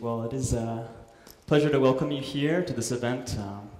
Well, 0.00 0.24
it 0.24 0.34
is 0.34 0.52
a 0.52 0.90
pleasure 1.46 1.70
to 1.70 1.80
welcome 1.80 2.10
you 2.10 2.20
here 2.20 2.62
to 2.62 2.72
this 2.74 2.92
event. 2.92 3.34
Um, 3.38 3.70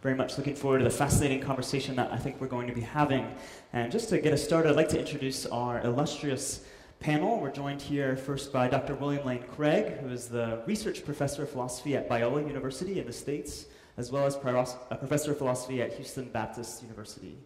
very 0.00 0.14
much 0.14 0.38
looking 0.38 0.54
forward 0.54 0.78
to 0.78 0.84
the 0.84 0.90
fascinating 0.90 1.40
conversation 1.40 1.96
that 1.96 2.12
I 2.12 2.18
think 2.18 2.40
we're 2.40 2.46
going 2.46 2.68
to 2.68 2.72
be 2.72 2.82
having. 2.82 3.34
And 3.72 3.90
just 3.90 4.10
to 4.10 4.20
get 4.20 4.32
us 4.32 4.44
started, 4.44 4.70
I'd 4.70 4.76
like 4.76 4.90
to 4.90 4.98
introduce 5.00 5.44
our 5.46 5.80
illustrious 5.80 6.64
panel. 7.00 7.40
We're 7.40 7.50
joined 7.50 7.82
here 7.82 8.16
first 8.16 8.52
by 8.52 8.68
Dr. 8.68 8.94
William 8.94 9.26
Lane 9.26 9.42
Craig, 9.42 9.98
who 9.98 10.08
is 10.08 10.28
the 10.28 10.62
research 10.66 11.04
professor 11.04 11.42
of 11.42 11.50
philosophy 11.50 11.96
at 11.96 12.08
Biola 12.08 12.46
University 12.46 13.00
in 13.00 13.06
the 13.06 13.12
States, 13.12 13.66
as 13.96 14.12
well 14.12 14.26
as 14.26 14.36
a 14.36 14.96
professor 14.96 15.32
of 15.32 15.38
philosophy 15.38 15.82
at 15.82 15.94
Houston 15.94 16.26
Baptist 16.26 16.80
University. 16.82 17.38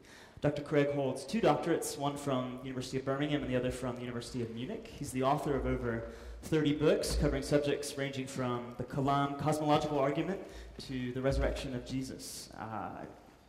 Dr. 0.43 0.63
Craig 0.63 0.93
holds 0.93 1.25
two 1.25 1.41
doctorates, 1.41 1.97
one 1.97 2.17
from 2.17 2.59
the 2.61 2.69
University 2.69 2.99
of 2.99 3.05
Birmingham 3.07 3.43
and 3.43 3.51
the 3.51 3.57
other 3.57 3.71
from 3.71 3.95
the 3.95 4.03
University 4.03 4.43
of 4.43 4.55
Munich. 4.55 4.93
He's 4.99 5.11
the 5.11 5.23
author 5.23 5.57
of 5.57 5.65
over 5.65 6.05
30 6.43 6.75
books 6.75 7.17
covering 7.21 7.43
subjects 7.43 7.97
ranging 7.99 8.27
from 8.27 8.75
the 8.79 8.85
Kalam 8.85 9.39
cosmological 9.39 9.99
argument 9.99 10.41
to 10.87 11.13
the 11.13 11.21
resurrection 11.21 11.75
of 11.75 11.85
Jesus. 11.85 12.49
Uh, 12.59 13.05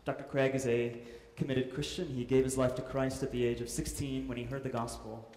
Dr. 0.06 0.24
Craig 0.24 0.56
is 0.56 0.68
a 0.68 0.98
committed 1.36 1.74
Christian. 1.74 2.08
He 2.08 2.26
gave 2.26 2.44
his 2.44 2.58
life 2.58 2.76
to 2.76 2.82
Christ 2.82 3.24
at 3.24 3.32
the 3.32 3.46
age 3.46 3.62
of 3.62 3.70
16 3.70 4.28
when 4.28 4.38
he 4.38 4.44
heard 4.44 4.64
the 4.64 4.70
gospel 4.70 5.32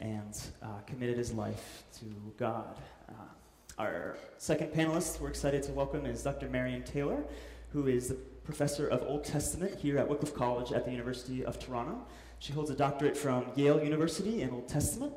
and 0.00 0.40
uh, 0.62 0.66
committed 0.86 1.18
his 1.18 1.32
life 1.32 1.84
to 1.98 2.06
God. 2.38 2.76
Uh, 3.08 3.12
our 3.78 4.16
second 4.38 4.68
panelist 4.68 5.20
we're 5.20 5.28
excited 5.28 5.62
to 5.64 5.72
welcome 5.72 6.06
is 6.06 6.22
Dr. 6.22 6.48
Marion 6.48 6.84
Taylor, 6.84 7.24
who 7.72 7.88
is 7.88 8.08
the 8.08 8.14
professor 8.44 8.86
of 8.88 9.02
Old 9.02 9.24
Testament 9.24 9.74
here 9.78 9.98
at 9.98 10.08
Wycliffe 10.08 10.34
College 10.34 10.72
at 10.72 10.84
the 10.84 10.90
University 10.90 11.44
of 11.44 11.58
Toronto. 11.58 12.06
She 12.38 12.52
holds 12.52 12.70
a 12.70 12.74
doctorate 12.74 13.16
from 13.16 13.46
Yale 13.56 13.82
University 13.82 14.42
in 14.42 14.50
Old 14.50 14.68
Testament. 14.68 15.12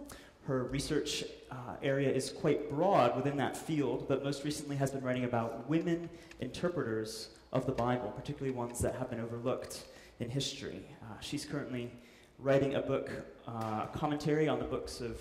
Her 0.47 0.63
research 0.63 1.25
uh, 1.51 1.55
area 1.83 2.09
is 2.09 2.29
quite 2.29 2.69
broad 2.69 3.17
within 3.17 3.35
that 3.35 3.57
field, 3.57 4.05
but 4.07 4.23
most 4.23 4.45
recently 4.45 4.77
has 4.77 4.91
been 4.91 5.03
writing 5.03 5.25
about 5.25 5.69
women 5.69 6.09
interpreters 6.39 7.31
of 7.51 7.65
the 7.65 7.73
Bible, 7.73 8.13
particularly 8.15 8.55
ones 8.55 8.79
that 8.79 8.95
have 8.95 9.09
been 9.09 9.19
overlooked 9.19 9.83
in 10.21 10.29
history. 10.29 10.85
Uh, 11.03 11.19
she's 11.19 11.43
currently 11.43 11.91
writing 12.39 12.75
a 12.75 12.81
book, 12.81 13.11
uh, 13.45 13.87
commentary 13.87 14.47
on 14.47 14.59
the 14.59 14.63
books 14.63 15.01
of 15.01 15.19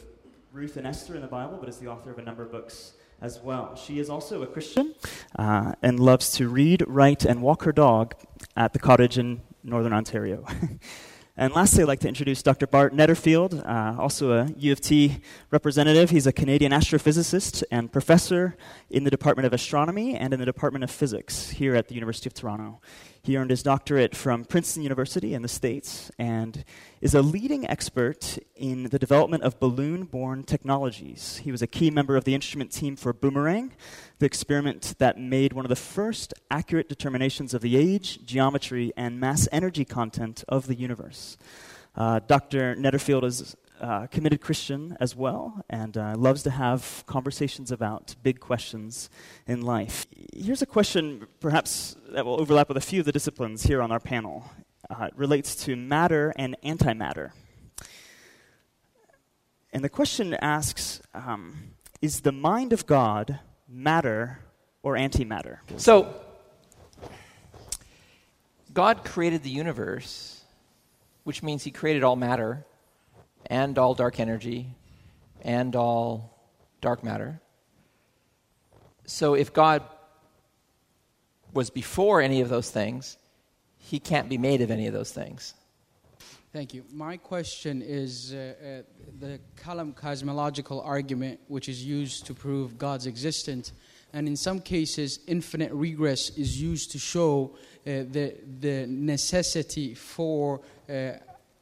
Ruth 0.52 0.76
and 0.76 0.86
Esther 0.86 1.16
in 1.16 1.22
the 1.22 1.26
Bible, 1.26 1.56
but 1.58 1.68
is 1.68 1.78
the 1.78 1.88
author 1.88 2.12
of 2.12 2.18
a 2.18 2.22
number 2.22 2.44
of 2.44 2.52
books 2.52 2.92
as 3.20 3.40
well. 3.40 3.74
She 3.74 3.98
is 3.98 4.08
also 4.08 4.44
a 4.44 4.46
Christian 4.46 4.94
uh, 5.36 5.72
and 5.82 5.98
loves 5.98 6.30
to 6.34 6.48
read, 6.48 6.84
write, 6.86 7.24
and 7.24 7.42
walk 7.42 7.64
her 7.64 7.72
dog 7.72 8.14
at 8.56 8.74
the 8.74 8.78
cottage 8.78 9.18
in 9.18 9.42
northern 9.64 9.92
Ontario. 9.92 10.46
And 11.38 11.52
lastly, 11.52 11.82
I'd 11.82 11.88
like 11.88 12.00
to 12.00 12.08
introduce 12.08 12.42
Dr. 12.42 12.66
Barth 12.66 12.94
Netterfield, 12.94 13.62
uh, 13.66 14.00
also 14.00 14.32
a 14.32 14.48
U 14.56 14.72
of 14.72 14.80
T 14.80 15.18
representative. 15.50 16.08
He's 16.08 16.26
a 16.26 16.32
Canadian 16.32 16.72
astrophysicist 16.72 17.62
and 17.70 17.92
professor 17.92 18.56
in 18.88 19.04
the 19.04 19.10
Department 19.10 19.44
of 19.44 19.52
Astronomy 19.52 20.16
and 20.16 20.32
in 20.32 20.40
the 20.40 20.46
Department 20.46 20.82
of 20.82 20.90
Physics 20.90 21.50
here 21.50 21.74
at 21.74 21.88
the 21.88 21.94
University 21.94 22.26
of 22.26 22.32
Toronto. 22.32 22.80
He 23.26 23.36
earned 23.36 23.50
his 23.50 23.64
doctorate 23.64 24.14
from 24.14 24.44
Princeton 24.44 24.84
University 24.84 25.34
in 25.34 25.42
the 25.42 25.48
States 25.48 26.12
and 26.16 26.64
is 27.00 27.12
a 27.12 27.22
leading 27.22 27.68
expert 27.68 28.38
in 28.54 28.84
the 28.84 29.00
development 29.00 29.42
of 29.42 29.58
balloon 29.58 30.04
borne 30.04 30.44
technologies. 30.44 31.38
He 31.42 31.50
was 31.50 31.60
a 31.60 31.66
key 31.66 31.90
member 31.90 32.16
of 32.16 32.22
the 32.22 32.36
instrument 32.36 32.70
team 32.70 32.94
for 32.94 33.12
Boomerang, 33.12 33.72
the 34.20 34.26
experiment 34.26 34.94
that 34.98 35.18
made 35.18 35.54
one 35.54 35.64
of 35.64 35.70
the 35.70 35.74
first 35.74 36.34
accurate 36.52 36.88
determinations 36.88 37.52
of 37.52 37.62
the 37.62 37.76
age, 37.76 38.24
geometry, 38.24 38.92
and 38.96 39.18
mass 39.18 39.48
energy 39.50 39.84
content 39.84 40.44
of 40.48 40.68
the 40.68 40.76
universe. 40.76 41.36
Uh, 41.96 42.20
Dr. 42.20 42.76
Netterfield 42.76 43.24
is 43.24 43.56
uh, 43.80 44.06
committed 44.06 44.40
Christian 44.40 44.96
as 45.00 45.14
well 45.14 45.64
and 45.68 45.96
uh, 45.96 46.14
loves 46.16 46.42
to 46.44 46.50
have 46.50 47.04
conversations 47.06 47.70
about 47.70 48.14
big 48.22 48.40
questions 48.40 49.10
in 49.46 49.62
life. 49.62 50.06
Here's 50.34 50.62
a 50.62 50.66
question, 50.66 51.26
perhaps, 51.40 51.96
that 52.10 52.24
will 52.24 52.40
overlap 52.40 52.68
with 52.68 52.76
a 52.76 52.82
few 52.82 53.00
of 53.00 53.06
the 53.06 53.12
disciplines 53.12 53.64
here 53.64 53.82
on 53.82 53.92
our 53.92 54.00
panel. 54.00 54.50
Uh, 54.88 55.04
it 55.04 55.16
relates 55.16 55.56
to 55.64 55.76
matter 55.76 56.32
and 56.36 56.56
antimatter. 56.64 57.32
And 59.72 59.84
the 59.84 59.88
question 59.88 60.34
asks 60.34 61.02
um, 61.12 61.74
Is 62.00 62.20
the 62.20 62.32
mind 62.32 62.72
of 62.72 62.86
God 62.86 63.40
matter 63.68 64.40
or 64.82 64.94
antimatter? 64.94 65.58
So, 65.76 66.14
God 68.72 69.04
created 69.04 69.42
the 69.42 69.50
universe, 69.50 70.40
which 71.24 71.42
means 71.42 71.64
He 71.64 71.70
created 71.70 72.04
all 72.04 72.16
matter 72.16 72.64
and 73.46 73.78
all 73.78 73.94
dark 73.94 74.20
energy 74.20 74.74
and 75.42 75.74
all 75.76 76.38
dark 76.80 77.02
matter. 77.02 77.40
So 79.06 79.34
if 79.34 79.52
God 79.52 79.82
was 81.52 81.70
before 81.70 82.20
any 82.20 82.40
of 82.40 82.48
those 82.48 82.70
things, 82.70 83.16
he 83.78 83.98
can't 83.98 84.28
be 84.28 84.38
made 84.38 84.60
of 84.60 84.70
any 84.70 84.86
of 84.86 84.92
those 84.92 85.12
things. 85.12 85.54
Thank 86.52 86.74
you. 86.74 86.84
My 86.92 87.16
question 87.18 87.82
is 87.82 88.32
uh, 88.32 88.36
uh, 88.36 88.82
the 89.20 89.38
Kalam 89.62 89.94
cosmological 89.94 90.80
argument, 90.80 91.38
which 91.48 91.68
is 91.68 91.84
used 91.84 92.26
to 92.26 92.34
prove 92.34 92.78
God's 92.78 93.06
existence, 93.06 93.72
and 94.12 94.26
in 94.26 94.36
some 94.36 94.60
cases, 94.60 95.18
infinite 95.26 95.72
regress 95.72 96.30
is 96.30 96.60
used 96.60 96.92
to 96.92 96.98
show 96.98 97.54
uh, 97.86 98.08
the, 98.10 98.34
the 98.60 98.86
necessity 98.88 99.94
for 99.94 100.62
uh, 100.88 101.12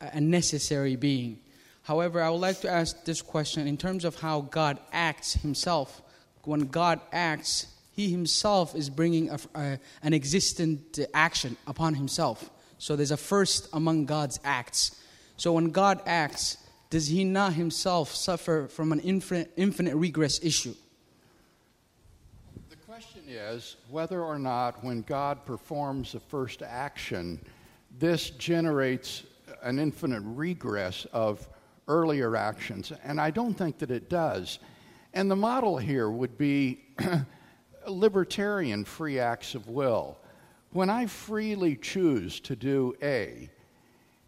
a 0.01 0.21
necessary 0.21 0.95
being. 0.95 1.41
However, 1.84 2.22
I 2.22 2.31
would 2.31 2.41
like 2.41 2.61
to 2.62 2.71
ask 2.71 3.05
this 3.05 3.21
question 3.21 3.67
in 3.69 3.77
terms 3.77 4.06
of 4.06 4.17
how 4.17 4.41
God 4.41 4.78
acts 4.91 5.34
himself. 5.34 6.03
When 6.45 6.61
God 6.69 7.00
acts, 7.12 7.67
he 7.93 8.11
himself 8.11 8.75
is 8.75 8.89
bringing 8.89 9.28
a, 9.31 9.39
a, 9.55 9.78
an 10.03 10.15
existent 10.15 10.99
action 11.12 11.59
upon 11.67 11.95
himself. 11.95 12.50
So 12.78 12.97
there's 12.97 13.11
a 13.11 13.19
first 13.19 13.69
among 13.75 14.06
God's 14.06 14.41
acts. 14.45 15.00
So 15.37 15.53
when 15.53 15.71
God 15.71 16.00
acts, 16.06 16.56
does 16.89 17.06
he 17.09 17.22
not 17.22 17.53
himself 17.53 18.15
suffer 18.15 18.66
from 18.69 18.91
an 18.91 19.01
infinite, 19.01 19.53
infinite 19.56 19.95
regress 19.95 20.43
issue? 20.43 20.75
The 22.71 22.77
question 22.77 23.25
is 23.28 23.77
whether 23.91 24.22
or 24.22 24.39
not 24.39 24.83
when 24.83 25.03
God 25.03 25.45
performs 25.45 26.15
a 26.15 26.21
first 26.21 26.62
action, 26.62 27.45
this 27.99 28.31
generates 28.31 29.25
an 29.62 29.78
infinite 29.78 30.22
regress 30.25 31.05
of 31.12 31.47
earlier 31.89 32.37
actions. 32.37 32.93
And 33.05 33.21
I 33.21 33.31
don't 33.31 33.55
think 33.55 33.78
that 33.78 33.91
it 33.91 34.09
does. 34.09 34.59
And 35.12 35.31
the 35.31 35.37
model 35.37 35.78
here 35.78 36.11
would 36.11 36.37
be 36.37 36.84
libertarian 37.89 38.84
free 38.84 39.19
acts 39.19 39.55
of 39.55 39.69
will. 39.69 40.19
When 40.72 40.91
I 40.91 41.06
freely 41.06 41.77
choose 41.77 42.41
to 42.41 42.56
do 42.56 42.97
A, 43.03 43.49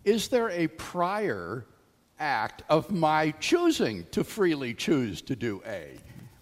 is 0.05 0.29
there 0.29 0.51
a 0.51 0.69
prior 0.69 1.67
act 2.19 2.63
of 2.69 2.91
my 2.91 3.33
choosing 3.41 4.07
to 4.13 4.23
freely 4.23 4.73
choose 4.73 5.21
to 5.23 5.35
do 5.35 5.61
A? 5.67 5.99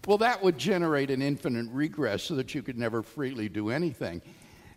Well, 0.06 0.18
that 0.18 0.42
would 0.42 0.58
generate 0.58 1.10
an 1.10 1.22
infinite 1.22 1.70
regress 1.72 2.24
so 2.24 2.34
that 2.34 2.54
you 2.54 2.62
could 2.62 2.76
never 2.76 3.02
freely 3.02 3.48
do 3.48 3.70
anything. 3.70 4.20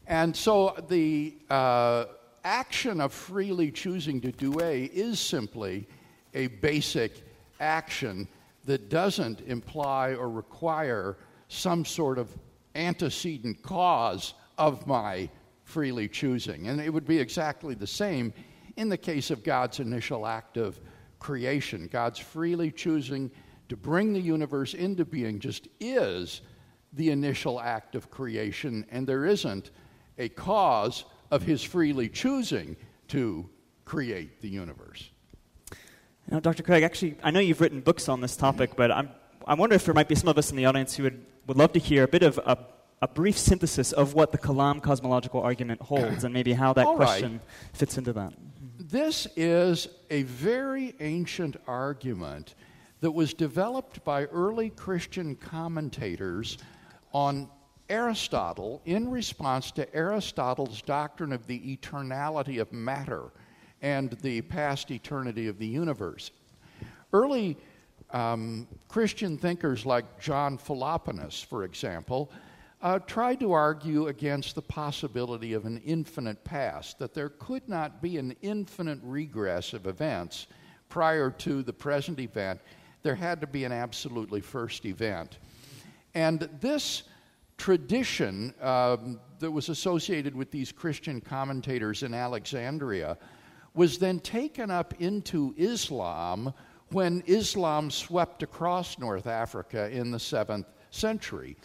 And 0.08 0.34
so 0.34 0.74
the 0.88 1.36
uh, 1.50 2.06
action 2.46 3.02
of 3.02 3.12
freely 3.12 3.72
choosing 3.72 4.22
to 4.22 4.32
do 4.32 4.62
A 4.62 4.86
is 4.86 5.20
simply 5.20 5.86
a 6.38 6.48
basic 6.48 7.24
action 7.60 8.28
that 8.66 8.90
doesn't 8.90 9.42
imply 9.42 10.14
or 10.14 10.30
require 10.30 11.18
some 11.48 11.84
sort 11.84 12.20
of 12.20 12.30
antecedent 12.76 13.62
cause 13.64 14.36
of 14.58 14.86
my 14.86 15.28
freely 15.64 16.08
choosing. 16.08 16.68
And 16.68 16.80
it 16.80 16.94
would 16.94 17.08
be 17.08 17.18
exactly 17.18 17.74
the 17.74 17.88
same 17.88 18.34
in 18.76 18.88
the 18.88 18.98
case 18.98 19.32
of 19.32 19.44
God's 19.44 19.80
initial 19.80 20.28
act 20.28 20.58
of 20.58 20.80
creation. 21.18 21.90
God's 21.92 22.20
freely 22.20 22.70
choosing 22.72 23.32
to 23.70 23.76
bring 23.76 24.14
the 24.14 24.22
universe 24.22 24.76
into 24.76 25.06
being 25.06 25.40
just 25.40 25.68
is 25.80 26.42
the 26.94 27.10
initial 27.10 27.60
act 27.60 27.96
of 27.96 28.12
creation, 28.12 28.86
and 28.92 29.08
there 29.08 29.26
isn't 29.26 29.72
a 30.20 30.30
cause 30.30 31.04
of 31.32 31.42
his 31.42 31.64
freely 31.64 32.08
choosing 32.08 32.78
to 33.08 33.50
create 33.86 34.40
the 34.42 34.50
universe. 34.50 35.10
You 36.30 36.36
know, 36.36 36.40
Dr. 36.42 36.62
Craig, 36.62 36.84
actually, 36.84 37.16
I 37.24 37.32
know 37.32 37.40
you've 37.40 37.62
written 37.62 37.80
books 37.80 38.10
on 38.10 38.20
this 38.20 38.36
topic, 38.36 38.72
but 38.76 38.92
I'm, 38.92 39.10
I 39.46 39.54
wonder 39.54 39.76
if 39.76 39.86
there 39.86 39.94
might 39.94 40.10
be 40.10 40.16
some 40.16 40.28
of 40.28 40.38
us 40.38 40.52
in 40.52 40.58
the 40.58 40.66
audience 40.66 40.96
who 40.96 41.04
would, 41.04 41.26
would 41.48 41.56
love 41.56 41.72
to 41.72 41.80
hear 41.80 42.04
a 42.04 42.08
bit 42.08 42.22
of 42.22 42.38
a, 42.40 42.58
a 43.02 43.08
brief 43.08 43.38
synthesis 43.38 43.94
of 43.94 44.14
what 44.14 44.34
the 44.34 44.38
Kalam 44.38 44.82
cosmological 44.82 45.42
argument 45.42 45.82
holds 45.82 46.26
and 46.26 46.34
maybe 46.34 46.52
how 46.52 46.74
that 46.74 46.86
All 46.86 46.98
question 46.98 47.34
right. 47.34 47.42
fits 47.72 47.98
into 47.98 48.12
that. 48.12 48.34
This 48.78 49.26
is 49.38 49.88
a 50.10 50.24
very 50.24 50.96
ancient 51.00 51.56
argument 51.66 52.56
that 53.00 53.12
was 53.12 53.34
developed 53.34 54.04
by 54.04 54.26
early 54.26 54.70
Christian 54.72 55.34
commentators 55.36 56.58
on 57.14 57.48
Aristotle 57.90 58.82
in 58.84 59.10
response 59.10 59.72
to 59.72 59.96
Aristotle's 59.96 60.82
doctrine 60.82 61.32
of 61.32 61.48
the 61.48 61.78
eternality 61.78 62.60
of 62.60 62.74
matter 62.74 63.32
and 63.82 64.12
the 64.22 64.42
past 64.42 64.92
eternity 64.92 65.48
of 65.48 65.58
the 65.58 65.68
universe. 65.68 66.32
Early 67.12 67.58
Um, 68.14 68.68
Christian 68.88 69.38
thinkers 69.38 69.86
like 69.86 70.06
John 70.18 70.58
Philoponus, 70.58 71.44
for 71.44 71.66
example, 71.66 72.32
uh, 72.82 73.00
tried 73.00 73.38
to 73.42 73.52
argue 73.52 74.08
against 74.08 74.56
the 74.56 74.62
possibility 74.62 75.52
of 75.52 75.66
an 75.66 75.82
infinite 75.86 76.42
past, 76.46 77.00
that 77.00 77.14
there 77.14 77.30
could 77.30 77.68
not 77.68 78.02
be 78.02 78.18
an 78.18 78.34
infinite 78.42 79.00
regress 79.04 79.74
of 79.74 79.88
events 79.88 80.48
prior 80.88 81.30
to 81.32 81.64
the 81.64 81.74
present 81.74 82.20
event. 82.20 82.62
There 83.04 83.16
had 83.16 83.42
to 83.42 83.48
be 83.48 83.66
an 83.66 83.74
absolutely 83.74 84.40
first 84.40 84.86
event. 84.86 85.40
And 86.14 86.48
this 86.62 87.04
tradition 87.58 88.54
um, 88.62 89.20
that 89.40 89.52
was 89.52 89.68
associated 89.70 90.34
with 90.34 90.50
these 90.50 90.72
Christian 90.72 91.20
commentators 91.20 92.04
in 92.04 92.14
Alexandria 92.14 93.18
was 93.78 94.00
then 94.00 94.20
taken 94.20 94.72
up 94.72 94.96
into 95.00 95.54
Islam 95.56 96.52
when 96.92 97.22
Islam 97.28 97.92
swept 97.92 98.42
across 98.42 98.98
North 98.98 99.28
Africa 99.28 99.90
in 99.92 100.10
the 100.10 100.18
7th 100.18 100.66
century 100.90 101.56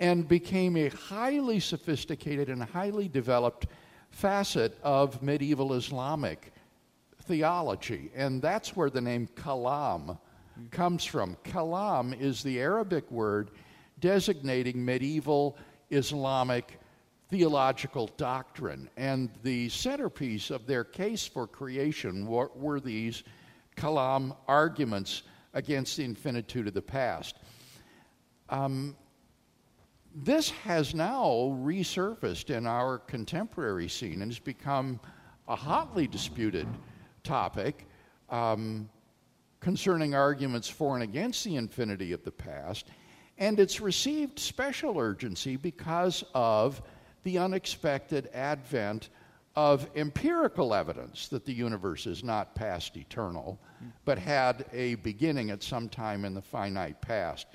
and 0.00 0.26
became 0.26 0.76
a 0.76 0.88
highly 0.88 1.60
sophisticated 1.60 2.48
and 2.48 2.64
highly 2.64 3.06
developed 3.06 3.68
facet 4.10 4.76
of 4.82 5.22
medieval 5.22 5.74
Islamic 5.74 6.52
theology. 7.22 8.10
And 8.16 8.42
that's 8.42 8.74
where 8.74 8.90
the 8.90 9.00
name 9.00 9.28
kalam 9.36 10.18
comes 10.72 11.04
from. 11.04 11.36
Kalam 11.44 12.20
is 12.20 12.42
the 12.42 12.60
Arabic 12.60 13.08
word 13.10 13.52
designating 14.00 14.84
medieval 14.84 15.56
Islamic 15.90 16.80
theological 17.32 18.10
doctrine. 18.18 18.90
And 18.98 19.30
the 19.42 19.70
centerpiece 19.70 20.50
of 20.50 20.66
their 20.66 20.84
case 20.84 21.26
for 21.26 21.46
creation 21.46 22.26
were, 22.26 22.50
were 22.54 22.78
these 22.78 23.24
kalam 23.74 24.36
arguments 24.46 25.22
against 25.54 25.96
the 25.96 26.04
infinitude 26.04 26.68
of 26.68 26.74
the 26.74 26.82
past. 26.82 27.36
Um, 28.50 28.94
this 30.14 30.50
has 30.50 30.94
now 30.94 31.56
resurfaced 31.64 32.50
in 32.50 32.66
our 32.66 32.98
contemporary 32.98 33.88
scene 33.88 34.20
and 34.20 34.30
has 34.30 34.38
become 34.38 35.00
a 35.48 35.56
hotly 35.56 36.06
disputed 36.06 36.68
topic 37.24 37.86
um, 38.28 38.90
concerning 39.60 40.14
arguments 40.14 40.68
for 40.68 40.96
and 40.96 41.02
against 41.02 41.44
the 41.44 41.56
infinity 41.56 42.12
of 42.12 42.22
the 42.24 42.30
past. 42.30 42.88
And 43.38 43.58
it's 43.58 43.80
received 43.80 44.38
special 44.38 44.98
urgency 44.98 45.56
because 45.56 46.24
of 46.34 46.82
the 47.22 47.38
unexpected 47.38 48.28
advent 48.32 49.08
of 49.54 49.88
empirical 49.96 50.74
evidence 50.74 51.28
that 51.28 51.44
the 51.44 51.52
universe 51.52 52.06
is 52.06 52.24
not 52.24 52.54
past 52.54 52.96
eternal, 52.96 53.60
but 54.04 54.18
had 54.18 54.64
a 54.72 54.94
beginning 54.96 55.50
at 55.50 55.62
some 55.62 55.88
time 55.88 56.24
in 56.24 56.34
the 56.34 56.40
finite 56.40 57.00
past. 57.00 57.46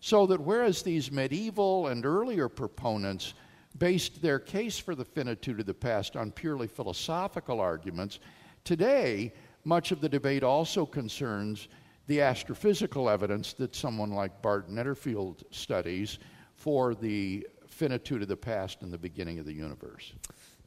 So 0.00 0.26
that 0.26 0.40
whereas 0.40 0.82
these 0.82 1.10
medieval 1.10 1.88
and 1.88 2.06
earlier 2.06 2.48
proponents 2.48 3.34
based 3.78 4.22
their 4.22 4.38
case 4.38 4.78
for 4.78 4.94
the 4.94 5.04
finitude 5.04 5.60
of 5.60 5.66
the 5.66 5.74
past 5.74 6.16
on 6.16 6.30
purely 6.32 6.66
philosophical 6.66 7.60
arguments, 7.60 8.20
today 8.64 9.32
much 9.64 9.92
of 9.92 10.00
the 10.00 10.08
debate 10.08 10.42
also 10.42 10.86
concerns 10.86 11.68
the 12.06 12.18
astrophysical 12.18 13.12
evidence 13.12 13.52
that 13.54 13.74
someone 13.74 14.10
like 14.10 14.42
Barth 14.42 14.68
Netterfield 14.68 15.44
studies 15.50 16.18
for 16.54 16.94
the 16.94 17.46
finitude 17.80 18.20
of 18.20 18.28
the 18.28 18.36
past 18.36 18.82
and 18.82 18.92
the 18.92 18.98
beginning 18.98 19.38
of 19.38 19.46
the 19.46 19.54
universe. 19.54 20.12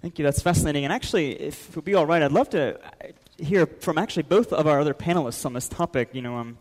Thank 0.02 0.18
you. 0.18 0.26
That's 0.26 0.42
fascinating. 0.42 0.84
And 0.84 0.92
actually, 0.92 1.40
if 1.40 1.70
it 1.70 1.76
would 1.76 1.86
be 1.86 1.94
all 1.94 2.08
right, 2.08 2.24
I'd 2.24 2.32
love 2.32 2.50
to 2.50 2.80
hear 3.38 3.68
from 3.68 4.00
actually 4.00 4.24
both 4.24 4.52
of 4.52 4.66
our 4.66 4.80
other 4.80 4.96
panelists 4.96 5.46
on 5.46 5.54
this 5.54 5.70
topic. 5.70 6.10
You 6.14 6.24
know, 6.24 6.38
um, 6.38 6.58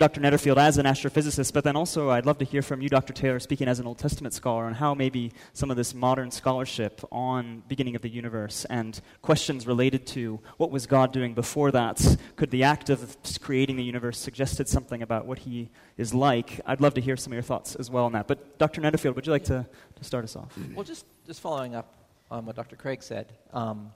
Dr. 0.00 0.22
Netterfield 0.22 0.56
as 0.56 0.78
an 0.78 0.86
astrophysicist, 0.86 1.52
but 1.52 1.62
then 1.62 1.76
also 1.76 2.08
I'd 2.08 2.24
love 2.24 2.38
to 2.38 2.46
hear 2.46 2.62
from 2.62 2.80
you, 2.80 2.88
Dr. 2.88 3.12
Taylor, 3.12 3.38
speaking 3.38 3.68
as 3.68 3.80
an 3.80 3.86
Old 3.86 3.98
Testament 3.98 4.32
scholar, 4.32 4.64
on 4.64 4.72
how 4.72 4.94
maybe 4.94 5.30
some 5.52 5.70
of 5.70 5.76
this 5.76 5.92
modern 5.92 6.30
scholarship 6.30 7.02
on 7.12 7.62
beginning 7.68 7.94
of 7.94 8.00
the 8.00 8.08
universe 8.08 8.64
and 8.70 8.98
questions 9.20 9.66
related 9.66 10.06
to 10.06 10.40
what 10.56 10.70
was 10.70 10.86
God 10.86 11.12
doing 11.12 11.34
before 11.34 11.70
that, 11.72 12.16
could 12.36 12.50
the 12.50 12.64
act 12.64 12.88
of 12.88 13.14
creating 13.42 13.76
the 13.76 13.84
universe 13.84 14.16
suggested 14.16 14.70
something 14.70 15.02
about 15.02 15.26
what 15.26 15.40
He 15.40 15.68
is 15.98 16.14
like? 16.14 16.62
I'd 16.64 16.80
love 16.80 16.94
to 16.94 17.02
hear 17.02 17.18
some 17.18 17.34
of 17.34 17.34
your 17.34 17.42
thoughts 17.42 17.74
as 17.74 17.90
well 17.90 18.06
on 18.06 18.12
that. 18.12 18.26
But 18.26 18.58
Dr. 18.58 18.80
Netterfield, 18.80 19.16
would 19.16 19.26
you 19.26 19.32
like 19.32 19.44
to, 19.44 19.66
to 19.96 20.04
start 20.04 20.24
us 20.24 20.34
off? 20.34 20.58
Well, 20.74 20.82
just 20.84 21.04
just 21.26 21.42
following 21.42 21.74
up 21.74 21.94
on 22.30 22.46
what 22.46 22.56
Dr. 22.56 22.74
Craig 22.74 23.02
said. 23.02 23.34
Um, 23.52 23.92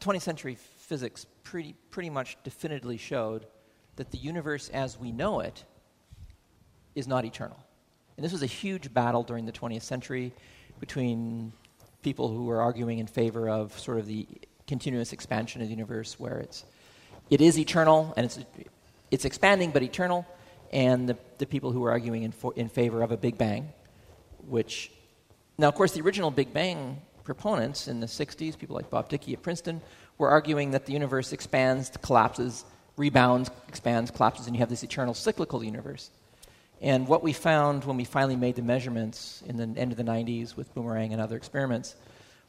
20th 0.00 0.22
century 0.22 0.56
physics 0.56 1.26
pretty, 1.44 1.74
pretty 1.90 2.10
much 2.10 2.36
definitively 2.42 2.96
showed 2.96 3.46
that 3.96 4.10
the 4.10 4.18
universe 4.18 4.68
as 4.70 4.98
we 4.98 5.12
know 5.12 5.40
it 5.40 5.64
is 6.94 7.06
not 7.06 7.24
eternal. 7.24 7.58
And 8.16 8.24
this 8.24 8.32
was 8.32 8.42
a 8.42 8.46
huge 8.46 8.92
battle 8.92 9.22
during 9.22 9.46
the 9.46 9.52
20th 9.52 9.82
century 9.82 10.32
between 10.78 11.52
people 12.02 12.28
who 12.28 12.44
were 12.44 12.60
arguing 12.60 12.98
in 12.98 13.06
favor 13.06 13.48
of 13.48 13.78
sort 13.78 13.98
of 13.98 14.06
the 14.06 14.26
continuous 14.66 15.12
expansion 15.12 15.60
of 15.60 15.68
the 15.68 15.74
universe, 15.74 16.18
where 16.18 16.38
it's, 16.38 16.64
it 17.28 17.40
is 17.40 17.58
eternal 17.58 18.14
and 18.16 18.26
it's, 18.26 18.38
it's 19.10 19.24
expanding 19.24 19.70
but 19.70 19.82
eternal, 19.82 20.26
and 20.72 21.08
the, 21.08 21.16
the 21.38 21.46
people 21.46 21.72
who 21.72 21.80
were 21.80 21.90
arguing 21.90 22.22
in, 22.22 22.32
for, 22.32 22.52
in 22.56 22.68
favor 22.68 23.02
of 23.02 23.10
a 23.10 23.16
Big 23.16 23.36
Bang, 23.36 23.72
which, 24.46 24.90
now, 25.58 25.68
of 25.68 25.74
course, 25.74 25.92
the 25.92 26.00
original 26.00 26.30
Big 26.30 26.52
Bang 26.52 27.00
proponents 27.24 27.88
in 27.88 28.00
the 28.00 28.06
60s, 28.06 28.58
people 28.58 28.76
like 28.76 28.90
Bob 28.90 29.08
Dicke 29.08 29.32
at 29.32 29.42
Princeton, 29.42 29.80
were 30.18 30.28
arguing 30.28 30.72
that 30.72 30.86
the 30.86 30.92
universe 30.92 31.32
expands, 31.32 31.90
collapses, 32.02 32.64
rebounds, 32.96 33.50
expands, 33.68 34.10
collapses, 34.10 34.46
and 34.46 34.54
you 34.54 34.60
have 34.60 34.68
this 34.68 34.82
eternal 34.82 35.14
cyclical 35.14 35.64
universe. 35.64 36.10
And 36.80 37.06
what 37.06 37.22
we 37.22 37.32
found 37.32 37.84
when 37.84 37.96
we 37.96 38.04
finally 38.04 38.36
made 38.36 38.56
the 38.56 38.62
measurements 38.62 39.42
in 39.46 39.56
the 39.56 39.80
end 39.80 39.92
of 39.92 39.98
the 39.98 40.04
90s 40.04 40.56
with 40.56 40.72
Boomerang 40.74 41.12
and 41.12 41.20
other 41.20 41.36
experiments 41.36 41.94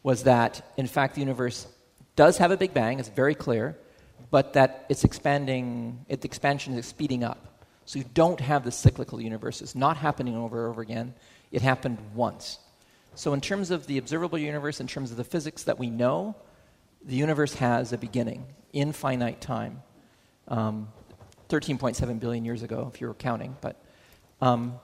was 0.03 0.23
that, 0.23 0.73
in 0.77 0.87
fact, 0.87 1.15
the 1.15 1.21
universe 1.21 1.67
does 2.15 2.37
have 2.37 2.51
a 2.51 2.57
Big 2.57 2.73
Bang, 2.73 2.99
it's 2.99 3.09
very 3.09 3.35
clear, 3.35 3.77
but 4.29 4.53
that 4.53 4.85
it's 4.89 5.03
expanding, 5.03 6.05
its 6.07 6.25
expansion 6.25 6.73
is 6.75 6.85
speeding 6.85 7.23
up. 7.23 7.51
So 7.85 7.99
you 7.99 8.05
don't 8.13 8.39
have 8.39 8.63
the 8.63 8.71
cyclical 8.71 9.19
universe. 9.19 9.61
It's 9.61 9.75
not 9.75 9.97
happening 9.97 10.35
over 10.35 10.63
and 10.63 10.71
over 10.71 10.81
again. 10.81 11.13
It 11.51 11.61
happened 11.61 11.97
once. 12.13 12.59
So, 13.13 13.33
in 13.33 13.41
terms 13.41 13.71
of 13.71 13.87
the 13.87 13.97
observable 13.97 14.37
universe, 14.37 14.79
in 14.79 14.87
terms 14.87 15.11
of 15.11 15.17
the 15.17 15.23
physics 15.23 15.63
that 15.63 15.77
we 15.77 15.89
know, 15.89 16.35
the 17.03 17.15
universe 17.15 17.55
has 17.55 17.91
a 17.93 17.97
beginning 17.97 18.45
in 18.73 18.93
finite 18.93 19.41
time. 19.41 19.83
Um, 20.47 20.87
13.7 21.49 22.19
billion 22.19 22.45
years 22.45 22.63
ago, 22.63 22.89
if 22.93 23.01
you're 23.01 23.13
counting. 23.13 23.57
But, 23.59 23.75
um, 24.39 24.79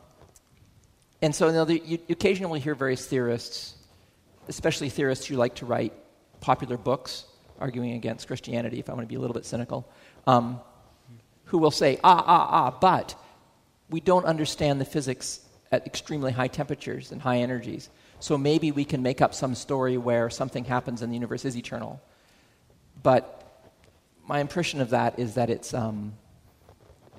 and 1.22 1.34
so 1.34 1.48
you, 1.48 1.54
know, 1.54 1.66
the, 1.66 1.82
you 1.84 2.00
occasionally 2.10 2.60
hear 2.60 2.76
various 2.76 3.06
theorists, 3.06 3.74
especially 4.50 4.90
theorists 4.90 5.26
who 5.26 5.36
like 5.36 5.56
to 5.56 5.66
write 5.66 5.94
popular 6.42 6.78
books 6.78 7.26
arguing 7.60 7.94
against 7.94 8.28
Christianity, 8.28 8.80
if 8.80 8.90
I 8.90 8.94
want 8.94 9.04
to 9.04 9.08
be 9.08 9.16
a 9.16 9.20
little 9.20 9.34
bit 9.34 9.46
cynical, 9.46 9.90
um, 10.28 10.60
who 11.46 11.58
will 11.58 11.72
say, 11.72 12.00
ah, 12.04 12.24
ah, 12.28 12.48
ah, 12.52 12.78
but 12.80 13.16
we 13.90 14.02
don't 14.02 14.26
understand 14.26 14.82
the 14.82 14.86
physics 14.86 15.40
at 15.72 15.86
extremely 15.88 16.32
high 16.32 16.50
temperatures 16.50 17.12
and 17.12 17.22
high 17.22 17.38
energies. 17.38 17.90
So 18.20 18.38
maybe 18.38 18.72
we 18.72 18.86
can 18.86 19.04
make 19.04 19.22
up 19.22 19.34
some 19.34 19.54
story 19.54 19.98
where 19.98 20.30
something 20.30 20.66
happens 20.66 21.02
and 21.02 21.12
the 21.12 21.16
universe 21.16 21.46
is 21.46 21.56
eternal. 21.56 22.02
But 23.04 23.38
my 24.28 24.40
impression 24.40 24.82
of 24.82 24.90
that 24.90 25.20
is 25.20 25.36
that 25.36 25.50
it's 25.50 25.74
um, 25.74 26.14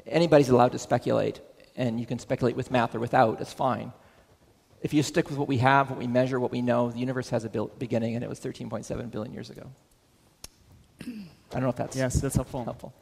anybody's 0.06 0.48
allowed 0.48 0.72
to 0.72 0.78
speculate, 0.78 1.40
and 1.76 2.00
you 2.00 2.06
can 2.06 2.18
speculate 2.18 2.56
with 2.56 2.70
math 2.70 2.94
or 2.94 3.00
without. 3.00 3.40
It's 3.40 3.52
fine. 3.52 3.92
If 4.82 4.92
you 4.92 5.02
stick 5.02 5.28
with 5.28 5.38
what 5.38 5.48
we 5.48 5.58
have, 5.58 5.90
what 5.90 5.98
we 5.98 6.06
measure, 6.06 6.38
what 6.38 6.52
we 6.52 6.62
know, 6.62 6.90
the 6.90 6.98
universe 6.98 7.30
has 7.30 7.44
a 7.44 7.48
beginning, 7.78 8.14
and 8.14 8.22
it 8.22 8.28
was 8.28 8.40
13.7 8.40 9.10
billion 9.10 9.32
years 9.32 9.50
ago. 9.50 9.70
I 11.00 11.06
don't 11.52 11.62
know 11.62 11.68
if 11.70 11.76
that's 11.76 11.96
yes, 11.96 12.20
that's 12.20 12.34
helpful. 12.34 12.64
Helpful. 12.64 12.92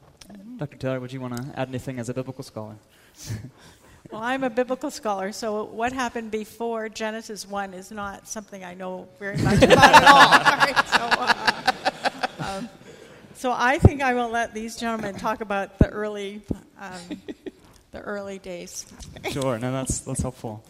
Dr. 0.56 0.76
Taylor, 0.76 1.00
would 1.00 1.12
you 1.12 1.20
want 1.20 1.36
to 1.36 1.58
add 1.58 1.68
anything 1.68 1.98
as 1.98 2.08
a 2.08 2.14
biblical 2.14 2.44
scholar? 2.44 2.76
Well, 4.10 4.22
I'm 4.22 4.44
a 4.44 4.50
biblical 4.50 4.90
scholar, 4.90 5.32
so 5.32 5.64
what 5.64 5.92
happened 5.92 6.30
before 6.30 6.88
Genesis 6.88 7.48
1 7.48 7.74
is 7.74 7.90
not 7.90 8.28
something 8.28 8.62
I 8.62 8.74
know 8.74 9.08
very 9.18 9.36
much 9.38 9.62
about 9.62 9.94
at 9.94 10.04
all. 10.06 10.30
Right? 10.58 10.86
So, 10.88 12.44
uh, 12.44 12.58
um, 12.58 12.68
so, 13.34 13.52
I 13.56 13.78
think 13.78 14.02
I 14.02 14.14
will 14.14 14.30
let 14.30 14.54
these 14.54 14.76
gentlemen 14.76 15.16
talk 15.16 15.40
about 15.40 15.78
the 15.78 15.88
early, 15.88 16.42
um, 16.80 17.20
the 17.92 18.00
early 18.00 18.38
days. 18.38 18.86
Sure, 19.30 19.58
no, 19.58 19.72
that's, 19.72 20.00
that's 20.00 20.22
helpful. 20.22 20.64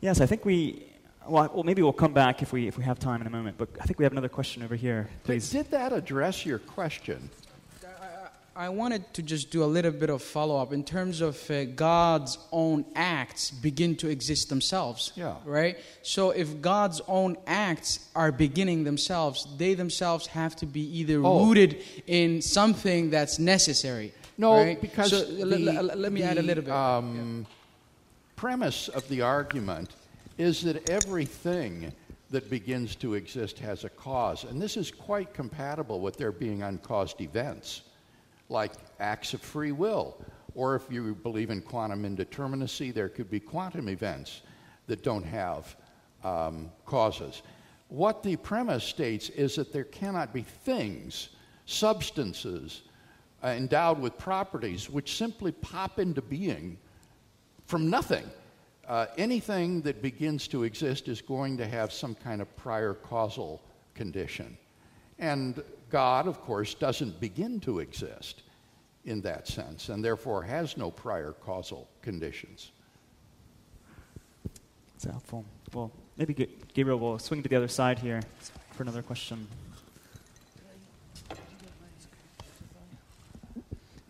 Yes, 0.00 0.20
I 0.20 0.26
think 0.26 0.44
we, 0.44 0.84
well, 1.26 1.50
well, 1.54 1.64
maybe 1.64 1.82
we'll 1.82 1.92
come 1.92 2.12
back 2.12 2.42
if 2.42 2.52
we, 2.52 2.68
if 2.68 2.76
we 2.76 2.84
have 2.84 2.98
time 2.98 3.20
in 3.20 3.26
a 3.26 3.30
moment, 3.30 3.56
but 3.56 3.68
I 3.80 3.84
think 3.84 3.98
we 3.98 4.04
have 4.04 4.12
another 4.12 4.28
question 4.28 4.62
over 4.62 4.76
here. 4.76 5.08
Please. 5.24 5.50
Did 5.50 5.70
that 5.70 5.92
address 5.92 6.44
your 6.44 6.58
question? 6.58 7.30
I 8.56 8.68
wanted 8.68 9.12
to 9.14 9.22
just 9.22 9.50
do 9.50 9.64
a 9.64 9.66
little 9.66 9.90
bit 9.90 10.10
of 10.10 10.22
follow 10.22 10.56
up 10.62 10.72
in 10.72 10.84
terms 10.84 11.20
of 11.20 11.50
uh, 11.50 11.64
God's 11.64 12.38
own 12.52 12.84
acts 12.94 13.50
begin 13.50 13.96
to 13.96 14.08
exist 14.08 14.48
themselves. 14.48 15.12
Yeah. 15.16 15.34
Right? 15.44 15.78
So 16.02 16.30
if 16.30 16.60
God's 16.60 17.00
own 17.08 17.36
acts 17.48 18.08
are 18.14 18.30
beginning 18.30 18.84
themselves, 18.84 19.46
they 19.58 19.74
themselves 19.74 20.28
have 20.28 20.54
to 20.56 20.66
be 20.66 20.82
either 21.00 21.20
Oh. 21.24 21.46
rooted 21.46 21.82
in 22.06 22.40
something 22.42 23.10
that's 23.10 23.40
necessary. 23.40 24.12
No, 24.38 24.54
right? 24.56 24.80
because 24.80 25.10
So, 25.10 25.24
the, 25.24 25.44
le- 25.46 25.82
le- 25.82 25.94
let 25.96 26.12
me 26.12 26.22
add 26.22 26.38
a 26.38 26.42
little 26.42 26.62
bit. 26.62 26.72
Um, 26.72 27.46
Premise 28.36 28.88
of 28.88 29.08
the 29.08 29.22
argument 29.22 29.90
is 30.38 30.62
that 30.62 30.88
everything 30.90 31.92
that 32.30 32.50
begins 32.50 32.94
to 32.96 33.14
exist 33.14 33.58
has 33.60 33.84
a 33.84 33.88
cause, 33.88 34.44
and 34.44 34.60
this 34.60 34.76
is 34.76 34.90
quite 34.90 35.32
compatible 35.34 36.00
with 36.00 36.16
there 36.18 36.32
being 36.32 36.62
uncaused 36.62 37.20
events, 37.20 37.82
like 38.48 38.72
acts 39.00 39.34
of 39.34 39.40
free 39.40 39.72
will, 39.72 40.22
or 40.54 40.76
if 40.76 40.82
you 40.90 41.14
believe 41.14 41.50
in 41.50 41.60
quantum 41.60 42.04
indeterminacy, 42.04 42.92
there 42.92 43.08
could 43.08 43.30
be 43.30 43.40
quantum 43.40 43.88
events 43.88 44.42
that 44.86 45.02
don't 45.02 45.24
have 45.24 45.76
um, 46.22 46.70
causes. 46.86 47.42
What 47.88 48.22
the 48.22 48.36
premise 48.36 48.84
states 48.84 49.28
is 49.30 49.56
that 49.56 49.72
there 49.72 49.84
cannot 49.84 50.32
be 50.32 50.42
things, 50.42 51.30
substances, 51.66 52.82
uh, 53.42 53.48
endowed 53.48 54.00
with 54.00 54.16
properties 54.18 54.88
which 54.88 55.16
simply 55.16 55.52
pop 55.52 55.98
into 55.98 56.22
being 56.22 56.78
from 57.66 57.90
nothing. 57.90 58.24
Uh, 58.86 59.06
anything 59.16 59.80
that 59.82 60.02
begins 60.02 60.46
to 60.48 60.64
exist 60.64 61.08
is 61.08 61.22
going 61.22 61.56
to 61.56 61.66
have 61.66 61.92
some 61.92 62.14
kind 62.14 62.42
of 62.42 62.56
prior 62.56 62.94
causal 62.94 63.62
condition. 63.94 64.58
And 65.18 65.62
God, 65.94 66.26
of 66.26 66.40
course, 66.40 66.74
doesn't 66.74 67.20
begin 67.20 67.60
to 67.60 67.78
exist 67.78 68.42
in 69.04 69.20
that 69.20 69.46
sense, 69.46 69.90
and 69.90 70.04
therefore 70.04 70.42
has 70.42 70.76
no 70.76 70.90
prior 70.90 71.30
causal 71.30 71.86
conditions. 72.02 72.72
It's 74.96 75.04
helpful. 75.04 75.44
Well, 75.72 75.92
maybe 76.16 76.48
Gabriel 76.74 76.98
will 76.98 77.20
swing 77.20 77.44
to 77.44 77.48
the 77.48 77.54
other 77.54 77.68
side 77.68 78.00
here 78.00 78.20
for 78.72 78.82
another 78.82 79.02
question. 79.02 79.46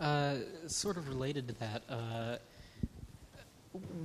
Uh, 0.01 0.37
sort 0.67 0.97
of 0.97 1.07
related 1.07 1.49
to 1.49 1.55
that, 1.61 1.83
uh, 1.91 2.37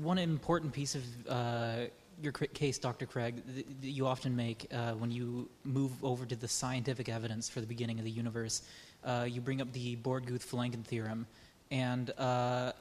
one 0.02 0.18
important 0.18 0.74
piece 0.74 0.96
of 0.96 1.04
uh, 1.30 1.86
your 2.22 2.34
case, 2.34 2.78
Dr. 2.78 3.06
Craig, 3.06 3.42
that 3.82 3.88
you 3.88 4.06
often 4.06 4.36
make 4.36 4.68
uh, 4.74 4.92
when 4.94 5.12
you 5.12 5.50
move 5.64 5.92
over 6.04 6.26
to 6.26 6.36
the 6.36 6.48
scientific 6.48 7.10
evidence 7.10 7.48
for 7.48 7.62
the 7.62 7.68
beginning 7.68 8.00
of 8.00 8.06
the 8.06 8.12
universe, 8.12 8.64
uh, 9.04 9.26
you 9.30 9.42
bring 9.42 9.62
up 9.62 9.72
the 9.74 9.96
Borde-Guth-Vilenkin 9.96 10.84
theorem. 10.84 11.26
And 11.72 12.12
uh, 12.18 12.74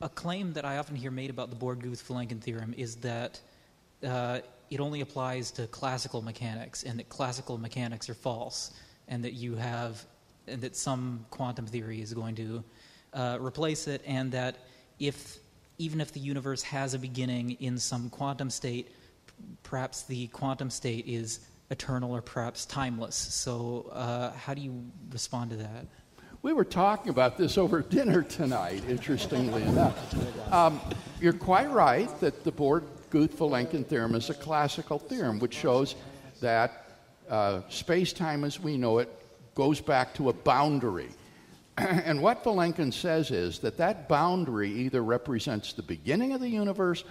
a 0.00 0.08
claim 0.08 0.52
that 0.52 0.64
I 0.64 0.78
often 0.78 0.96
hear 0.96 1.10
made 1.10 1.30
about 1.30 1.50
the 1.50 1.56
Borde-Guth-Vilenkin 1.56 2.40
theorem 2.40 2.74
is 2.76 2.96
that 2.96 3.40
uh, 4.04 4.40
it 4.70 4.80
only 4.80 5.00
applies 5.00 5.50
to 5.52 5.66
classical 5.68 6.20
mechanics, 6.22 6.82
and 6.82 6.98
that 6.98 7.08
classical 7.08 7.56
mechanics 7.56 8.10
are 8.10 8.14
false, 8.14 8.72
and 9.08 9.24
that 9.24 9.32
you 9.32 9.54
have, 9.54 10.04
and 10.46 10.60
that 10.60 10.76
some 10.76 11.24
quantum 11.30 11.66
theory 11.66 12.02
is 12.02 12.12
going 12.12 12.34
to 12.34 12.64
uh, 13.14 13.38
replace 13.40 13.86
it, 13.88 14.02
and 14.06 14.30
that 14.32 14.56
if 14.98 15.38
even 15.78 16.00
if 16.00 16.12
the 16.12 16.20
universe 16.20 16.62
has 16.62 16.94
a 16.94 16.98
beginning 16.98 17.52
in 17.60 17.78
some 17.78 18.10
quantum 18.10 18.50
state, 18.50 18.92
perhaps 19.62 20.02
the 20.02 20.26
quantum 20.28 20.70
state 20.70 21.06
is 21.06 21.40
eternal 21.70 22.14
or 22.14 22.22
perhaps 22.22 22.64
timeless. 22.64 23.16
So, 23.16 23.90
uh, 23.92 24.32
how 24.32 24.54
do 24.54 24.60
you 24.60 24.84
respond 25.10 25.50
to 25.50 25.56
that? 25.56 25.86
We 26.42 26.52
were 26.52 26.64
talking 26.64 27.10
about 27.10 27.36
this 27.36 27.58
over 27.58 27.82
dinner 27.82 28.22
tonight, 28.22 28.84
interestingly 28.88 29.62
enough. 29.62 30.52
Um, 30.52 30.80
you're 31.20 31.32
quite 31.32 31.70
right 31.70 32.08
that 32.20 32.44
the 32.44 32.52
Borde 32.52 32.84
Guth 33.10 33.38
Vilenkin 33.38 33.84
theorem 33.84 34.14
is 34.14 34.30
a 34.30 34.34
classical 34.34 34.98
theorem 34.98 35.38
which 35.40 35.54
shows 35.54 35.96
that 36.40 36.86
uh, 37.28 37.62
space 37.68 38.12
time 38.12 38.44
as 38.44 38.60
we 38.60 38.76
know 38.76 38.98
it 38.98 39.08
goes 39.54 39.80
back 39.80 40.14
to 40.14 40.28
a 40.28 40.32
boundary. 40.32 41.08
and 41.78 42.22
what 42.22 42.42
Vilenkin 42.42 42.92
says 42.92 43.30
is 43.30 43.58
that 43.58 43.76
that 43.76 44.08
boundary 44.08 44.70
either 44.70 45.02
represents 45.02 45.72
the 45.72 45.82
beginning 45.82 46.32
of 46.32 46.40
the 46.40 46.48
universe 46.48 47.04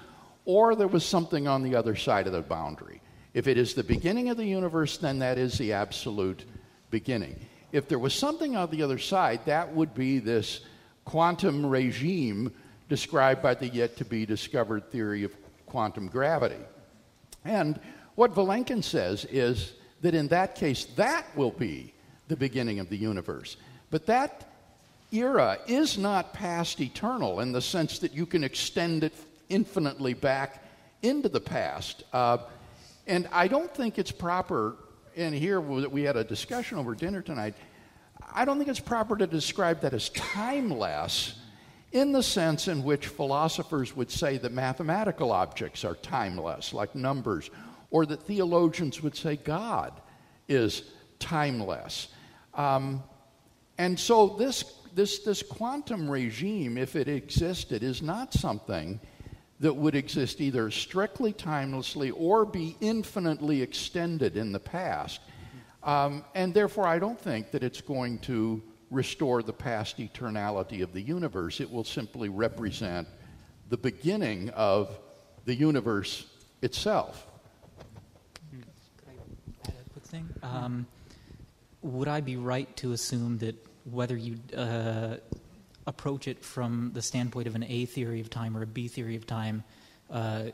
or 0.45 0.75
there 0.75 0.87
was 0.87 1.05
something 1.05 1.47
on 1.47 1.63
the 1.63 1.75
other 1.75 1.95
side 1.95 2.27
of 2.27 2.33
the 2.33 2.41
boundary. 2.41 3.01
If 3.33 3.47
it 3.47 3.57
is 3.57 3.73
the 3.73 3.83
beginning 3.83 4.29
of 4.29 4.37
the 4.37 4.45
universe, 4.45 4.97
then 4.97 5.19
that 5.19 5.37
is 5.37 5.57
the 5.57 5.73
absolute 5.73 6.45
beginning. 6.89 7.39
If 7.71 7.87
there 7.87 7.99
was 7.99 8.13
something 8.13 8.55
on 8.55 8.69
the 8.69 8.81
other 8.81 8.97
side, 8.97 9.41
that 9.45 9.73
would 9.73 9.93
be 9.93 10.19
this 10.19 10.61
quantum 11.03 11.65
regime 11.65 12.53
described 12.89 13.41
by 13.43 13.53
the 13.53 13.67
yet 13.67 13.97
to 13.97 14.05
be 14.05 14.25
discovered 14.25 14.89
theory 14.91 15.23
of 15.23 15.35
quantum 15.65 16.07
gravity. 16.07 16.63
And 17.43 17.79
what 18.15 18.33
Vilenkin 18.33 18.83
says 18.83 19.25
is 19.25 19.73
that 20.01 20.15
in 20.15 20.27
that 20.29 20.55
case, 20.55 20.85
that 20.95 21.25
will 21.35 21.51
be 21.51 21.93
the 22.27 22.35
beginning 22.35 22.79
of 22.79 22.89
the 22.89 22.97
universe. 22.97 23.57
But 23.91 24.05
that 24.07 24.54
era 25.17 25.57
is 25.67 25.97
not 25.97 26.33
past 26.33 26.79
eternal 26.81 27.39
in 27.39 27.51
the 27.51 27.61
sense 27.61 27.99
that 27.99 28.13
you 28.13 28.25
can 28.25 28.43
extend 28.43 29.03
it 29.03 29.13
infinitely 29.49 30.13
back 30.13 30.63
into 31.01 31.29
the 31.29 31.39
past. 31.39 32.03
Uh, 32.13 32.37
and 33.07 33.27
I 33.31 33.47
don't 33.47 33.73
think 33.73 33.99
it's 33.99 34.11
proper, 34.11 34.75
and 35.15 35.33
here 35.33 35.61
we 35.61 36.03
had 36.03 36.17
a 36.17 36.23
discussion 36.23 36.77
over 36.77 36.95
dinner 36.95 37.21
tonight. 37.21 37.53
I 38.33 38.45
don't 38.45 38.57
think 38.57 38.69
it's 38.69 38.79
proper 38.79 39.15
to 39.17 39.27
describe 39.27 39.81
that 39.81 39.93
as 39.93 40.09
timeless 40.09 41.39
in 41.91 42.11
the 42.11 42.23
sense 42.23 42.67
in 42.67 42.83
which 42.83 43.07
philosophers 43.07 43.95
would 43.95 44.11
say 44.11 44.37
that 44.37 44.51
mathematical 44.51 45.31
objects 45.31 45.85
are 45.85 45.95
timeless, 45.95 46.73
like 46.73 46.93
numbers, 46.95 47.49
or 47.91 48.05
that 48.05 48.21
theologians 48.23 49.01
would 49.01 49.15
say 49.15 49.37
God 49.37 49.93
is 50.49 50.83
timeless. 51.19 52.09
Um, 52.53 53.03
and 53.77 53.99
so 53.99 54.35
this, 54.37 54.65
this, 54.95 55.19
this 55.19 55.43
quantum 55.43 56.09
regime, 56.09 56.77
if 56.77 56.95
it 56.95 57.09
existed, 57.09 57.83
is 57.83 58.01
not 58.01 58.33
something 58.33 58.99
that 59.59 59.73
would 59.73 59.93
exist 59.93 60.39
either 60.39 60.71
strictly 60.71 61.33
timelessly 61.33 62.11
or 62.15 62.45
be 62.45 62.77
infinitely 62.79 63.61
extended 63.61 64.37
in 64.37 64.53
the 64.53 64.59
past. 64.59 65.19
Um, 65.83 66.23
and 66.33 66.53
therefore, 66.53 66.87
I 66.87 66.97
don't 66.97 67.19
think 67.19 67.51
that 67.51 67.61
it's 67.61 67.81
going 67.81 68.19
to 68.19 68.63
restore 68.89 69.43
the 69.43 69.53
past 69.53 69.97
eternality 69.97 70.81
of 70.81 70.93
the 70.93 71.01
universe. 71.01 71.59
It 71.59 71.69
will 71.69 71.83
simply 71.83 72.29
represent 72.29 73.07
the 73.69 73.77
beginning 73.77 74.49
of 74.51 74.97
the 75.43 75.55
universe 75.55 76.25
itself. 76.61 77.27
Um, 80.41 80.87
would 81.81 82.07
I 82.07 82.21
be 82.21 82.37
right 82.37 82.73
to 82.77 82.93
assume 82.93 83.37
that 83.39 83.55
whether 83.89 84.17
you 84.17 84.37
uh, 84.55 85.15
approach 85.87 86.27
it 86.27 86.43
from 86.43 86.91
the 86.93 87.01
standpoint 87.01 87.47
of 87.47 87.55
an 87.55 87.63
A 87.63 87.85
theory 87.85 88.19
of 88.19 88.29
time 88.29 88.57
or 88.57 88.63
a 88.63 88.67
B 88.67 88.87
theory 88.87 89.15
of 89.15 89.25
time 89.27 89.63
uh, 90.09 90.45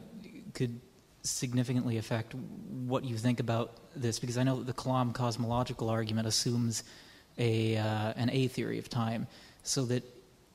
could 0.53 0.79
significantly 1.23 1.97
affect 1.97 2.33
what 2.35 3.03
you 3.03 3.17
think 3.17 3.39
about 3.39 3.77
this? 3.95 4.19
Because 4.19 4.37
I 4.37 4.43
know 4.43 4.57
that 4.57 4.67
the 4.67 4.73
Kalam 4.73 5.13
cosmological 5.13 5.89
argument 5.89 6.27
assumes 6.27 6.83
a, 7.37 7.77
uh, 7.77 8.13
an 8.15 8.29
A 8.31 8.47
theory 8.47 8.79
of 8.79 8.89
time, 8.89 9.27
so 9.63 9.85
that 9.85 10.03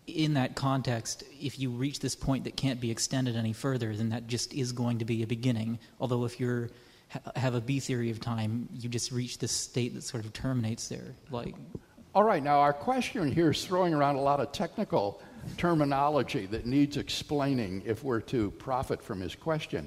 in 0.06 0.34
that 0.34 0.54
context, 0.54 1.24
if 1.40 1.58
you 1.58 1.70
reach 1.70 2.00
this 2.00 2.14
point 2.14 2.44
that 2.44 2.56
can't 2.56 2.80
be 2.80 2.90
extended 2.90 3.36
any 3.36 3.52
further, 3.52 3.94
then 3.94 4.10
that 4.10 4.26
just 4.26 4.52
is 4.52 4.72
going 4.72 4.98
to 4.98 5.04
be 5.04 5.22
a 5.22 5.26
beginning. 5.26 5.78
Although 6.00 6.24
if 6.24 6.38
you're 6.38 6.70
ha- 7.08 7.32
have 7.34 7.54
a 7.54 7.60
B 7.60 7.80
theory 7.80 8.10
of 8.10 8.20
time, 8.20 8.68
you 8.72 8.88
just 8.88 9.10
reach 9.10 9.38
this 9.38 9.52
state 9.52 9.94
that 9.94 10.02
sort 10.02 10.24
of 10.24 10.32
terminates 10.32 10.88
there. 10.88 11.14
Like, 11.30 11.54
All 12.16 12.24
right, 12.24 12.42
now 12.42 12.60
our 12.60 12.72
question 12.72 13.30
here 13.30 13.50
is 13.50 13.66
throwing 13.66 13.92
around 13.92 14.16
a 14.16 14.22
lot 14.22 14.40
of 14.40 14.50
technical 14.50 15.20
terminology 15.58 16.46
that 16.46 16.64
needs 16.64 16.96
explaining 16.96 17.82
if 17.84 18.02
we're 18.02 18.22
to 18.22 18.52
profit 18.52 19.02
from 19.02 19.20
his 19.20 19.34
question. 19.34 19.86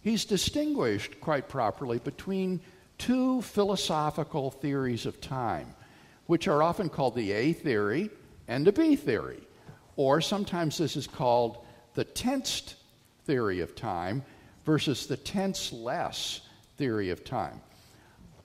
He's 0.00 0.24
distinguished 0.24 1.20
quite 1.20 1.46
properly 1.46 1.98
between 1.98 2.62
two 2.96 3.42
philosophical 3.42 4.50
theories 4.50 5.04
of 5.04 5.20
time, 5.20 5.74
which 6.24 6.48
are 6.48 6.62
often 6.62 6.88
called 6.88 7.14
the 7.14 7.32
A 7.32 7.52
theory 7.52 8.08
and 8.48 8.66
the 8.66 8.72
B 8.72 8.96
theory. 8.96 9.42
Or 9.96 10.22
sometimes 10.22 10.78
this 10.78 10.96
is 10.96 11.06
called 11.06 11.66
the 11.92 12.04
tensed 12.04 12.76
theory 13.26 13.60
of 13.60 13.76
time 13.76 14.24
versus 14.64 15.06
the 15.06 15.18
tenseless 15.18 16.40
theory 16.78 17.10
of 17.10 17.24
time. 17.24 17.60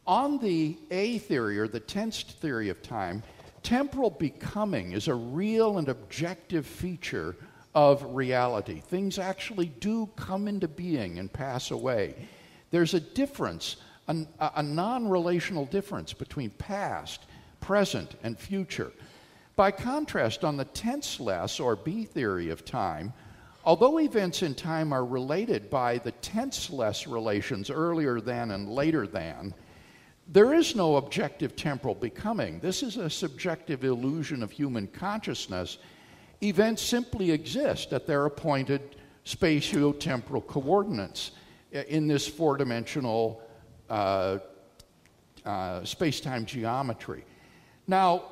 On 0.06 0.38
the 0.38 0.78
A 0.92 1.18
theory, 1.20 1.58
or 1.60 1.68
the 1.68 1.80
tensed 1.80 2.32
theory 2.40 2.68
of 2.70 2.82
time, 2.82 3.24
temporal 3.62 4.10
becoming 4.10 4.92
is 4.92 5.08
a 5.08 5.16
real 5.16 5.78
and 5.78 5.88
objective 5.88 6.66
feature 6.66 7.38
of 7.74 8.04
reality. 8.14 8.82
Things 8.82 9.18
actually 9.18 9.68
do 9.68 10.10
come 10.18 10.48
into 10.48 10.68
being 10.68 11.20
and 11.20 11.32
pass 11.32 11.72
away. 11.72 12.16
There's 12.70 12.94
a 12.94 13.00
difference, 13.00 13.78
a, 14.08 14.26
a 14.56 14.62
non 14.62 15.08
relational 15.08 15.66
difference 15.66 16.12
between 16.12 16.50
past, 16.52 17.22
present, 17.62 18.16
and 18.24 18.38
future. 18.38 18.92
By 19.56 19.72
contrast, 19.72 20.44
on 20.44 20.58
the 20.58 20.66
tenseless 20.66 21.60
or 21.60 21.78
B 21.78 22.04
theory 22.04 22.50
of 22.50 22.66
time, 22.66 23.14
although 23.64 24.00
events 24.00 24.42
in 24.44 24.56
time 24.56 24.92
are 24.92 25.06
related 25.06 25.70
by 25.70 26.00
the 26.00 26.12
tenseless 26.12 27.08
relations 27.08 27.70
earlier 27.70 28.20
than 28.20 28.52
and 28.52 28.68
later 28.68 29.08
than, 29.08 29.54
there 30.28 30.54
is 30.54 30.76
no 30.76 30.96
objective 30.96 31.56
temporal 31.56 31.96
becoming. 31.96 32.60
This 32.60 32.82
is 32.82 32.98
a 32.98 33.10
subjective 33.10 33.84
illusion 33.84 34.42
of 34.42 34.52
human 34.52 34.88
consciousness. 34.88 35.78
Events 36.42 36.82
simply 36.82 37.32
exist 37.32 37.94
at 37.94 38.08
their 38.08 38.26
appointed 38.26 38.96
spatio-temporal 39.26 40.42
coordinates 40.42 41.32
in 41.72 42.08
this 42.08 42.28
four-dimensional 42.28 43.42
uh, 43.90 44.38
uh, 45.46 45.84
space-time 45.84 46.46
geometry. 46.46 47.26
Now, 47.88 48.24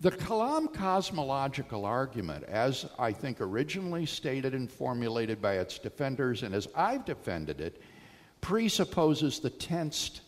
the 0.00 0.10
Kalam 0.10 0.72
cosmological 0.72 1.84
argument, 1.84 2.44
as 2.44 2.86
I 2.98 3.12
think 3.12 3.40
originally 3.40 4.06
stated 4.06 4.54
and 4.54 4.70
formulated 4.70 5.40
by 5.40 5.54
its 5.54 5.78
defenders, 5.78 6.42
and 6.42 6.54
as 6.54 6.68
I've 6.74 7.04
defended 7.04 7.60
it, 7.60 7.80
presupposes 8.40 9.38
the 9.38 9.50
tensed 9.50 10.20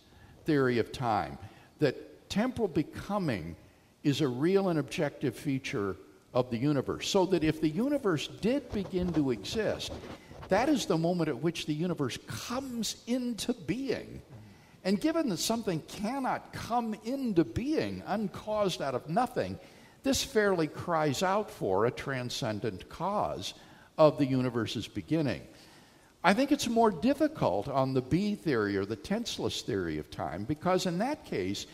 theory 0.47 0.79
of 0.79 0.93
time 0.93 1.37
that 1.79 2.31
temporal 2.31 2.69
becoming 2.69 3.57
is 4.03 4.21
a 4.21 4.29
real 4.29 4.69
and 4.69 4.79
objective 4.79 5.35
feature 5.35 5.97
of 6.33 6.51
the 6.51 6.57
universe. 6.57 7.09
So 7.09 7.27
that 7.27 7.45
if 7.45 7.61
the 7.61 7.69
universe 7.69 8.29
did 8.29 8.71
begin 8.71 9.13
to 9.15 9.31
exist, 9.31 9.93
that 10.49 10.69
is 10.69 10.87
the 10.87 10.97
moment 10.97 11.29
at 11.29 11.43
which 11.43 11.67
the 11.67 11.75
universe 11.75 12.19
comes 12.27 13.03
into 13.07 13.53
being. 13.53 14.23
And 14.85 15.01
given 15.01 15.29
that 15.31 15.39
something 15.39 15.81
cannot 15.89 16.53
come 16.53 16.95
into 17.05 17.43
being 17.43 18.03
uncaused 18.07 18.81
out 18.81 18.95
of 18.95 19.09
nothing, 19.09 19.59
this 20.05 20.23
fairly 20.23 20.69
cries 20.69 21.25
out 21.25 21.51
for 21.51 21.87
a 21.87 21.91
transcendent 21.91 22.89
cause 22.89 23.55
of 23.99 24.19
the 24.19 24.27
universe's 24.27 24.87
beginning. 24.87 25.43
I 26.27 26.35
think 26.35 26.51
it's 26.51 26.67
more 26.67 26.91
difficult 26.91 27.69
on 27.69 27.95
the 27.95 28.03
B 28.03 28.35
theory 28.35 28.77
or 28.77 28.85
the 28.85 28.97
tenseless 28.97 29.63
theory 29.63 29.99
of 29.99 30.11
time 30.11 30.43
because, 30.43 30.87
in 30.87 30.99
that 30.99 31.25
case, 31.25 31.67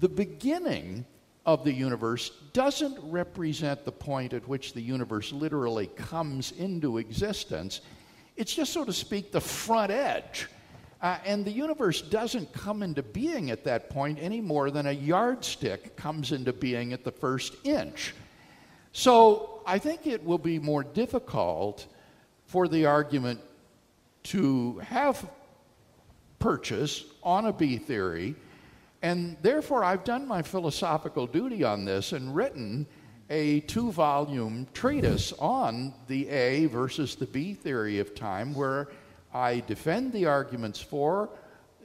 the 0.00 0.08
beginning 0.08 1.04
of 1.44 1.62
the 1.62 1.74
universe 1.74 2.30
doesn't 2.54 2.98
represent 3.02 3.84
the 3.84 3.92
point 3.92 4.32
at 4.32 4.48
which 4.48 4.72
the 4.72 4.80
universe 4.80 5.30
literally 5.30 5.88
comes 5.88 6.52
into 6.52 6.96
existence. 6.96 7.82
It's 8.34 8.54
just, 8.54 8.72
so 8.72 8.86
to 8.86 8.94
speak, 8.94 9.30
the 9.30 9.42
front 9.42 9.92
edge. 9.92 10.48
Uh, 11.02 11.18
and 11.26 11.44
the 11.44 11.52
universe 11.52 12.00
doesn't 12.00 12.50
come 12.54 12.82
into 12.82 13.02
being 13.02 13.50
at 13.50 13.62
that 13.64 13.90
point 13.90 14.18
any 14.22 14.40
more 14.40 14.70
than 14.70 14.86
a 14.86 14.92
yardstick 14.92 15.96
comes 15.96 16.32
into 16.32 16.54
being 16.54 16.94
at 16.94 17.04
the 17.04 17.12
first 17.12 17.56
inch. 17.64 18.14
So 18.92 19.60
I 19.66 19.78
think 19.78 20.06
it 20.06 20.24
will 20.24 20.38
be 20.38 20.58
more 20.58 20.82
difficult 20.82 21.86
for 22.46 22.68
the 22.68 22.86
argument 22.86 23.38
to 24.24 24.78
have 24.80 25.28
purchase 26.38 27.04
on 27.22 27.46
a 27.46 27.52
B 27.52 27.78
theory 27.78 28.36
and 29.02 29.36
therefore, 29.42 29.82
I've 29.82 30.04
done 30.04 30.28
my 30.28 30.42
philosophical 30.42 31.26
duty 31.26 31.64
on 31.64 31.84
this 31.84 32.12
and 32.12 32.34
written 32.34 32.86
a 33.28 33.60
two 33.60 33.90
volume 33.90 34.68
treatise 34.74 35.32
on 35.40 35.92
the 36.06 36.28
A 36.28 36.66
versus 36.66 37.16
the 37.16 37.26
B 37.26 37.52
theory 37.52 37.98
of 37.98 38.14
time, 38.14 38.54
where 38.54 38.88
I 39.34 39.60
defend 39.60 40.12
the 40.12 40.26
arguments 40.26 40.80
for 40.80 41.30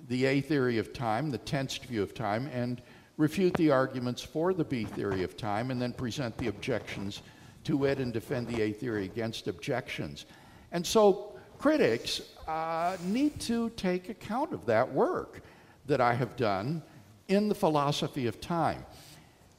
the 0.10 0.26
A 0.26 0.42
theory 0.42 0.78
of 0.78 0.94
time, 0.94 1.32
the 1.32 1.40
tensed 1.40 1.86
view 1.86 2.04
of 2.04 2.14
time, 2.14 2.48
and 2.54 2.84
refute 3.18 3.56
the 3.56 3.72
arguments 3.72 4.22
for 4.22 4.54
the 4.54 4.64
B 4.64 4.84
theory 4.84 5.24
of 5.24 5.36
time, 5.36 5.72
and 5.72 5.82
then 5.82 5.94
present 5.94 6.38
the 6.38 6.48
objections 6.48 7.24
to 7.64 7.86
it 7.86 7.98
and 7.98 8.14
defend 8.14 8.48
the 8.48 8.62
A 8.62 8.72
theory 8.72 9.06
against 9.06 9.48
objections. 9.48 10.26
And 10.72 10.86
so, 10.86 11.37
critics 11.60 12.22
uh, 12.48 12.98
need 13.04 13.40
to 13.42 13.70
take 13.72 14.10
account 14.10 14.54
of 14.54 14.66
that 14.66 14.92
work 14.92 15.42
that 15.86 16.02
I 16.02 16.14
have 16.14 16.36
done 16.36 16.82
in 17.28 17.50
the 17.50 17.56
philosophy 17.56 18.28
of 18.28 18.40
time. 18.40 18.86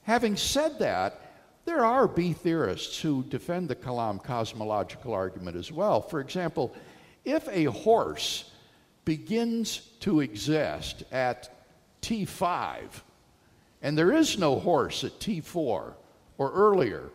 Having 0.03 0.37
said 0.37 0.79
that, 0.79 1.21
there 1.65 1.85
are 1.85 2.09
B 2.09 2.33
theorists 2.33 2.99
who 2.99 3.25
defend 3.25 3.69
the 3.69 3.77
Kalam 3.77 4.23
cosmological 4.23 5.13
argument 5.13 5.57
as 5.57 5.71
well. 5.71 6.01
For 6.01 6.21
example, 6.21 6.75
if 7.25 7.47
a 7.49 7.65
horse 7.65 8.51
begins 9.05 9.79
to 10.01 10.21
exist 10.21 11.05
at 11.13 11.51
T5, 12.01 12.79
and 13.83 13.99
there 13.99 14.13
is 14.13 14.39
no 14.39 14.59
horse 14.59 15.05
at 15.05 15.19
T4 15.21 15.93
or 16.39 16.53
earlier, 16.53 17.11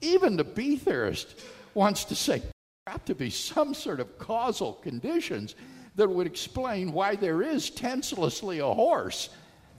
even 0.00 0.36
the 0.36 0.44
B 0.44 0.76
theorist 0.76 1.40
wants 1.74 2.04
to 2.06 2.16
say, 2.16 2.42
have 2.88 3.04
to 3.04 3.14
be 3.14 3.30
some 3.30 3.74
sort 3.74 4.00
of 4.00 4.18
causal 4.18 4.72
conditions 4.72 5.54
that 5.94 6.10
would 6.10 6.26
explain 6.26 6.92
why 6.92 7.14
there 7.14 7.40
is 7.40 7.70
tenselessly 7.70 8.58
a 8.58 8.66
horse 8.66 9.28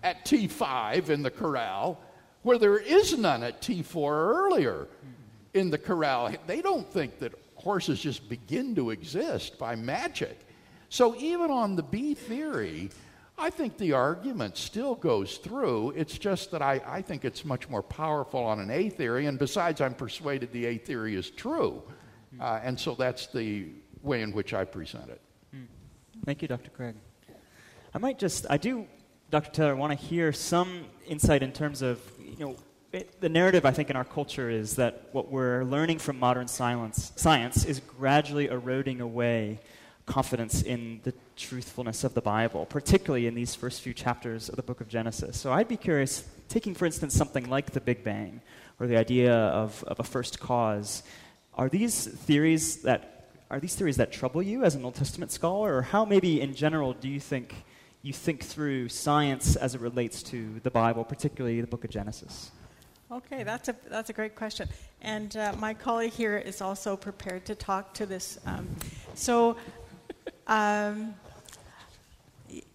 at 0.03 0.23
T5 0.23 1.09
in 1.09 1.21
the 1.21 1.29
corral 1.29 1.99
where 2.43 2.57
there 2.57 2.77
is 2.77 3.17
none 3.17 3.43
at 3.43 3.61
T4 3.61 4.09
earlier 4.09 4.87
in 5.53 5.69
the 5.69 5.77
corral. 5.77 6.33
They 6.47 6.61
don't 6.61 6.89
think 6.93 7.19
that 7.19 7.33
horses 7.55 7.99
just 7.99 8.29
begin 8.29 8.73
to 8.75 8.91
exist 8.91 9.59
by 9.59 9.75
magic. 9.75 10.39
So, 10.87 11.13
even 11.17 11.51
on 11.51 11.75
the 11.75 11.83
B 11.83 12.13
theory, 12.13 12.89
I 13.37 13.49
think 13.49 13.77
the 13.77 13.91
argument 13.93 14.55
still 14.55 14.95
goes 14.95 15.37
through. 15.39 15.91
It's 15.91 16.17
just 16.17 16.51
that 16.51 16.61
I, 16.61 16.81
I 16.85 17.01
think 17.01 17.25
it's 17.25 17.43
much 17.43 17.67
more 17.67 17.83
powerful 17.83 18.45
on 18.45 18.61
an 18.61 18.71
A 18.71 18.87
theory, 18.87 19.25
and 19.25 19.37
besides, 19.37 19.81
I'm 19.81 19.93
persuaded 19.93 20.53
the 20.53 20.67
A 20.67 20.77
theory 20.77 21.15
is 21.15 21.29
true. 21.29 21.83
Uh, 22.39 22.59
and 22.63 22.79
so 22.79 22.95
that's 22.95 23.27
the 23.27 23.67
way 24.01 24.21
in 24.21 24.31
which 24.31 24.53
I 24.53 24.65
present 24.65 25.09
it. 25.09 25.21
Thank 26.25 26.41
you, 26.41 26.47
Dr. 26.47 26.69
Craig. 26.69 26.95
I 27.93 27.97
might 27.97 28.17
just, 28.17 28.45
I 28.49 28.57
do 28.57 28.87
Dr. 29.29 29.51
Taylor, 29.51 29.75
want 29.75 29.99
to 29.99 30.05
hear 30.05 30.31
some 30.31 30.85
insight 31.07 31.43
in 31.43 31.51
terms 31.51 31.81
of, 31.81 31.99
you 32.19 32.37
know, 32.39 32.55
it, 32.91 33.19
the 33.19 33.29
narrative 33.29 33.65
I 33.65 33.71
think 33.71 33.89
in 33.89 33.95
our 33.95 34.03
culture 34.03 34.49
is 34.49 34.75
that 34.75 35.09
what 35.11 35.31
we're 35.31 35.63
learning 35.63 35.97
from 35.97 36.19
modern 36.19 36.47
science, 36.47 37.11
science 37.15 37.65
is 37.65 37.79
gradually 37.79 38.45
eroding 38.47 39.01
away 39.01 39.59
confidence 40.05 40.61
in 40.61 41.01
the 41.03 41.13
truthfulness 41.35 42.03
of 42.03 42.13
the 42.13 42.21
Bible, 42.21 42.67
particularly 42.67 43.25
in 43.25 43.33
these 43.33 43.55
first 43.55 43.81
few 43.81 43.93
chapters 43.93 44.49
of 44.49 44.55
the 44.55 44.63
book 44.63 44.81
of 44.81 44.87
Genesis. 44.87 45.39
So 45.39 45.51
I'd 45.51 45.67
be 45.67 45.77
curious, 45.77 46.25
taking 46.47 46.75
for 46.75 46.85
instance 46.85 47.15
something 47.15 47.49
like 47.49 47.71
the 47.71 47.81
Big 47.81 48.03
Bang 48.03 48.39
or 48.79 48.85
the 48.85 48.97
idea 48.97 49.33
of, 49.33 49.83
of 49.85 49.99
a 49.99 50.03
first 50.03 50.39
cause, 50.39 51.03
are 51.55 51.69
these 51.69 52.05
theories 52.05 52.81
that 52.83 53.09
are 53.49 53.59
these 53.59 53.75
theories 53.75 53.97
that 53.97 54.11
trouble 54.11 54.41
you 54.41 54.63
as 54.63 54.73
an 54.73 54.83
Old 54.83 54.95
Testament 54.95 55.31
scholar, 55.31 55.77
or 55.77 55.81
how 55.83 56.05
maybe 56.05 56.41
in 56.41 56.55
general 56.55 56.93
do 56.93 57.07
you 57.07 57.19
think 57.19 57.53
you 58.01 58.11
think 58.11 58.43
through 58.43 58.89
science 58.89 59.55
as 59.55 59.75
it 59.75 59.81
relates 59.81 60.23
to 60.23 60.59
the 60.63 60.71
Bible, 60.71 61.03
particularly 61.03 61.61
the 61.61 61.67
book 61.67 61.83
of 61.83 61.89
Genesis? 61.89 62.51
Okay, 63.11 63.43
that's 63.43 63.69
a, 63.69 63.75
that's 63.89 64.09
a 64.09 64.13
great 64.13 64.35
question. 64.35 64.67
And 65.01 65.37
uh, 65.37 65.53
my 65.59 65.73
colleague 65.73 66.13
here 66.13 66.37
is 66.37 66.61
also 66.61 66.97
prepared 66.97 67.45
to 67.45 67.55
talk 67.55 67.93
to 67.93 68.05
this. 68.07 68.39
Um, 68.45 68.67
so, 69.13 69.55
um, 70.47 71.13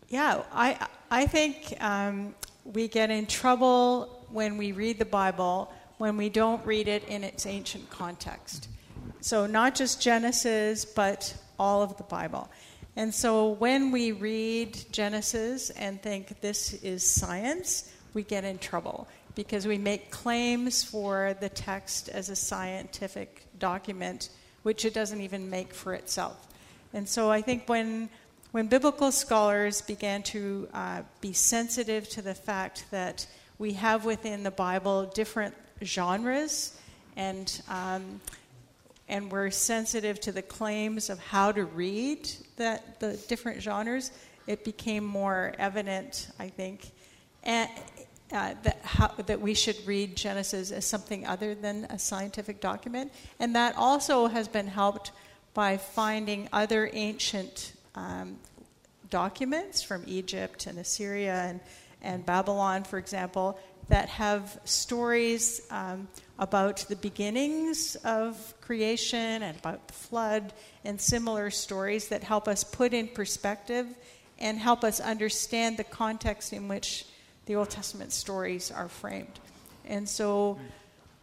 yeah, 0.08 0.42
I, 0.52 0.86
I 1.10 1.26
think 1.26 1.74
um, 1.80 2.34
we 2.64 2.86
get 2.86 3.10
in 3.10 3.26
trouble 3.26 4.26
when 4.30 4.56
we 4.56 4.72
read 4.72 4.98
the 4.98 5.04
Bible 5.04 5.72
when 5.98 6.16
we 6.16 6.28
don't 6.28 6.64
read 6.64 6.88
it 6.88 7.04
in 7.04 7.22
its 7.24 7.46
ancient 7.46 7.90
context. 7.90 8.68
So, 9.20 9.46
not 9.46 9.74
just 9.74 10.00
Genesis, 10.00 10.84
but 10.84 11.34
all 11.58 11.82
of 11.82 11.96
the 11.96 12.04
Bible. 12.04 12.48
And 12.98 13.14
so 13.14 13.50
when 13.50 13.92
we 13.92 14.10
read 14.10 14.76
Genesis 14.90 15.70
and 15.70 16.02
think 16.02 16.40
this 16.40 16.74
is 16.82 17.08
science, 17.08 17.94
we 18.12 18.24
get 18.24 18.44
in 18.44 18.58
trouble 18.58 19.06
because 19.36 19.68
we 19.68 19.78
make 19.78 20.10
claims 20.10 20.82
for 20.82 21.36
the 21.40 21.48
text 21.48 22.08
as 22.08 22.28
a 22.28 22.34
scientific 22.34 23.46
document, 23.58 24.30
which 24.64 24.84
it 24.84 24.94
doesn't 24.94 25.20
even 25.20 25.48
make 25.48 25.72
for 25.72 25.94
itself. 25.94 26.48
And 26.92 27.08
so 27.08 27.30
I 27.30 27.40
think 27.40 27.68
when 27.68 28.08
when 28.50 28.66
biblical 28.66 29.12
scholars 29.12 29.82
began 29.82 30.22
to 30.22 30.68
uh, 30.72 31.02
be 31.20 31.34
sensitive 31.34 32.08
to 32.08 32.22
the 32.22 32.34
fact 32.34 32.86
that 32.90 33.26
we 33.58 33.74
have 33.74 34.06
within 34.06 34.42
the 34.42 34.50
Bible 34.50 35.04
different 35.04 35.54
genres 35.82 36.78
and 37.16 37.62
um, 37.68 38.20
and 39.08 39.32
we're 39.32 39.50
sensitive 39.50 40.20
to 40.20 40.32
the 40.32 40.42
claims 40.42 41.08
of 41.08 41.18
how 41.18 41.50
to 41.50 41.64
read 41.64 42.30
that 42.56 43.00
the 43.00 43.16
different 43.28 43.62
genres, 43.62 44.10
it 44.46 44.64
became 44.64 45.04
more 45.04 45.54
evident, 45.58 46.28
I 46.38 46.48
think, 46.48 46.90
and, 47.42 47.70
uh, 48.32 48.54
that, 48.62 48.80
how, 48.82 49.08
that 49.26 49.40
we 49.40 49.54
should 49.54 49.76
read 49.86 50.14
Genesis 50.14 50.70
as 50.70 50.84
something 50.84 51.26
other 51.26 51.54
than 51.54 51.84
a 51.86 51.98
scientific 51.98 52.60
document. 52.60 53.10
And 53.40 53.56
that 53.56 53.74
also 53.76 54.26
has 54.26 54.46
been 54.46 54.66
helped 54.66 55.12
by 55.54 55.78
finding 55.78 56.48
other 56.52 56.90
ancient 56.92 57.72
um, 57.94 58.36
documents 59.08 59.82
from 59.82 60.04
Egypt 60.06 60.66
and 60.66 60.78
Assyria 60.78 61.34
and, 61.34 61.60
and 62.02 62.26
Babylon, 62.26 62.84
for 62.84 62.98
example, 62.98 63.58
that 63.88 64.08
have 64.08 64.60
stories 64.64 65.60
um, 65.70 66.08
about 66.38 66.78
the 66.88 66.96
beginnings 66.96 67.96
of 68.04 68.54
creation 68.60 69.42
and 69.42 69.58
about 69.58 69.86
the 69.88 69.94
flood 69.94 70.52
and 70.84 71.00
similar 71.00 71.50
stories 71.50 72.08
that 72.08 72.22
help 72.22 72.46
us 72.46 72.64
put 72.64 72.92
in 72.92 73.08
perspective 73.08 73.86
and 74.38 74.58
help 74.58 74.84
us 74.84 75.00
understand 75.00 75.76
the 75.76 75.84
context 75.84 76.52
in 76.52 76.68
which 76.68 77.06
the 77.46 77.56
Old 77.56 77.70
Testament 77.70 78.12
stories 78.12 78.70
are 78.70 78.88
framed. 78.88 79.40
And 79.86 80.08
so, 80.08 80.58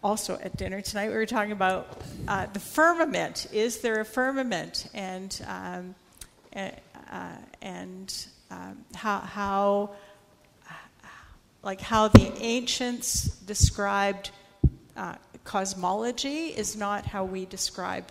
also 0.03 0.37
at 0.41 0.57
dinner 0.57 0.81
tonight, 0.81 1.09
we 1.09 1.15
were 1.15 1.25
talking 1.25 1.51
about 1.51 2.01
uh, 2.27 2.47
the 2.47 2.59
firmament. 2.59 3.47
Is 3.53 3.79
there 3.79 3.99
a 4.01 4.05
firmament? 4.05 4.87
And 4.93 5.45
um, 5.47 5.95
uh, 6.55 6.71
and 7.61 8.27
um, 8.51 8.85
how 8.93 9.19
how 9.19 9.89
like 11.65 11.81
how 11.81 12.07
the 12.07 12.31
ancients 12.39 13.27
described 13.39 14.29
uh, 14.95 15.15
cosmology 15.43 16.49
is 16.49 16.77
not 16.77 17.05
how 17.05 17.25
we 17.25 17.45
describe 17.45 18.05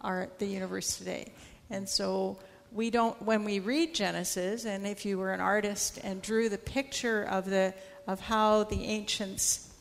our 0.00 0.28
the 0.38 0.46
universe 0.46 0.98
today. 0.98 1.32
And 1.70 1.88
so 1.88 2.38
we 2.72 2.90
don't 2.90 3.20
when 3.22 3.44
we 3.44 3.60
read 3.60 3.94
Genesis, 3.94 4.66
and 4.66 4.86
if 4.86 5.06
you 5.06 5.18
were 5.18 5.32
an 5.32 5.40
artist 5.40 6.00
and 6.02 6.20
drew 6.20 6.48
the 6.48 6.58
picture 6.58 7.22
of 7.22 7.48
the 7.48 7.72
of 8.08 8.20
how 8.20 8.64
the 8.64 8.82
ancients 8.84 9.72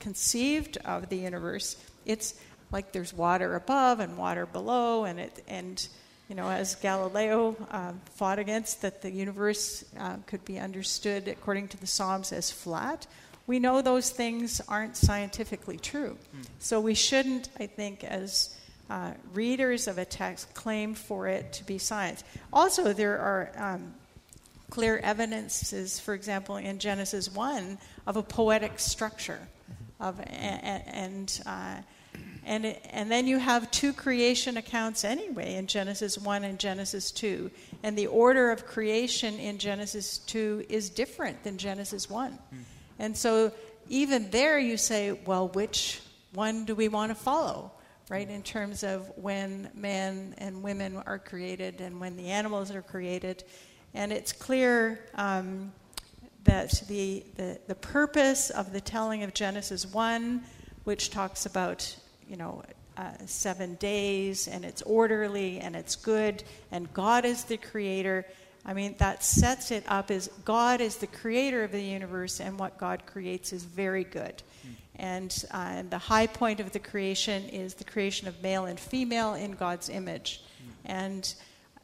conceived 0.00 0.76
of 0.84 1.08
the 1.08 1.16
universe, 1.16 1.76
it's 2.04 2.34
like 2.72 2.92
there's 2.92 3.14
water 3.14 3.54
above 3.54 4.00
and 4.00 4.18
water 4.18 4.46
below, 4.46 5.04
and 5.04 5.20
it 5.20 5.44
and 5.46 5.88
you 6.28 6.34
know 6.34 6.48
as 6.48 6.74
Galileo 6.76 7.56
uh, 7.70 7.92
fought 8.14 8.38
against 8.38 8.82
that 8.82 9.02
the 9.02 9.10
universe 9.10 9.84
uh, 9.98 10.16
could 10.26 10.44
be 10.44 10.58
understood 10.58 11.28
according 11.28 11.68
to 11.68 11.76
the 11.76 11.86
Psalms 11.86 12.32
as 12.32 12.50
flat. 12.50 13.06
We 13.46 13.58
know 13.58 13.82
those 13.82 14.10
things 14.10 14.60
aren't 14.68 14.96
scientifically 14.96 15.76
true, 15.76 16.16
mm. 16.34 16.46
so 16.58 16.80
we 16.80 16.94
shouldn't, 16.94 17.50
I 17.60 17.66
think, 17.66 18.02
as 18.02 18.56
uh, 18.88 19.12
readers 19.32 19.86
of 19.86 19.98
a 19.98 20.04
text 20.04 20.54
claim 20.54 20.94
for 20.94 21.26
it 21.26 21.52
to 21.54 21.64
be 21.64 21.78
science. 21.78 22.24
Also, 22.52 22.92
there 22.92 23.18
are 23.18 23.52
um, 23.56 23.94
clear 24.70 24.98
evidences, 24.98 26.00
for 26.00 26.14
example, 26.14 26.56
in 26.56 26.78
Genesis 26.78 27.32
1, 27.32 27.78
of 28.06 28.16
a 28.16 28.22
poetic 28.22 28.78
structure. 28.78 29.40
Of, 30.00 30.20
and, 30.20 30.82
and, 30.86 31.42
uh, 31.46 31.76
and, 32.46 32.66
it, 32.66 32.84
and 32.90 33.10
then 33.10 33.26
you 33.26 33.38
have 33.38 33.70
two 33.70 33.92
creation 33.92 34.56
accounts 34.56 35.04
anyway 35.04 35.54
in 35.54 35.66
Genesis 35.66 36.18
1 36.18 36.44
and 36.44 36.58
Genesis 36.58 37.10
2. 37.10 37.50
And 37.82 37.96
the 37.96 38.06
order 38.06 38.50
of 38.50 38.66
creation 38.66 39.38
in 39.38 39.58
Genesis 39.58 40.18
2 40.18 40.66
is 40.68 40.90
different 40.90 41.42
than 41.44 41.58
Genesis 41.58 42.08
1. 42.08 42.32
Mm. 42.32 42.38
And 42.98 43.16
so 43.16 43.52
even 43.88 44.30
there 44.30 44.58
you 44.58 44.76
say, 44.76 45.12
well, 45.12 45.48
which 45.48 46.00
one 46.32 46.64
do 46.64 46.74
we 46.74 46.88
want 46.88 47.10
to 47.10 47.14
follow? 47.14 47.72
right, 48.08 48.28
in 48.28 48.42
terms 48.42 48.82
of 48.82 49.10
when 49.16 49.70
men 49.74 50.34
and 50.38 50.62
women 50.62 50.96
are 51.06 51.18
created 51.18 51.80
and 51.80 52.00
when 52.00 52.16
the 52.16 52.26
animals 52.26 52.70
are 52.70 52.82
created. 52.82 53.44
And 53.94 54.12
it's 54.12 54.32
clear 54.32 55.00
um, 55.14 55.72
that 56.44 56.82
the, 56.88 57.24
the, 57.36 57.58
the 57.66 57.74
purpose 57.74 58.50
of 58.50 58.72
the 58.72 58.80
telling 58.80 59.22
of 59.22 59.32
Genesis 59.32 59.86
1, 59.86 60.42
which 60.84 61.10
talks 61.10 61.46
about, 61.46 61.96
you 62.28 62.36
know, 62.36 62.62
uh, 62.96 63.10
seven 63.26 63.74
days 63.76 64.46
and 64.46 64.64
it's 64.64 64.82
orderly 64.82 65.58
and 65.58 65.74
it's 65.74 65.96
good 65.96 66.44
and 66.70 66.92
God 66.92 67.24
is 67.24 67.44
the 67.44 67.56
creator. 67.56 68.24
I 68.64 68.72
mean, 68.72 68.94
that 68.98 69.22
sets 69.22 69.70
it 69.70 69.84
up 69.88 70.10
as 70.10 70.28
God 70.44 70.80
is 70.80 70.96
the 70.96 71.06
creator 71.06 71.64
of 71.64 71.72
the 71.72 71.82
universe 71.82 72.40
and 72.40 72.58
what 72.58 72.78
God 72.78 73.04
creates 73.06 73.52
is 73.52 73.64
very 73.64 74.04
good. 74.04 74.42
And, 74.96 75.44
uh, 75.52 75.56
and 75.70 75.90
the 75.90 75.98
high 75.98 76.26
point 76.26 76.60
of 76.60 76.72
the 76.72 76.78
creation 76.78 77.48
is 77.48 77.74
the 77.74 77.84
creation 77.84 78.28
of 78.28 78.42
male 78.42 78.66
and 78.66 78.78
female 78.78 79.34
in 79.34 79.52
God's 79.52 79.88
image. 79.88 80.42
And, 80.84 81.34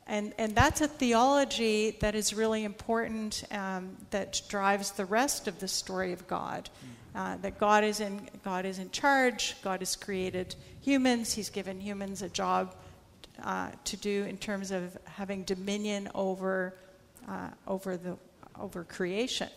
and, 0.07 0.33
and 0.39 0.55
that's 0.55 0.81
a 0.81 0.89
theology 0.89 1.97
that 2.01 2.15
is 2.15 2.33
really 2.35 2.65
important 2.65 3.45
um, 3.51 3.97
that 4.11 4.43
drives 4.49 4.93
the 4.93 5.05
rest 5.05 5.49
of 5.49 5.59
the 5.59 5.69
story 5.69 6.13
of 6.13 6.27
God. 6.29 6.71
Uh, 7.15 7.37
that 7.39 7.59
God 7.59 7.83
is, 7.83 8.01
in, 8.01 8.29
God 8.45 8.65
is 8.65 8.79
in 8.79 8.91
charge, 8.91 9.57
God 9.63 9.81
has 9.81 9.97
created 9.97 10.55
humans, 10.81 11.33
He's 11.33 11.51
given 11.51 11.81
humans 11.81 12.23
a 12.23 12.29
job 12.29 12.75
uh, 13.43 13.71
to 13.85 13.97
do 13.97 14.25
in 14.25 14.37
terms 14.37 14.71
of 14.71 14.97
having 15.05 15.43
dominion 15.43 16.09
over, 16.15 16.75
uh, 17.29 17.49
over, 17.67 17.97
the, 17.97 18.17
over 18.61 18.85
creation. 18.85 19.49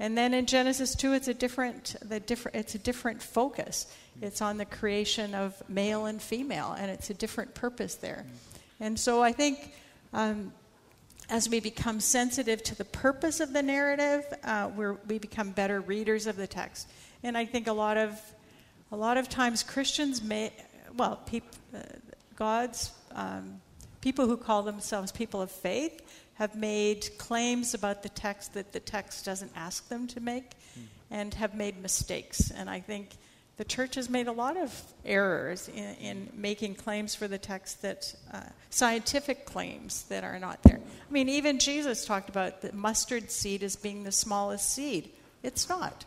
And 0.00 0.16
then 0.16 0.32
in 0.32 0.46
Genesis 0.46 0.94
2, 0.94 1.12
it's 1.12 1.28
a 1.28 1.34
different, 1.34 1.96
the 2.02 2.20
different, 2.20 2.56
it's 2.56 2.74
a 2.74 2.78
different 2.78 3.22
focus. 3.22 3.92
It's 4.22 4.40
on 4.40 4.56
the 4.56 4.64
creation 4.64 5.34
of 5.34 5.60
male 5.68 6.06
and 6.06 6.22
female, 6.22 6.74
and 6.78 6.90
it's 6.90 7.10
a 7.10 7.14
different 7.14 7.54
purpose 7.54 7.96
there. 7.96 8.24
And 8.80 8.98
so 8.98 9.22
I 9.22 9.32
think 9.32 9.72
um, 10.12 10.52
as 11.28 11.48
we 11.48 11.60
become 11.60 12.00
sensitive 12.00 12.62
to 12.64 12.74
the 12.74 12.84
purpose 12.84 13.40
of 13.40 13.52
the 13.52 13.62
narrative, 13.62 14.24
uh, 14.44 14.70
we 15.06 15.18
become 15.18 15.50
better 15.50 15.80
readers 15.80 16.26
of 16.26 16.36
the 16.36 16.46
text. 16.46 16.88
And 17.22 17.36
I 17.36 17.44
think 17.44 17.66
a 17.66 17.72
lot 17.72 17.96
of, 17.96 18.20
a 18.90 18.96
lot 18.96 19.18
of 19.18 19.28
times 19.28 19.62
Christians 19.62 20.22
may, 20.22 20.52
well, 20.96 21.16
peop, 21.26 21.44
uh, 21.74 21.80
God's 22.36 22.92
um, 23.12 23.60
people 24.00 24.26
who 24.26 24.36
call 24.36 24.62
themselves 24.62 25.12
people 25.12 25.42
of 25.42 25.50
faith 25.50 26.00
have 26.34 26.54
made 26.54 27.08
claims 27.18 27.74
about 27.74 28.02
the 28.02 28.08
text 28.08 28.54
that 28.54 28.72
the 28.72 28.80
text 28.80 29.24
doesn't 29.24 29.50
ask 29.56 29.88
them 29.88 30.06
to 30.06 30.20
make 30.20 30.50
mm. 30.50 30.84
and 31.10 31.34
have 31.34 31.54
made 31.54 31.82
mistakes. 31.82 32.50
And 32.50 32.70
I 32.70 32.80
think 32.80 33.10
the 33.58 33.64
church 33.64 33.96
has 33.96 34.08
made 34.08 34.26
a 34.26 34.32
lot 34.32 34.56
of 34.56 34.72
errors 35.04 35.68
in, 35.68 35.94
in 36.00 36.28
making 36.34 36.76
claims 36.76 37.14
for 37.14 37.28
the 37.28 37.38
text 37.38 37.82
that 37.82 38.14
uh, 38.32 38.40
scientific 38.70 39.44
claims 39.44 40.04
that 40.04 40.24
are 40.24 40.38
not 40.38 40.62
there. 40.62 40.78
I 40.78 41.12
mean, 41.12 41.28
even 41.28 41.58
Jesus 41.58 42.06
talked 42.06 42.28
about 42.28 42.62
the 42.62 42.72
mustard 42.72 43.30
seed 43.30 43.62
as 43.62 43.76
being 43.76 44.04
the 44.04 44.12
smallest 44.12 44.72
seed. 44.72 45.10
It's 45.42 45.68
not, 45.68 46.04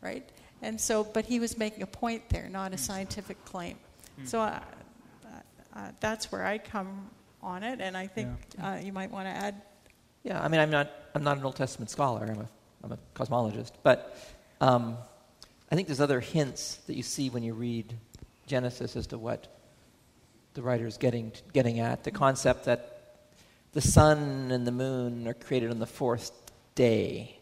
right? 0.00 0.26
And 0.62 0.80
so, 0.80 1.04
but 1.04 1.26
he 1.26 1.40
was 1.40 1.58
making 1.58 1.82
a 1.82 1.86
point 1.86 2.28
there, 2.30 2.48
not 2.48 2.72
a 2.72 2.78
scientific 2.78 3.44
claim. 3.44 3.76
Mm. 4.20 4.28
So 4.28 4.40
uh, 4.40 4.60
uh, 5.74 5.88
that's 6.00 6.32
where 6.32 6.46
I 6.46 6.58
come 6.58 7.10
on 7.42 7.64
it, 7.64 7.80
and 7.80 7.96
I 7.96 8.06
think 8.06 8.30
yeah. 8.56 8.74
Uh, 8.74 8.76
you 8.76 8.92
might 8.92 9.10
want 9.10 9.26
to 9.26 9.32
add 9.32 9.60
yeah, 10.24 10.40
I 10.40 10.48
mean, 10.48 10.60
I'm 10.60 10.70
not, 10.70 10.90
I'm 11.14 11.24
not 11.24 11.38
an 11.38 11.44
Old 11.44 11.56
Testament 11.56 11.90
scholar, 11.90 12.24
I'm 12.24 12.40
a, 12.40 12.48
I'm 12.84 12.92
a 12.92 12.98
cosmologist. 13.14 13.72
But 13.82 14.16
um, 14.60 14.96
I 15.72 15.74
think 15.74 15.88
there's 15.88 16.02
other 16.02 16.20
hints 16.20 16.74
that 16.86 16.96
you 16.96 17.02
see 17.02 17.30
when 17.30 17.42
you 17.42 17.54
read 17.54 17.94
Genesis 18.46 18.94
as 18.94 19.06
to 19.06 19.16
what 19.16 19.48
the 20.52 20.60
writer 20.60 20.86
is 20.86 20.98
getting, 20.98 21.32
getting 21.54 21.80
at. 21.80 22.04
The 22.04 22.10
concept 22.10 22.66
that 22.66 23.22
the 23.72 23.80
sun 23.80 24.50
and 24.50 24.66
the 24.66 24.70
moon 24.70 25.26
are 25.26 25.32
created 25.32 25.70
on 25.70 25.78
the 25.78 25.86
fourth 25.86 26.30
day 26.74 27.38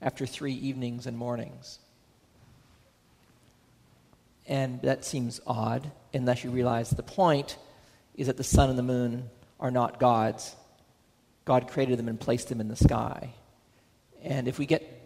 after 0.00 0.24
three 0.24 0.54
evenings 0.54 1.06
and 1.06 1.18
mornings. 1.18 1.78
And 4.46 4.80
that 4.80 5.04
seems 5.04 5.38
odd 5.46 5.92
unless 6.14 6.44
you 6.44 6.50
realize 6.50 6.88
the 6.88 7.02
point 7.02 7.58
is 8.14 8.28
that 8.28 8.38
the 8.38 8.44
sun 8.44 8.70
and 8.70 8.78
the 8.78 8.82
moon 8.82 9.28
are 9.60 9.70
not 9.70 10.00
gods, 10.00 10.56
God 11.44 11.68
created 11.68 11.98
them 11.98 12.08
and 12.08 12.18
placed 12.18 12.48
them 12.48 12.62
in 12.62 12.68
the 12.68 12.76
sky. 12.76 13.34
And 14.22 14.48
if 14.48 14.58
we 14.58 14.64
get 14.64 14.97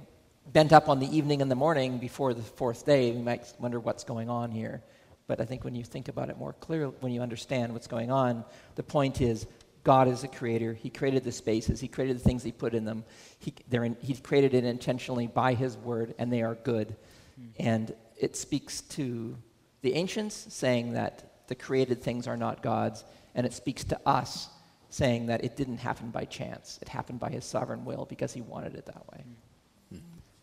bent 0.52 0.72
up 0.72 0.88
on 0.88 0.98
the 0.98 1.16
evening 1.16 1.42
and 1.42 1.50
the 1.50 1.56
morning 1.56 1.98
before 1.98 2.34
the 2.34 2.42
fourth 2.42 2.84
day, 2.84 3.12
we 3.12 3.22
might 3.22 3.52
wonder 3.58 3.80
what's 3.80 4.04
going 4.04 4.28
on 4.28 4.50
here. 4.50 4.82
But 5.26 5.40
I 5.40 5.44
think 5.44 5.64
when 5.64 5.74
you 5.74 5.84
think 5.84 6.08
about 6.08 6.28
it 6.30 6.36
more 6.36 6.52
clearly, 6.54 6.94
when 7.00 7.12
you 7.12 7.22
understand 7.22 7.72
what's 7.72 7.86
going 7.86 8.10
on, 8.10 8.44
the 8.74 8.82
point 8.82 9.20
is 9.20 9.46
God 9.84 10.08
is 10.08 10.24
a 10.24 10.28
creator. 10.28 10.74
He 10.74 10.90
created 10.90 11.24
the 11.24 11.32
spaces, 11.32 11.80
He 11.80 11.88
created 11.88 12.16
the 12.16 12.22
things 12.22 12.42
He 12.42 12.52
put 12.52 12.74
in 12.74 12.84
them. 12.84 13.04
He, 13.38 13.54
in, 13.70 13.96
he 14.00 14.14
created 14.14 14.54
it 14.54 14.64
intentionally 14.64 15.26
by 15.26 15.54
His 15.54 15.76
word, 15.76 16.14
and 16.18 16.32
they 16.32 16.42
are 16.42 16.54
good. 16.54 16.96
Mm. 17.40 17.52
And 17.58 17.94
it 18.18 18.36
speaks 18.36 18.82
to 18.82 19.36
the 19.80 19.94
ancients 19.94 20.46
saying 20.50 20.92
that 20.92 21.48
the 21.48 21.54
created 21.54 22.02
things 22.02 22.26
are 22.26 22.36
not 22.36 22.62
God's, 22.62 23.04
and 23.34 23.46
it 23.46 23.52
speaks 23.52 23.84
to 23.84 24.00
us 24.06 24.48
saying 24.90 25.26
that 25.26 25.42
it 25.42 25.56
didn't 25.56 25.78
happen 25.78 26.10
by 26.10 26.24
chance. 26.26 26.78
It 26.82 26.88
happened 26.88 27.18
by 27.18 27.30
his 27.30 27.44
sovereign 27.44 27.84
will 27.84 28.04
because 28.04 28.32
he 28.32 28.42
wanted 28.42 28.74
it 28.74 28.84
that 28.86 29.10
way. 29.10 29.24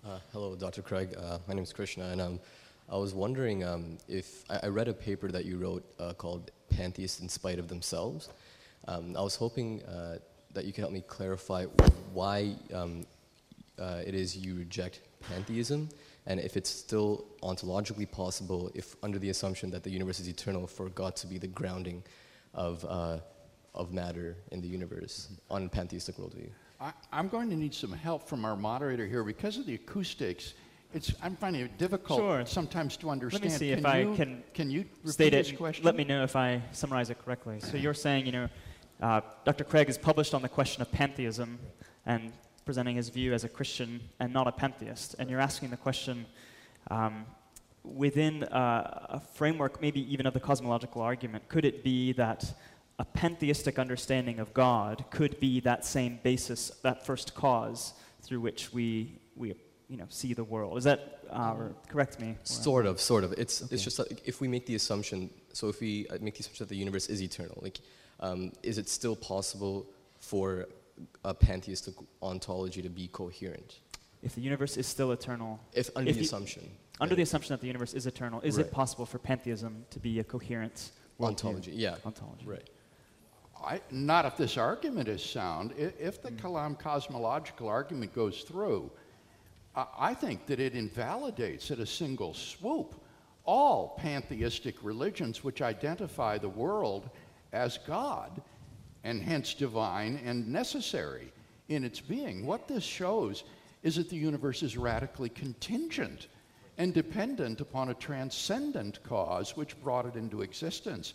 Uh, 0.06 0.18
hello, 0.32 0.56
Dr. 0.56 0.82
Craig. 0.82 1.14
Uh, 1.18 1.40
my 1.46 1.54
name 1.54 1.64
is 1.64 1.74
Krishna, 1.74 2.06
and 2.06 2.22
um, 2.22 2.40
I 2.90 2.96
was 2.96 3.14
wondering 3.14 3.66
um, 3.66 3.98
if 4.08 4.46
I, 4.50 4.62
I, 4.64 4.68
read 4.68 4.88
a 4.88 4.94
paper 4.94 5.30
that 5.30 5.44
you 5.44 5.58
wrote 5.58 5.84
uh, 6.00 6.14
called 6.14 6.52
Pantheists 6.70 7.20
in 7.20 7.28
Spite 7.28 7.60
of 7.60 7.68
Themselves. 7.68 8.30
Um, 8.88 9.18
I 9.18 9.22
was 9.22 9.36
hoping 9.36 9.84
uh, 9.84 10.20
that 10.54 10.64
you 10.64 10.72
could 10.72 10.84
help 10.84 10.94
me 10.94 11.04
clarify 11.06 11.66
why 12.14 12.56
um, 12.74 13.06
uh, 13.78 14.02
it 14.06 14.16
is 14.16 14.38
you 14.38 14.56
reject 14.56 15.02
pantheism 15.20 15.90
and 16.28 16.40
if 16.40 16.56
it's 16.56 16.70
still 16.70 17.26
ontologically 17.44 18.10
possible 18.10 18.72
if 18.74 18.96
under 19.04 19.20
the 19.20 19.32
assumption 19.32 19.70
that 19.70 19.84
the 19.84 19.90
universe 19.90 20.22
is 20.22 20.30
eternal 20.30 20.66
for 20.66 20.88
God 20.90 21.14
to 21.18 21.28
be 21.28 21.38
the 21.38 21.48
grounding 21.48 22.04
of 22.54 22.86
uh, 22.86 23.18
of 23.76 23.92
matter 23.92 24.38
in 24.52 24.62
the 24.62 24.68
universe 24.68 25.28
on 25.50 25.68
pantheistic 25.68 26.16
worldview. 26.16 26.50
I, 26.82 26.94
am 27.12 27.28
going 27.28 27.50
to 27.50 27.56
need 27.56 27.74
some 27.74 27.92
help 27.92 28.28
from 28.28 28.46
our 28.46 28.56
moderator 28.56 29.06
here 29.06 29.24
because 29.24 29.58
of 29.58 29.66
the 29.66 29.76
acoustics. 29.76 30.54
It's, 30.94 31.14
I'm 31.22 31.36
finding 31.36 31.64
it 31.64 31.78
difficult 31.78 32.20
sure. 32.20 32.46
sometimes 32.46 32.98
to 32.98 33.10
understand. 33.10 33.44
Let 33.44 33.52
me 33.52 33.58
see 33.58 33.70
can 33.70 33.86
if 33.86 34.06
you, 34.06 34.14
I 34.14 34.16
can, 34.16 34.44
can 34.54 34.72
you 34.72 34.86
state 35.06 35.34
it. 35.34 35.58
Question? 35.58 35.86
Let 35.86 35.96
me 35.96 36.04
know 36.04 36.24
if 36.24 36.36
I 36.36 36.62
summarize 36.72 37.10
it 37.10 37.24
correctly. 37.24 37.60
So 37.60 37.78
you're 37.78 37.94
saying, 37.94 38.26
you 38.26 38.32
know, 38.32 38.50
uh, 39.02 39.22
Dr. 39.46 39.66
Craig 39.66 39.88
has 39.88 39.98
published 39.98 40.34
on 40.34 40.42
the 40.42 40.50
question 40.50 40.82
of 40.82 40.92
pantheism, 40.92 41.60
and 42.06 42.32
presenting 42.66 42.96
his 42.96 43.10
view 43.10 43.34
as 43.34 43.44
a 43.44 43.50
Christian 43.50 44.00
and 44.20 44.32
not 44.32 44.48
a 44.48 44.52
pantheist. 44.52 45.16
And 45.20 45.30
you're 45.30 45.40
asking 45.40 45.70
the 45.72 45.78
question 45.78 46.26
um, 46.92 47.26
within 47.84 48.44
uh, 48.44 49.08
a 49.10 49.20
framework, 49.20 49.82
maybe 49.82 50.02
even 50.12 50.26
of 50.26 50.34
the 50.34 50.40
cosmological 50.40 51.02
argument, 51.02 51.48
could 51.50 51.66
it 51.66 51.84
be 51.84 52.14
that 52.14 52.54
a 53.00 53.06
pantheistic 53.06 53.80
understanding 53.80 54.40
of 54.40 54.54
God 54.54 55.06
could 55.10 55.40
be 55.40 55.62
that 55.62 55.86
same 55.86 56.20
basis, 56.22 56.70
that 56.84 57.06
first 57.06 57.34
cause 57.34 57.94
through 58.22 58.42
which 58.42 58.74
we, 58.74 59.18
we 59.38 59.56
you 59.88 59.96
know, 59.98 60.06
see 60.10 60.34
the 60.34 60.44
world? 60.44 60.78
Is 60.78 60.84
that, 60.84 61.24
uh, 61.32 61.54
or 61.58 61.72
correct 61.88 62.20
me? 62.20 62.36
Sort 62.44 62.86
of, 62.86 63.00
sort 63.00 63.24
of. 63.24 63.32
It's, 63.38 63.64
Okay. 63.64 63.74
it's 63.74 63.84
just 63.84 64.00
like 64.00 64.22
if 64.26 64.42
we 64.42 64.48
make 64.50 64.66
the 64.66 64.76
assumption, 64.76 65.30
so 65.54 65.70
if 65.70 65.80
we 65.80 66.08
uh, 66.10 66.18
make 66.20 66.36
the 66.36 66.42
assumption 66.42 66.66
that 66.66 66.70
the 66.70 66.76
universe 66.78 67.08
is 67.08 67.22
eternal, 67.24 67.58
like, 67.62 67.80
um, 68.20 68.52
is 68.64 68.78
it 68.78 68.90
still 68.90 69.16
possible 69.16 69.90
for 70.20 70.68
a 71.24 71.34
pantheistic 71.34 71.94
ontology 72.22 72.82
to 72.82 72.90
be 72.90 73.08
coherent? 73.08 73.80
If 74.22 74.36
the 74.36 74.42
universe 74.42 74.76
is 74.76 74.86
still 74.86 75.14
eternal, 75.14 75.62
If 75.74 75.90
under 75.96 76.10
If 76.12 76.18
the 76.18 76.24
assumption. 76.24 76.70
under 77.00 77.16
the 77.16 77.22
that 77.22 77.30
assumption 77.30 77.54
that 77.54 77.62
the 77.62 77.68
universe 77.68 77.94
is 77.94 78.06
eternal, 78.06 78.42
is 78.42 78.58
it 78.58 78.70
possible 78.74 79.06
for 79.06 79.18
pantheism 79.20 79.86
to 79.92 80.00
be 80.00 80.20
a 80.20 80.24
coherent 80.26 80.92
worldview? 81.18 81.28
ontology, 81.28 81.72
yeah, 81.72 81.96
Ontology. 82.06 82.46
right. 82.46 82.70
I, 83.64 83.82
not 83.92 84.26
if 84.26 84.38
this 84.38 84.58
argument 84.58 85.08
is 85.08 85.24
sound. 85.24 85.74
If 85.78 86.22
the 86.22 86.32
mm. 86.32 86.38
Kalam 86.38 86.80
cosmological 86.80 87.68
argument 87.68 88.14
goes 88.14 88.42
through, 88.44 88.92
I, 89.76 89.86
I 89.98 90.14
think 90.14 90.46
that 90.48 90.60
it 90.60 90.76
invalidates 90.76 91.72
at 91.72 91.80
a 91.80 91.86
single 91.86 92.34
swoop 92.34 92.96
all 93.46 93.96
pantheistic 93.98 94.76
religions 94.84 95.44
which 95.44 95.62
identify 95.62 96.38
the 96.38 96.50
world 96.50 97.10
as 97.52 97.80
God 97.80 98.42
and 99.04 99.22
hence 99.22 99.54
divine 99.54 100.20
and 100.24 100.48
necessary 100.48 101.32
in 101.68 101.84
its 101.84 102.00
being. 102.00 102.46
What 102.46 102.68
this 102.68 102.84
shows 102.84 103.44
is 103.82 103.96
that 103.96 104.10
the 104.10 104.18
universe 104.18 104.62
is 104.62 104.78
radically 104.78 105.30
contingent 105.30 106.28
and 106.78 106.94
dependent 106.94 107.60
upon 107.62 107.90
a 107.90 107.94
transcendent 107.94 109.02
cause 109.04 109.56
which 109.56 109.82
brought 109.82 110.06
it 110.06 110.16
into 110.16 110.42
existence. 110.42 111.14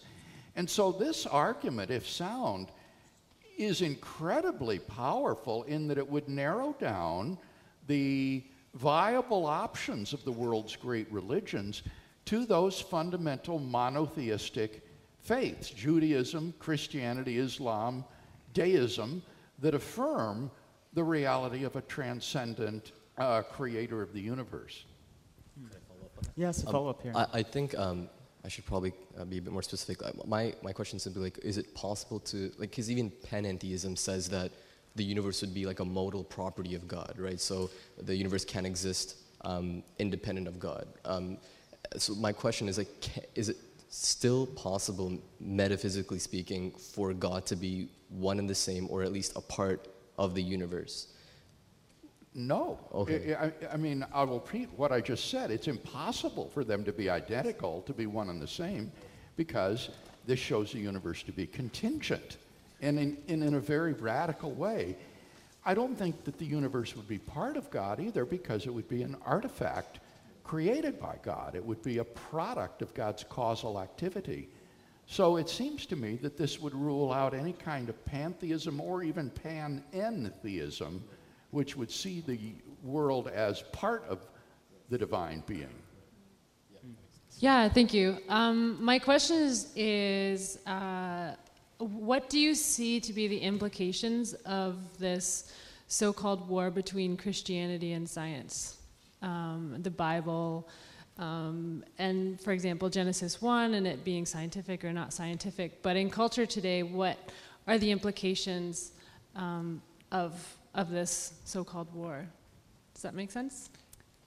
And 0.57 0.69
so, 0.69 0.93
this 0.93 1.27
argument, 1.27 1.90
if 1.90 2.09
sound, 2.09 2.69
is 3.59 3.83
incredibly 3.83 4.79
powerful 4.79 5.62
in 5.64 5.88
that 5.88 5.99
it 5.99 6.09
would 6.09 6.29
narrow 6.29 6.75
down 6.79 7.38
the 7.87 8.43
viable 8.75 9.47
options 9.47 10.12
of 10.12 10.25
the 10.25 10.33
world's 10.33 10.77
great 10.77 11.11
religions 11.12 11.83
to 12.25 12.47
those 12.47 12.81
fundamental 12.81 13.59
monotheistic 13.59 14.83
faiths 15.21 15.71
Judaism, 15.71 16.55
Christianity, 16.59 17.38
Islam, 17.38 18.05
deism 18.53 19.23
that 19.61 19.75
affirm 19.75 20.51
the 20.95 21.05
reality 21.05 21.64
of 21.64 21.77
a 21.77 21.81
transcendent 21.83 22.93
uh, 23.19 23.43
creator 23.43 24.03
of 24.03 24.12
the 24.12 24.21
universe. 24.21 24.85
Yes, 26.37 26.62
a 26.62 26.67
Um, 26.67 26.73
follow 26.73 26.90
up 26.90 27.03
here. 27.03 27.12
I, 27.14 27.27
I 27.33 27.43
think 27.43 27.77
um, 27.79 28.09
I 28.44 28.48
should 28.48 28.66
probably 28.66 28.92
uh, 29.18 29.24
be 29.24 29.38
a 29.38 29.42
bit 29.42 29.52
more 29.52 29.62
specific. 29.62 30.04
Uh, 30.04 30.12
My, 30.26 30.54
my 30.62 30.72
question 30.72 30.96
is 30.98 31.02
simply 31.02 31.22
like, 31.22 31.38
is 31.38 31.57
it 31.57 31.74
possible 31.74 32.20
to, 32.20 32.52
like, 32.59 32.70
because 32.70 32.90
even 32.90 33.11
panentheism 33.11 33.96
says 33.96 34.28
that 34.28 34.52
the 34.96 35.02
universe 35.02 35.40
would 35.40 35.54
be 35.54 35.66
like 35.66 35.80
a 35.80 35.85
modal 35.85 36.22
property 36.22 36.74
of 36.74 36.87
God, 36.87 37.14
right? 37.18 37.40
So 37.40 37.70
the 38.00 38.14
universe 38.14 38.44
can 38.44 38.66
exist 38.66 39.16
um, 39.40 39.83
independent 39.98 40.46
of 40.46 40.59
God. 40.59 40.87
Um, 41.04 41.38
so 41.96 42.14
my 42.14 42.33
question 42.33 42.68
is 42.68 42.78
like, 42.78 42.88
is 43.35 43.48
it 43.48 43.57
still 43.88 44.46
possible, 44.46 45.18
metaphysically 45.40 46.18
speaking, 46.18 46.72
for 46.72 47.12
God 47.12 47.46
to 47.46 47.57
be 47.57 47.88
one 48.09 48.38
and 48.38 48.48
the 48.48 48.54
same, 48.54 48.88
or 48.90 49.02
at 49.02 49.12
least 49.12 49.33
a 49.37 49.40
part 49.40 49.88
of 50.18 50.35
the 50.35 50.42
universe? 50.42 51.09
No. 52.35 52.79
Okay. 52.92 53.35
I, 53.35 53.47
I- 53.47 53.53
I 53.73 53.77
mean, 53.77 54.05
I'll 54.12 54.27
repeat 54.27 54.68
what 54.77 54.90
I 54.92 55.01
just 55.01 55.31
said. 55.31 55.51
It's 55.51 55.68
impossible 55.68 56.51
for 56.53 56.64
them 56.64 56.85
to 56.85 56.92
be 56.92 57.09
identical, 57.09 57.83
to 57.83 57.92
be 57.92 58.07
one 58.07 58.29
and 58.29 58.42
the 58.42 58.49
same, 58.49 58.90
because 59.37 59.90
this 60.27 60.38
shows 60.40 60.73
the 60.73 60.79
universe 60.81 61.23
to 61.25 61.33
be 61.33 61.47
contingent 61.47 62.38
and 62.83 62.99
in, 62.99 63.16
and 63.29 63.42
in 63.44 63.55
a 63.55 63.61
very 63.61 63.92
radical 63.92 64.51
way. 64.53 64.97
I 65.64 65.75
don't 65.75 65.97
think 65.97 66.25
that 66.25 66.38
the 66.38 66.44
universe 66.44 66.94
would 66.97 67.09
be 67.09 67.18
part 67.18 67.57
of 67.57 67.70
God 67.70 68.01
either, 68.01 68.25
because 68.25 68.66
it 68.66 68.75
would 68.75 68.88
be 68.88 69.03
an 69.03 69.16
artifact 69.25 70.01
created 70.42 71.01
by 71.01 71.16
God. 71.23 71.55
It 71.55 71.64
would 71.64 71.83
be 71.83 71.99
a 71.99 72.05
product 72.05 72.83
of 72.83 72.92
God's 72.94 73.25
causal 73.25 73.81
activity. 73.81 74.49
So 75.07 75.37
it 75.37 75.49
seems 75.49 75.87
to 75.87 75.97
me 75.97 76.16
that 76.16 76.37
this 76.37 76.61
would 76.61 76.75
rule 76.75 77.12
out 77.12 77.33
any 77.33 77.53
kind 77.53 77.88
of 77.88 78.05
pantheism 78.05 78.81
or 78.81 79.03
even 79.03 79.31
panentheism, 79.31 81.01
which 81.55 81.77
would 81.77 81.90
see 81.90 82.21
the 82.21 82.38
world 82.83 83.29
as 83.29 83.62
part 83.71 84.05
of 84.09 84.19
the 84.90 84.99
divine 84.99 85.40
being. 85.47 85.69
Yeah, 87.38 87.69
thank 87.69 87.95
you. 87.95 88.19
Um, 88.29 88.85
my 88.85 88.99
question 88.99 89.37
is, 89.37 89.71
is 89.77 90.59
uh, 90.67 91.35
what 91.79 92.29
do 92.29 92.40
you 92.40 92.55
see 92.55 92.99
to 93.01 93.12
be 93.12 93.29
the 93.29 93.38
implications 93.38 94.35
of 94.45 94.99
this 94.99 95.53
so 95.87 96.12
called 96.12 96.49
war 96.49 96.71
between 96.71 97.17
Christianity 97.17 97.93
and 97.93 98.09
science? 98.09 98.79
Um, 99.23 99.77
the 99.81 99.90
Bible, 99.90 100.69
um, 101.19 101.85
and 101.99 102.40
for 102.40 102.53
example, 102.53 102.88
Genesis 102.90 103.40
1 103.40 103.75
and 103.75 103.87
it 103.87 104.05
being 104.05 104.27
scientific 104.27 104.85
or 104.85 104.93
not 104.93 105.12
scientific. 105.12 105.83
But 105.83 105.97
in 105.97 106.11
culture 106.11 106.47
today, 106.47 106.83
what 106.83 107.17
are 107.69 107.79
the 107.79 107.93
implications 107.93 108.93
um, 109.37 109.81
of, 110.11 110.33
of 110.75 110.91
this 110.91 111.35
so 111.45 111.65
called 111.65 111.93
war? 111.95 112.27
Does 112.95 113.03
that 113.03 113.15
make 113.15 113.31
sense? 113.31 113.71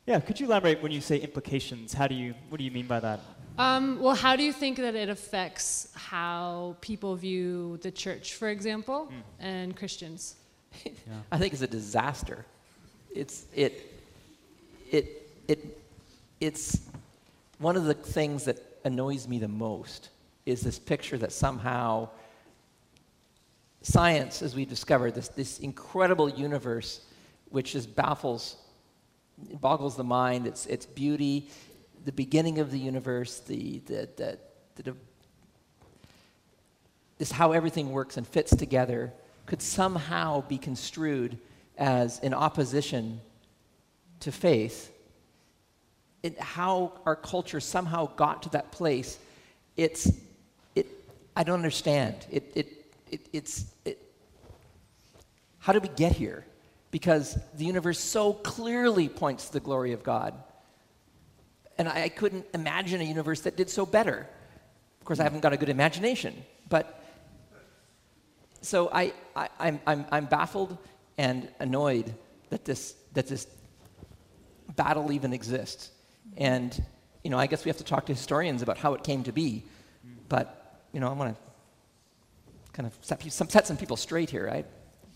yeah, 0.07 0.21
could 0.21 0.39
you 0.39 0.45
elaborate 0.45 0.81
when 0.81 0.91
you 0.91 1.01
say 1.01 1.17
implications? 1.17 1.93
How 1.93 2.07
do 2.07 2.15
you, 2.15 2.33
what 2.47 2.57
do 2.57 2.63
you 2.63 2.71
mean 2.71 2.87
by 2.87 3.01
that? 3.01 3.19
Um, 3.57 3.99
well, 3.99 4.15
how 4.15 4.37
do 4.37 4.43
you 4.43 4.53
think 4.53 4.77
that 4.77 4.95
it 4.95 5.09
affects 5.09 5.89
how 5.93 6.77
people 6.79 7.15
view 7.15 7.77
the 7.81 7.91
church, 7.91 8.35
for 8.35 8.47
example, 8.47 9.11
and 9.39 9.75
Christians? 9.75 10.37
I 11.31 11.37
think 11.37 11.53
it's 11.53 11.61
a 11.61 11.67
disaster. 11.67 12.45
It's 13.13 13.45
it 13.55 13.91
it 14.91 15.27
it 15.47 15.77
it's 16.39 16.81
one 17.57 17.75
of 17.75 17.85
the 17.85 17.95
things 17.95 18.45
that 18.45 18.63
annoys 18.85 19.27
me 19.27 19.39
the 19.39 19.47
most 19.47 20.09
is 20.45 20.61
this 20.61 20.77
picture 20.77 21.17
that 21.17 21.31
somehow 21.31 22.09
science, 23.87 24.41
as 24.41 24.55
we 24.55 24.65
discovered, 24.65 25.15
this 25.15 25.29
this 25.29 25.59
incredible 25.59 26.29
universe, 26.29 27.01
which 27.49 27.73
just 27.73 27.95
baffles, 27.95 28.57
boggles 29.61 29.95
the 29.95 30.03
mind. 30.03 30.45
It's 30.47 30.65
its 30.65 30.85
beauty, 30.85 31.49
the 32.05 32.11
beginning 32.11 32.59
of 32.59 32.71
the 32.71 32.79
universe, 32.79 33.39
the 33.39 33.79
the 33.85 34.09
the, 34.15 34.39
the, 34.75 34.83
the 34.83 34.95
this 37.17 37.31
how 37.31 37.51
everything 37.51 37.91
works 37.91 38.17
and 38.17 38.27
fits 38.27 38.55
together 38.55 39.11
could 39.45 39.61
somehow 39.61 40.41
be 40.41 40.57
construed 40.57 41.37
as 41.77 42.19
in 42.19 42.33
opposition 42.33 43.21
to 44.19 44.31
faith. 44.31 44.91
It, 46.23 46.39
how 46.39 46.93
our 47.05 47.15
culture 47.15 47.59
somehow 47.59 48.07
got 48.15 48.43
to 48.43 48.49
that 48.49 48.71
place, 48.71 49.17
it's, 49.77 50.11
it, 50.75 50.87
I 51.35 51.43
don't 51.43 51.55
understand. 51.55 52.25
It, 52.31 52.51
it, 52.55 52.76
it, 53.11 53.27
it's, 53.33 53.65
it, 53.85 54.01
how 55.59 55.73
did 55.73 55.83
we 55.83 55.89
get 55.89 56.13
here? 56.13 56.45
Because 56.91 57.37
the 57.55 57.65
universe 57.65 57.99
so 57.99 58.33
clearly 58.33 59.09
points 59.09 59.47
to 59.47 59.53
the 59.53 59.59
glory 59.59 59.93
of 59.93 60.03
God. 60.03 60.33
And 61.77 61.87
I, 61.87 62.03
I 62.03 62.09
couldn't 62.09 62.45
imagine 62.53 63.01
a 63.01 63.03
universe 63.03 63.41
that 63.41 63.57
did 63.57 63.69
so 63.69 63.85
better. 63.85 64.27
Of 65.01 65.05
course, 65.05 65.19
I 65.19 65.23
haven't 65.23 65.41
got 65.41 65.53
a 65.53 65.57
good 65.57 65.69
imagination, 65.69 66.33
but 66.69 67.03
so 68.61 68.89
I, 68.91 69.13
I, 69.35 69.49
I'm, 69.59 69.79
I'm, 69.85 70.05
I'm 70.11 70.25
baffled 70.25 70.77
and 71.17 71.47
annoyed 71.59 72.13
that 72.49 72.65
this, 72.65 72.95
that 73.13 73.27
this 73.27 73.47
battle 74.75 75.11
even 75.11 75.33
exists. 75.33 75.91
And, 76.35 76.83
you 77.23 77.29
know, 77.29 77.37
I 77.37 77.47
guess 77.47 77.65
we 77.65 77.69
have 77.69 77.77
to 77.77 77.83
talk 77.83 78.05
to 78.07 78.13
historians 78.13 78.61
about 78.61 78.77
how 78.77 78.93
it 78.93 79.03
came 79.03 79.23
to 79.23 79.31
be. 79.31 79.63
But, 80.29 80.81
you 80.91 80.99
know, 80.99 81.09
I 81.09 81.13
want 81.13 81.35
to 81.35 81.46
kind 82.77 82.85
of 82.85 82.93
set, 83.01 83.21
some, 83.33 83.49
set 83.49 83.65
some 83.65 83.75
people 83.75 83.97
straight 83.97 84.29
here, 84.29 84.45
right? 84.45 84.65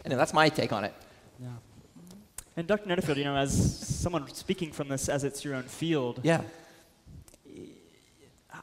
And 0.04 0.20
that's 0.20 0.34
my 0.34 0.50
take 0.50 0.74
on 0.74 0.84
it. 0.84 0.94
Yeah. 1.40 1.48
And 2.58 2.68
Dr. 2.68 2.88
Netterfield, 2.90 3.18
you 3.18 3.24
know, 3.24 3.36
as 3.36 3.52
someone 3.88 4.28
speaking 4.34 4.72
from 4.72 4.88
this 4.90 5.08
as 5.08 5.24
it's 5.24 5.46
your 5.46 5.54
own 5.56 5.64
field, 5.64 6.20
Yeah. 6.24 6.42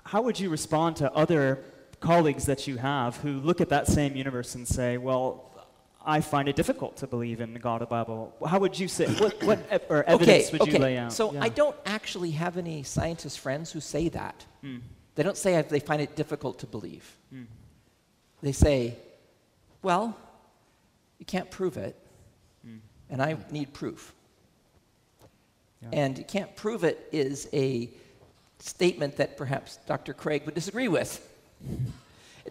how 0.04 0.20
would 0.22 0.38
you 0.38 0.50
respond 0.50 0.96
to 0.96 1.12
other 1.14 1.62
colleagues 2.00 2.44
that 2.46 2.66
you 2.66 2.76
have 2.76 3.16
who 3.18 3.38
look 3.38 3.60
at 3.60 3.68
that 3.68 3.86
same 3.86 4.16
universe 4.16 4.56
and 4.56 4.66
say, 4.66 4.98
well, 4.98 5.44
I 6.04 6.20
find 6.20 6.48
it 6.48 6.56
difficult 6.56 6.96
to 6.98 7.06
believe 7.06 7.40
in 7.40 7.52
the 7.52 7.60
God 7.60 7.80
of 7.82 7.88
the 7.88 7.94
Bible? 7.94 8.34
How 8.46 8.58
would 8.58 8.76
you 8.78 8.88
say, 8.88 9.06
what, 9.22 9.40
what 9.44 9.58
e- 9.72 9.78
or 9.88 10.02
evidence 10.04 10.46
okay, 10.48 10.52
would 10.52 10.62
okay. 10.62 10.72
you 10.72 10.78
lay 10.78 10.98
out? 10.98 11.12
So 11.12 11.32
Yeah. 11.32 11.44
I 11.44 11.50
don't 11.50 11.76
actually 11.86 12.32
have 12.32 12.56
any 12.56 12.82
scientist 12.82 13.38
friends 13.38 13.70
who 13.70 13.80
say 13.80 14.08
that. 14.08 14.44
Hmm. 14.60 14.78
They 15.14 15.22
don't 15.22 15.36
say 15.36 15.60
they 15.62 15.80
find 15.80 16.02
it 16.02 16.16
difficult 16.16 16.58
to 16.60 16.66
believe. 16.66 17.16
Hmm. 17.30 17.44
They 18.42 18.52
say, 18.52 18.96
well, 19.82 20.16
you 21.18 21.26
can't 21.26 21.50
prove 21.50 21.76
it, 21.76 21.96
mm. 22.66 22.78
and 23.10 23.22
I 23.22 23.36
need 23.50 23.72
proof. 23.72 24.14
Yeah. 25.82 25.88
And 25.92 26.18
you 26.18 26.24
can't 26.24 26.54
prove 26.56 26.84
it 26.84 27.08
is 27.12 27.48
a 27.52 27.90
statement 28.58 29.16
that 29.16 29.36
perhaps 29.36 29.76
Dr. 29.86 30.12
Craig 30.12 30.44
would 30.44 30.54
disagree 30.54 30.88
with. 30.88 31.24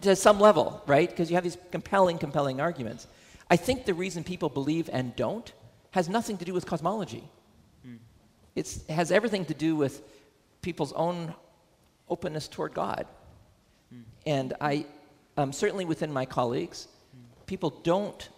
to 0.02 0.16
some 0.16 0.38
level, 0.38 0.82
right? 0.86 1.08
Because 1.08 1.30
you 1.30 1.34
have 1.34 1.44
these 1.44 1.58
compelling, 1.70 2.18
compelling 2.18 2.60
arguments. 2.60 3.06
I 3.50 3.56
think 3.56 3.84
the 3.84 3.94
reason 3.94 4.24
people 4.24 4.48
believe 4.48 4.88
and 4.92 5.14
don't 5.16 5.52
has 5.92 6.08
nothing 6.08 6.36
to 6.38 6.44
do 6.44 6.52
with 6.52 6.66
cosmology. 6.66 7.24
Mm. 7.86 7.98
It's, 8.54 8.84
it 8.88 8.92
has 8.92 9.10
everything 9.10 9.44
to 9.46 9.54
do 9.54 9.74
with 9.74 10.02
people's 10.62 10.92
own 10.92 11.34
openness 12.08 12.46
toward 12.48 12.74
God. 12.74 13.06
Mm. 13.92 14.02
And 14.26 14.54
I, 14.60 14.86
um, 15.38 15.52
certainly 15.52 15.84
within 15.84 16.12
my 16.12 16.26
colleagues, 16.26 16.88
people 17.46 17.70
don't 17.70 18.28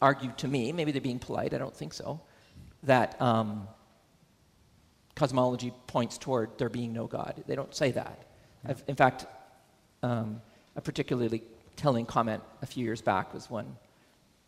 argue 0.00 0.32
to 0.38 0.48
me, 0.48 0.72
maybe 0.72 0.90
they're 0.90 1.00
being 1.00 1.18
polite, 1.18 1.52
I 1.52 1.58
don't 1.58 1.76
think 1.76 1.92
so, 1.92 2.20
that 2.84 3.20
um, 3.20 3.68
cosmology 5.14 5.74
points 5.86 6.16
toward 6.16 6.56
there 6.56 6.70
being 6.70 6.94
no 6.94 7.06
God. 7.06 7.44
They 7.46 7.54
don't 7.54 7.74
say 7.74 7.90
that. 7.92 8.24
I've, 8.66 8.82
in 8.88 8.96
fact, 8.96 9.26
um, 10.02 10.40
a 10.74 10.80
particularly 10.80 11.42
telling 11.76 12.06
comment 12.06 12.42
a 12.62 12.66
few 12.66 12.82
years 12.82 13.02
back 13.02 13.34
was 13.34 13.50
when 13.50 13.66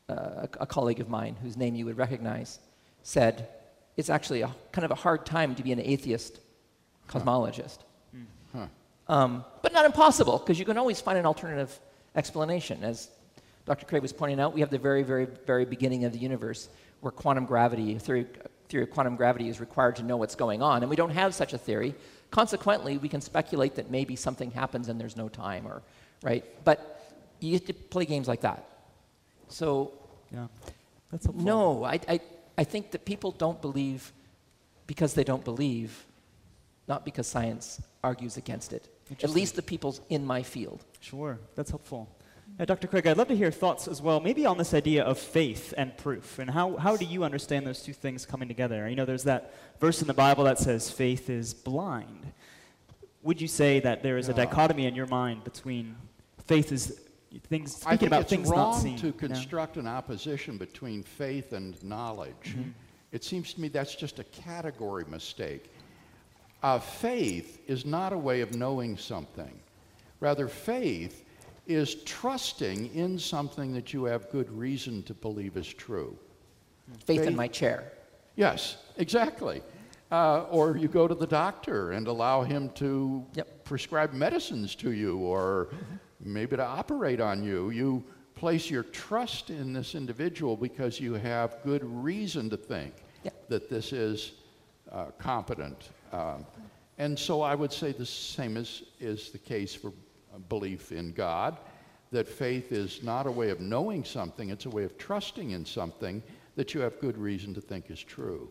uh, 0.09 0.14
a, 0.14 0.48
a 0.61 0.66
colleague 0.66 1.00
of 1.00 1.11
mine, 1.11 1.37
whose 1.42 1.59
name 1.59 1.74
you 1.74 1.85
would 1.85 1.98
recognize, 1.98 2.61
said, 3.02 3.46
It's 3.98 4.09
actually 4.09 4.40
a, 4.40 4.50
kind 4.72 4.87
of 4.87 4.90
a 4.90 4.94
hard 4.94 5.26
time 5.26 5.54
to 5.57 5.62
be 5.62 5.72
an 5.72 5.81
atheist 5.81 6.40
cosmologist. 7.09 7.81
Huh. 8.54 8.66
Um, 9.09 9.44
but 9.62 9.73
not 9.73 9.87
impossible, 9.87 10.38
because 10.38 10.59
you 10.59 10.64
can 10.64 10.77
always 10.77 11.01
find 11.01 11.18
an 11.18 11.27
alternative 11.27 11.79
explanation. 12.14 12.85
As 12.85 13.09
Dr. 13.64 13.87
Craig 13.87 14.03
was 14.03 14.12
pointing 14.12 14.40
out, 14.40 14.55
we 14.55 14.61
have 14.61 14.71
the 14.71 14.79
very, 14.79 15.03
very, 15.03 15.27
very 15.47 15.64
beginning 15.64 16.05
of 16.05 16.12
the 16.12 16.18
universe 16.18 16.68
where 17.01 17.12
quantum 17.12 17.47
gravity, 17.47 17.97
theory, 17.99 18.27
theory 18.68 18.83
of 18.83 18.90
quantum 18.90 19.16
gravity 19.16 19.49
is 19.49 19.61
required 19.61 19.97
to 19.97 20.03
know 20.03 20.16
what's 20.16 20.35
going 20.35 20.62
on, 20.62 20.83
and 20.83 20.90
we 20.90 20.97
don't 20.97 21.11
have 21.11 21.35
such 21.35 21.53
a 21.53 21.59
theory. 21.59 21.94
Consequently, 22.31 22.99
we 22.99 23.09
can 23.09 23.21
speculate 23.21 23.77
that 23.77 23.90
maybe 23.90 24.14
something 24.16 24.51
happens 24.51 24.88
and 24.88 25.01
there's 25.01 25.16
no 25.16 25.29
time, 25.29 25.66
or 25.66 25.83
right. 26.23 26.44
But 26.64 26.99
you 27.40 27.53
get 27.53 27.66
to 27.68 27.75
play 27.75 28.05
games 28.05 28.29
like 28.29 28.42
that. 28.42 28.68
So 29.49 29.92
Yeah. 30.33 30.49
That's 31.11 31.25
helpful. 31.25 31.44
no, 31.44 31.85
I, 31.85 32.01
I, 32.07 32.21
I 32.59 32.64
think 32.64 32.90
that 32.90 33.05
people 33.05 33.31
don't 33.31 33.62
believe 33.62 34.12
because 34.87 35.14
they 35.14 35.25
don't 35.25 35.44
believe, 35.44 36.05
not 36.87 37.05
because 37.05 37.27
science 37.27 37.81
argues 38.05 38.37
against 38.37 38.73
it. 38.73 38.88
At 39.23 39.31
least 39.31 39.57
the 39.57 39.62
people 39.62 39.97
in 40.09 40.25
my 40.25 40.42
field. 40.42 40.85
Sure, 41.01 41.38
that's 41.55 41.71
helpful. 41.71 42.09
Dr. 42.64 42.88
Craig, 42.88 43.07
I'd 43.07 43.16
love 43.16 43.29
to 43.29 43.37
hear 43.37 43.53
thoughts 43.53 43.87
as 43.87 44.03
well, 44.03 44.18
maybe 44.18 44.44
on 44.44 44.59
this 44.59 44.75
idea 44.75 45.05
of 45.05 45.16
faith 45.18 45.73
and 45.77 45.97
proof, 45.97 46.40
and 46.40 46.51
how, 46.51 46.77
how 46.77 46.97
do 46.97 47.05
you 47.05 47.23
understand 47.23 47.66
those 47.66 47.83
two 47.83 47.92
things 47.92 48.27
coming 48.27 48.49
together? 48.49 48.88
You 48.88 48.97
know, 48.97 49.05
there's 49.05 49.25
that 49.25 49.55
verse 49.79 50.01
in 50.01 50.09
the 50.09 50.14
Bible 50.14 50.44
that 50.44 50.59
says 50.59 50.90
faith 50.90 51.31
is 51.31 51.55
blind. 51.55 52.33
Would 53.23 53.40
you 53.40 53.47
say 53.47 53.79
that 53.81 54.03
there 54.03 54.18
is 54.18 54.29
a 54.29 54.35
dichotomy 54.35 54.87
in 54.87 54.94
your 54.94 55.07
mind 55.07 55.44
between 55.44 55.94
faith 56.47 56.73
is 56.73 57.01
things 57.49 57.85
I 57.85 57.97
think 57.97 58.09
about 58.09 58.23
it's 58.23 58.31
things 58.31 58.49
not 58.49 58.57
wrong 58.57 58.81
seen? 58.81 58.99
to 58.99 59.09
yeah? 59.09 59.12
construct 59.12 59.77
an 59.77 59.87
opposition 59.87 60.57
between 60.57 61.03
faith 61.03 61.53
and 61.53 61.81
knowledge. 61.85 62.33
Mm-hmm. 62.44 62.71
It 63.12 63.25
seems 63.25 63.55
to 63.55 63.61
me 63.61 63.68
that's 63.68 63.94
just 63.94 64.18
a 64.18 64.25
category 64.25 65.05
mistake. 65.09 65.71
Uh, 66.62 66.79
faith 66.79 67.61
is 67.68 67.85
not 67.85 68.12
a 68.12 68.18
way 68.18 68.40
of 68.40 68.55
knowing 68.55 68.97
something. 68.97 69.61
Rather, 70.21 70.49
faith 70.49 71.25
is 71.66 71.97
trusting 72.05 72.92
in 72.94 73.18
something 73.18 73.73
that 73.73 73.92
you 73.92 74.05
have 74.05 74.31
good 74.31 74.51
reason 74.51 75.03
to 75.05 75.14
believe 75.14 75.57
is 75.57 75.68
true. 75.68 76.18
Faith 77.05 77.23
in 77.23 77.37
my 77.37 77.47
chair. 77.47 77.92
Yes, 78.37 78.79
exactly. 78.97 79.62
Uh, 80.11 80.44
or 80.44 80.77
you 80.77 80.88
go 80.88 81.07
to 81.07 81.14
the 81.14 81.27
doctor 81.27 81.92
and 81.92 82.07
allow 82.09 82.42
him 82.42 82.71
to 82.71 83.25
Yep. 83.35 83.64
prescribe 83.64 84.12
medicines 84.14 84.75
to 84.77 84.92
you 84.92 85.18
or 85.18 85.68
maybe 86.21 86.57
to 86.57 86.64
operate 86.64 87.21
on 87.21 87.42
you. 87.44 87.68
You 87.71 88.03
place 88.35 88.71
your 88.71 88.85
trust 88.85 89.51
in 89.51 89.73
this 89.75 89.94
individual 89.94 90.57
because 90.57 90.99
you 90.99 91.14
have 91.14 91.59
good 91.62 91.85
reason 91.85 92.49
to 92.51 92.57
think 92.57 92.94
Yep. 93.25 93.49
that 93.49 93.68
this 93.68 93.92
is 93.92 94.33
uh, 94.90 95.07
competent. 95.18 95.90
Um, 96.12 96.47
and 96.99 97.18
so 97.18 97.42
I 97.42 97.55
would 97.55 97.73
say 97.73 97.92
the 97.92 98.07
same 98.07 98.57
is, 98.57 98.83
is 99.01 99.31
the 99.31 99.38
case 99.38 99.75
for 99.75 99.88
uh, 100.35 100.38
belief 100.49 100.92
in 100.92 101.12
God, 101.12 101.59
that 102.11 102.27
faith 102.27 102.73
is 102.73 103.03
not 103.03 103.27
a 103.27 103.31
way 103.31 103.51
of 103.51 103.61
knowing 103.61 104.05
something, 104.05 104.51
it's 104.51 104.66
a 104.66 104.71
way 104.71 104.85
of 104.85 104.97
trusting 104.99 105.51
in 105.51 105.64
something 105.64 106.23
that 106.57 106.75
you 106.75 106.81
have 106.81 106.99
good 107.01 107.16
reason 107.16 107.55
to 107.55 107.61
think 107.61 107.90
is 107.90 108.03
true. 108.03 108.51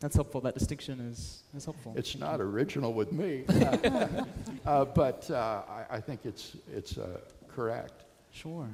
That's 0.00 0.14
helpful. 0.14 0.40
That 0.40 0.54
distinction 0.54 1.00
is, 1.00 1.44
is 1.54 1.64
helpful. 1.64 1.94
It's 1.96 2.16
not 2.16 2.40
original 2.40 2.92
with 2.92 3.12
me, 3.12 3.44
uh, 4.66 4.84
but 4.84 5.30
uh, 5.30 5.62
I, 5.68 5.96
I 5.96 6.00
think 6.00 6.20
it's, 6.24 6.56
it's 6.72 6.98
uh, 6.98 7.20
correct. 7.48 8.04
Sure. 8.30 8.68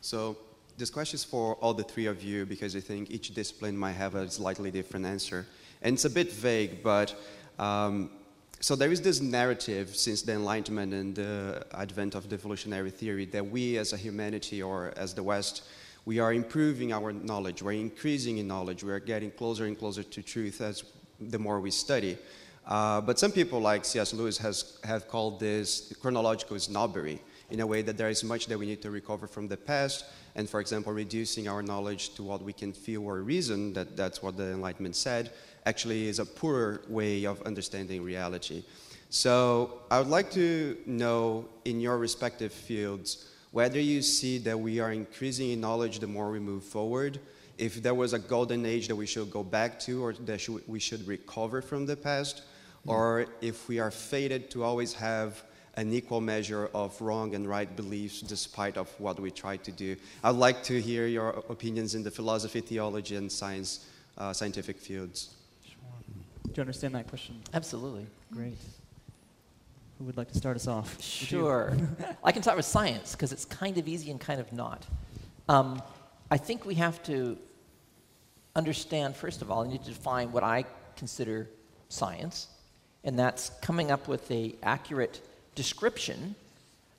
So 0.00 0.36
this 0.76 0.90
question 0.90 1.16
is 1.16 1.24
for 1.24 1.54
all 1.56 1.72
the 1.74 1.84
three 1.84 2.06
of 2.06 2.22
you 2.22 2.46
because 2.46 2.74
I 2.74 2.80
think 2.80 3.10
each 3.10 3.32
discipline 3.34 3.76
might 3.76 3.92
have 3.92 4.14
a 4.14 4.30
slightly 4.30 4.70
different 4.70 5.06
answer. 5.06 5.46
And 5.84 5.94
it's 5.94 6.06
a 6.06 6.10
bit 6.10 6.32
vague, 6.32 6.82
but 6.82 7.14
um, 7.58 8.10
so 8.58 8.74
there 8.74 8.90
is 8.90 9.02
this 9.02 9.20
narrative 9.20 9.94
since 9.94 10.22
the 10.22 10.32
Enlightenment 10.32 10.94
and 10.94 11.14
the 11.14 11.66
advent 11.74 12.14
of 12.14 12.30
the 12.30 12.36
evolutionary 12.36 12.90
theory 12.90 13.26
that 13.26 13.46
we 13.46 13.76
as 13.76 13.92
a 13.92 13.98
humanity 13.98 14.62
or 14.62 14.94
as 14.96 15.12
the 15.12 15.22
West, 15.22 15.64
we 16.06 16.18
are 16.18 16.32
improving 16.32 16.90
our 16.90 17.12
knowledge, 17.12 17.62
we're 17.62 17.72
increasing 17.72 18.38
in 18.38 18.48
knowledge, 18.48 18.82
we're 18.82 18.98
getting 18.98 19.30
closer 19.30 19.66
and 19.66 19.78
closer 19.78 20.02
to 20.02 20.22
truth 20.22 20.62
as 20.62 20.84
the 21.20 21.38
more 21.38 21.60
we 21.60 21.70
study. 21.70 22.16
Uh, 22.66 23.02
but 23.02 23.18
some 23.18 23.30
people 23.30 23.60
like 23.60 23.84
C.S. 23.84 24.14
Lewis 24.14 24.38
has, 24.38 24.78
have 24.84 25.06
called 25.06 25.38
this 25.38 25.92
chronological 26.00 26.58
snobbery 26.58 27.20
in 27.50 27.60
a 27.60 27.66
way 27.66 27.82
that 27.82 27.98
there 27.98 28.08
is 28.08 28.24
much 28.24 28.46
that 28.46 28.58
we 28.58 28.64
need 28.64 28.80
to 28.82 28.90
recover 28.90 29.26
from 29.26 29.48
the 29.48 29.56
past 29.56 30.06
and 30.34 30.48
for 30.48 30.60
example 30.60 30.92
reducing 30.92 31.46
our 31.46 31.62
knowledge 31.62 32.14
to 32.14 32.22
what 32.22 32.42
we 32.42 32.52
can 32.52 32.72
feel 32.72 33.04
or 33.04 33.20
reason 33.22 33.72
that 33.72 33.96
that's 33.96 34.22
what 34.22 34.36
the 34.36 34.52
enlightenment 34.52 34.96
said 34.96 35.30
actually 35.66 36.08
is 36.08 36.18
a 36.18 36.26
poorer 36.26 36.82
way 36.88 37.24
of 37.24 37.40
understanding 37.42 38.02
reality 38.02 38.62
so 39.10 39.80
i 39.90 39.98
would 39.98 40.08
like 40.08 40.30
to 40.30 40.76
know 40.86 41.44
in 41.64 41.80
your 41.80 41.98
respective 41.98 42.52
fields 42.52 43.30
whether 43.52 43.80
you 43.80 44.02
see 44.02 44.38
that 44.38 44.58
we 44.58 44.80
are 44.80 44.92
increasing 44.92 45.50
in 45.50 45.60
knowledge 45.60 45.98
the 45.98 46.06
more 46.06 46.30
we 46.30 46.40
move 46.40 46.64
forward 46.64 47.20
if 47.56 47.82
there 47.82 47.94
was 47.94 48.12
a 48.12 48.18
golden 48.18 48.66
age 48.66 48.88
that 48.88 48.96
we 48.96 49.06
should 49.06 49.30
go 49.30 49.42
back 49.42 49.78
to 49.78 50.04
or 50.04 50.12
that 50.12 50.62
we 50.66 50.80
should 50.80 51.06
recover 51.06 51.62
from 51.62 51.86
the 51.86 51.96
past 51.96 52.42
or 52.86 53.26
if 53.40 53.68
we 53.68 53.78
are 53.78 53.90
fated 53.90 54.50
to 54.50 54.62
always 54.62 54.92
have 54.92 55.42
an 55.76 55.92
equal 55.92 56.20
measure 56.20 56.70
of 56.74 57.00
wrong 57.00 57.34
and 57.34 57.48
right 57.48 57.74
beliefs 57.76 58.20
despite 58.20 58.76
of 58.76 58.88
what 59.00 59.18
we 59.18 59.30
try 59.30 59.56
to 59.56 59.72
do. 59.72 59.96
I'd 60.22 60.36
like 60.36 60.62
to 60.64 60.80
hear 60.80 61.06
your 61.06 61.30
opinions 61.48 61.94
in 61.94 62.02
the 62.02 62.10
philosophy, 62.10 62.60
theology, 62.60 63.16
and 63.16 63.30
science, 63.30 63.86
uh, 64.16 64.32
scientific 64.32 64.78
fields. 64.78 65.34
Do 66.54 66.60
you 66.60 66.62
understand 66.62 66.94
that 66.94 67.08
question? 67.08 67.42
Absolutely. 67.52 68.06
Great. 68.32 68.56
Who 69.98 70.04
would 70.04 70.16
like 70.16 70.30
to 70.30 70.38
start 70.38 70.54
us 70.54 70.68
off? 70.68 71.02
Sure. 71.02 71.76
I 72.24 72.30
can 72.30 72.42
start 72.42 72.56
with 72.56 72.64
science 72.64 73.12
because 73.12 73.32
it's 73.32 73.44
kind 73.44 73.76
of 73.76 73.88
easy 73.88 74.12
and 74.12 74.20
kind 74.20 74.40
of 74.40 74.52
not. 74.52 74.86
Um, 75.48 75.82
I 76.30 76.36
think 76.36 76.64
we 76.64 76.76
have 76.76 77.02
to 77.04 77.36
understand, 78.54 79.16
first 79.16 79.42
of 79.42 79.50
all, 79.50 79.64
I 79.64 79.66
need 79.66 79.82
to 79.82 79.90
define 79.90 80.30
what 80.30 80.44
I 80.44 80.64
consider 80.94 81.50
science, 81.88 82.46
and 83.02 83.18
that's 83.18 83.50
coming 83.60 83.90
up 83.90 84.06
with 84.06 84.30
a 84.30 84.54
accurate 84.62 85.28
description 85.56 86.36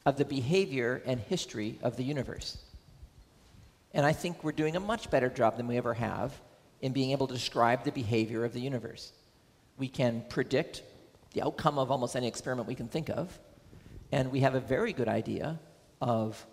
of 0.06 0.18
the 0.18 0.26
behavior 0.26 1.02
and 1.06 1.18
history 1.18 1.80
of 1.82 1.96
the 1.96 2.04
universe. 2.04 2.58
And 3.94 4.06
I 4.06 4.12
think 4.12 4.44
we're 4.44 4.52
doing 4.52 4.76
a 4.76 4.82
much 4.82 5.10
better 5.10 5.30
job 5.30 5.56
than 5.56 5.68
we 5.68 5.78
ever 5.78 5.94
have 5.94 6.34
in 6.82 6.92
being 6.92 7.12
able 7.12 7.28
to 7.28 7.34
describe 7.34 7.86
the 7.86 7.92
behavior 7.92 8.44
of 8.44 8.52
the 8.52 8.60
universe. 8.60 9.14
We 9.78 9.88
can 9.88 10.24
predict 10.30 10.84
the 11.34 11.42
outcome 11.42 11.78
of 11.78 11.92
almost 11.92 12.16
any 12.16 12.28
experiment 12.28 12.68
we 12.68 12.76
can 12.76 12.88
think 12.88 13.10
of, 13.10 13.38
and 14.12 14.32
we 14.32 14.40
have 14.42 14.56
a 14.56 14.60
very 14.60 14.94
good 14.94 15.08
idea 15.08 15.60
of 16.02 16.46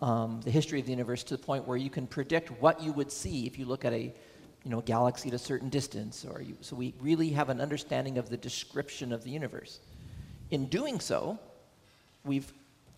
um, 0.00 0.40
the 0.44 0.50
history 0.50 0.78
of 0.80 0.86
the 0.86 0.92
universe 0.92 1.22
to 1.24 1.36
the 1.36 1.42
point 1.42 1.66
where 1.66 1.76
you 1.76 1.90
can 1.90 2.06
predict 2.06 2.50
what 2.60 2.80
you 2.82 2.92
would 2.92 3.10
see 3.10 3.46
if 3.46 3.58
you 3.58 3.64
look 3.64 3.84
at 3.84 3.92
a 3.92 4.14
you 4.64 4.70
know, 4.70 4.80
galaxy 4.80 5.28
at 5.28 5.34
a 5.34 5.38
certain 5.38 5.68
distance. 5.68 6.24
Or 6.28 6.42
you, 6.42 6.56
so 6.60 6.76
we 6.76 6.94
really 7.00 7.30
have 7.30 7.48
an 7.48 7.60
understanding 7.60 8.18
of 8.18 8.28
the 8.28 8.36
description 8.36 9.12
of 9.12 9.24
the 9.24 9.30
universe. 9.30 9.80
In 10.50 10.66
doing 10.66 11.00
so, 11.00 11.38
we've, 12.24 12.52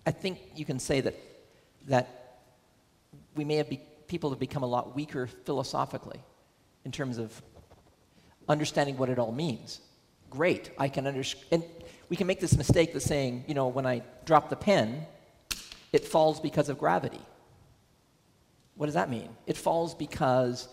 I 0.07 0.11
think 0.11 0.39
you 0.55 0.65
can 0.65 0.79
say 0.79 1.01
that, 1.01 1.15
that 1.87 2.41
we 3.35 3.45
may 3.45 3.57
have 3.57 3.69
be, 3.69 3.81
people 4.09 4.31
have 4.31 4.39
become 4.39 4.63
a 4.63 4.67
lot 4.67 4.95
weaker 4.95 5.27
philosophically 5.27 6.21
in 6.85 6.93
terms 6.93 7.19
of 7.19 7.41
understanding 8.49 8.97
what 8.97 9.09
it 9.09 9.19
all 9.19 9.33
means. 9.33 9.81
Great, 10.31 10.71
I 10.79 10.89
can 10.89 11.07
understand. 11.07 11.47
And 11.53 11.65
we 12.09 12.17
can 12.17 12.27
make 12.27 12.41
this 12.41 12.57
mistake 12.57 12.95
of 12.95 13.03
saying, 13.03 13.45
you 13.47 13.55
know, 13.55 13.69
when 13.69 13.87
I 13.87 14.03
drop 14.25 14.49
the 14.49 14.57
pen, 14.57 15.07
it 15.93 16.05
falls 16.05 16.41
because 16.41 16.69
of 16.69 16.79
gravity. 16.79 17.21
What 18.77 18.87
does 18.87 18.95
that 18.95 19.11
mean? 19.11 19.29
It 19.47 19.57
falls 19.57 19.95
because 19.95 20.69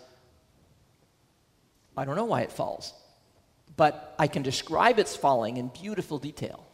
I 1.97 2.05
don't 2.05 2.15
know 2.15 2.25
why 2.25 2.41
it 2.41 2.51
falls, 2.51 2.93
but 3.75 4.15
I 4.19 4.27
can 4.27 4.43
describe 4.43 4.99
its 4.99 5.15
falling 5.15 5.57
in 5.57 5.69
beautiful 5.69 6.19
detail. 6.19 6.65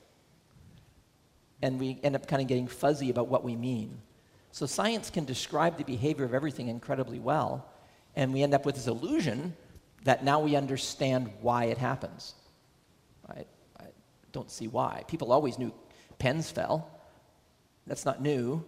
And 1.62 1.80
we 1.80 2.00
end 2.04 2.16
up 2.16 2.28
kind 2.28 2.42
of 2.42 2.48
getting 2.48 2.68
fuzzy 2.68 3.10
about 3.10 3.30
what 3.30 3.44
we 3.44 3.56
mean. 3.56 3.98
So 4.52 4.66
science 4.66 5.10
can 5.10 5.26
describe 5.26 5.78
the 5.78 5.84
behavior 5.84 6.26
of 6.26 6.34
everything 6.34 6.68
incredibly 6.68 7.20
well, 7.20 7.66
and 8.16 8.34
we 8.34 8.44
end 8.44 8.54
up 8.54 8.66
with 8.66 8.76
this 8.76 8.88
illusion 8.88 9.56
that 10.04 10.24
now 10.24 10.40
we 10.40 10.56
understand 10.56 11.32
why 11.42 11.66
it 11.66 11.78
happens. 11.78 12.34
I, 13.28 13.46
I 13.80 13.86
don't 14.32 14.52
see 14.52 14.68
why. 14.68 15.04
People 15.08 15.32
always 15.32 15.58
knew 15.58 15.74
pens 16.20 16.52
fell. 16.52 16.90
That's 17.88 18.06
not 18.06 18.22
new. 18.22 18.64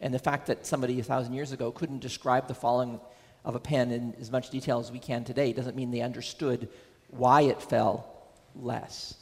And 0.00 0.14
the 0.14 0.18
fact 0.18 0.46
that 0.46 0.66
somebody 0.66 1.00
a 1.00 1.02
thousand 1.02 1.34
years 1.34 1.52
ago 1.52 1.70
couldn't 1.72 2.00
describe 2.00 2.48
the 2.48 2.54
falling 2.54 3.00
of 3.44 3.54
a 3.54 3.60
pen 3.60 3.90
in 3.90 4.14
as 4.20 4.30
much 4.30 4.50
detail 4.50 4.78
as 4.78 4.92
we 4.92 4.98
can 4.98 5.24
today 5.24 5.52
doesn't 5.52 5.74
mean 5.76 5.90
they 5.90 6.02
understood 6.02 6.68
why 7.10 7.42
it 7.42 7.60
fell 7.62 8.14
less. 8.54 9.14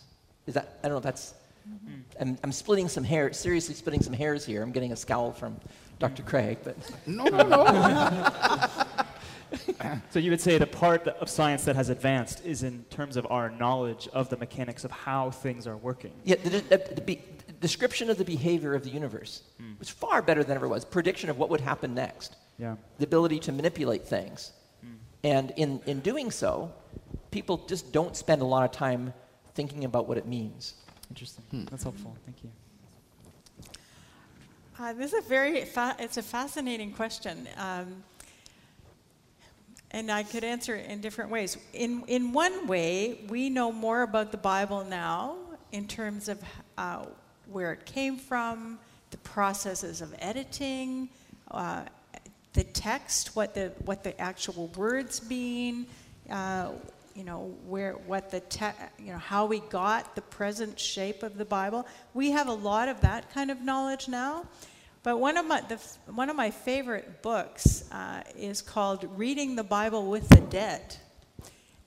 Is 0.47 0.55
that, 0.55 0.79
I 0.81 0.89
don't 0.89 0.93
know 0.93 0.99
if 0.99 1.05
that's, 1.05 1.35
mm-hmm. 1.69 2.01
I'm, 2.21 2.39
I'm 2.45 2.53
splitting 2.53 2.89
some 2.89 3.05
hair, 3.05 3.33
seriously 3.33 3.75
splitting 3.75 4.03
some 4.03 4.13
hairs 4.13 4.45
here. 4.45 4.63
I'm 4.63 4.73
getting 4.73 4.93
a 4.93 4.97
scowl 4.97 5.33
from 5.33 5.59
Dr. 5.99 6.23
Craig, 6.23 6.59
but. 6.63 6.77
No, 7.07 7.25
no, 7.25 7.43
no. 7.43 8.83
so 10.11 10.19
you 10.19 10.31
would 10.31 10.41
say 10.41 10.59
the 10.59 10.67
part 10.67 11.07
of 11.07 11.29
science 11.29 11.65
that 11.65 11.77
has 11.77 11.89
advanced 11.89 12.45
is 12.45 12.63
in 12.63 12.85
terms 12.91 13.17
of 13.17 13.27
our 13.31 13.51
knowledge 13.51 14.09
of 14.13 14.29
the 14.29 14.37
mechanics 14.37 14.85
of 14.85 14.91
how 14.91 15.31
things 15.31 15.67
are 15.67 15.77
working. 15.77 16.13
Yeah, 16.25 16.37
the, 16.37 16.61
the, 16.61 17.01
the 17.07 17.19
description 17.61 18.11
of 18.11 18.19
the 18.19 18.25
behavior 18.25 18.75
of 18.75 18.85
the 18.85 18.91
universe 18.91 19.43
mm. 19.61 19.79
was 19.79 19.89
far 19.89 20.23
better 20.23 20.43
than 20.45 20.57
ever 20.57 20.69
was. 20.69 20.85
Prediction 20.85 21.31
of 21.31 21.39
what 21.39 21.51
would 21.51 21.61
happen 21.61 21.95
next. 21.95 22.37
Yeah. 22.59 22.77
The 22.99 23.05
ability 23.05 23.39
to 23.41 23.53
manipulate 23.53 24.07
things. 24.07 24.53
Mm. 24.85 24.97
And 25.25 25.53
in, 25.57 25.81
in 25.87 26.01
doing 26.01 26.31
so, 26.31 26.73
people 27.31 27.59
just 27.67 27.93
don't 27.93 28.17
spend 28.17 28.43
a 28.43 28.45
lot 28.45 28.65
of 28.65 28.73
time 28.73 29.13
thinking 29.55 29.85
about 29.85 30.09
what 30.09 30.19
it 30.19 30.27
means. 30.27 30.75
Interesting. 31.11 31.45
Hmm. 31.51 31.65
That's 31.71 31.83
helpful. 31.83 32.17
Thank 32.25 32.43
you. 32.43 32.51
Uh, 34.79 34.93
this 34.93 35.13
is 35.13 35.25
a 35.25 35.29
very 35.29 35.65
fa- 35.65 35.97
it's 35.99 36.19
a 36.19 36.23
fascinating 36.23 36.93
question. 36.93 37.49
Um, 37.57 38.05
and 39.91 40.11
I 40.11 40.23
could 40.23 40.45
answer 40.45 40.75
it 40.75 40.91
in 40.91 41.01
different 41.01 41.31
ways. 41.31 41.57
In, 41.73 42.03
in 42.07 42.33
one 42.33 42.67
way, 42.67 43.21
we 43.29 43.49
know 43.49 43.73
more 43.73 44.03
about 44.03 44.33
the 44.33 44.39
Bible 44.39 44.85
now 44.85 45.37
in 45.73 45.87
terms 45.87 46.29
of 46.29 46.41
uh, 46.79 47.05
where 47.51 47.73
it 47.73 47.87
came 47.87 48.17
from, 48.17 48.79
the 49.11 49.19
processes 49.19 50.01
of 50.01 50.15
editing, 50.19 51.09
uh, 51.51 51.83
the 52.53 52.65
text, 52.65 53.37
what 53.37 53.55
the 53.55 53.73
what 53.85 54.03
the 54.03 54.19
actual 54.21 54.69
words 54.77 55.29
mean, 55.29 55.87
uh, 56.31 56.71
you 57.15 57.23
know 57.23 57.55
where 57.67 57.93
what 57.93 58.31
the 58.31 58.41
te- 58.41 58.67
you 58.99 59.13
know 59.13 59.19
how 59.19 59.47
we 59.47 59.61
got 59.61 60.15
the 60.15 60.23
present 60.23 60.81
shape 60.81 61.23
of 61.23 61.37
the 61.37 61.45
Bible. 61.45 61.87
We 62.15 62.31
have 62.31 62.49
a 62.49 62.53
lot 62.53 62.89
of 62.89 63.01
that 63.03 63.33
kind 63.33 63.51
of 63.51 63.61
knowledge 63.61 64.09
now. 64.09 64.47
But 65.07 65.21
one 65.21 65.37
of 65.37 65.47
my 65.47 65.61
the, 65.61 65.79
one 66.13 66.31
of 66.31 66.35
my 66.35 66.51
favorite 66.51 67.23
books 67.23 67.89
uh, 67.93 68.23
is 68.37 68.61
called 68.61 69.09
"Reading 69.17 69.55
the 69.55 69.63
Bible 69.63 70.11
with 70.11 70.29
the 70.29 70.41
Dead," 70.41 70.97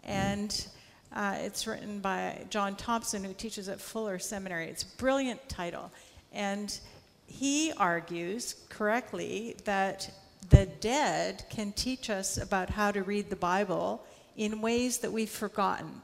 and 0.05 0.67
uh, 1.11 1.35
it's 1.39 1.67
written 1.67 1.99
by 1.99 2.45
John 2.49 2.77
Thompson, 2.77 3.25
who 3.25 3.33
teaches 3.33 3.67
at 3.67 3.81
Fuller 3.81 4.19
Seminary. 4.19 4.67
It's 4.67 4.83
a 4.83 4.95
brilliant 4.95 5.49
title. 5.49 5.91
And 6.31 6.79
he 7.27 7.73
argues 7.73 8.55
correctly 8.69 9.57
that 9.65 10.09
the 10.49 10.67
dead 10.79 11.43
can 11.49 11.73
teach 11.73 12.09
us 12.09 12.37
about 12.37 12.69
how 12.69 12.89
to 12.89 13.03
read 13.03 13.29
the 13.29 13.35
Bible 13.35 14.01
in 14.37 14.61
ways 14.61 14.99
that 14.99 15.11
we've 15.11 15.29
forgotten. 15.29 16.03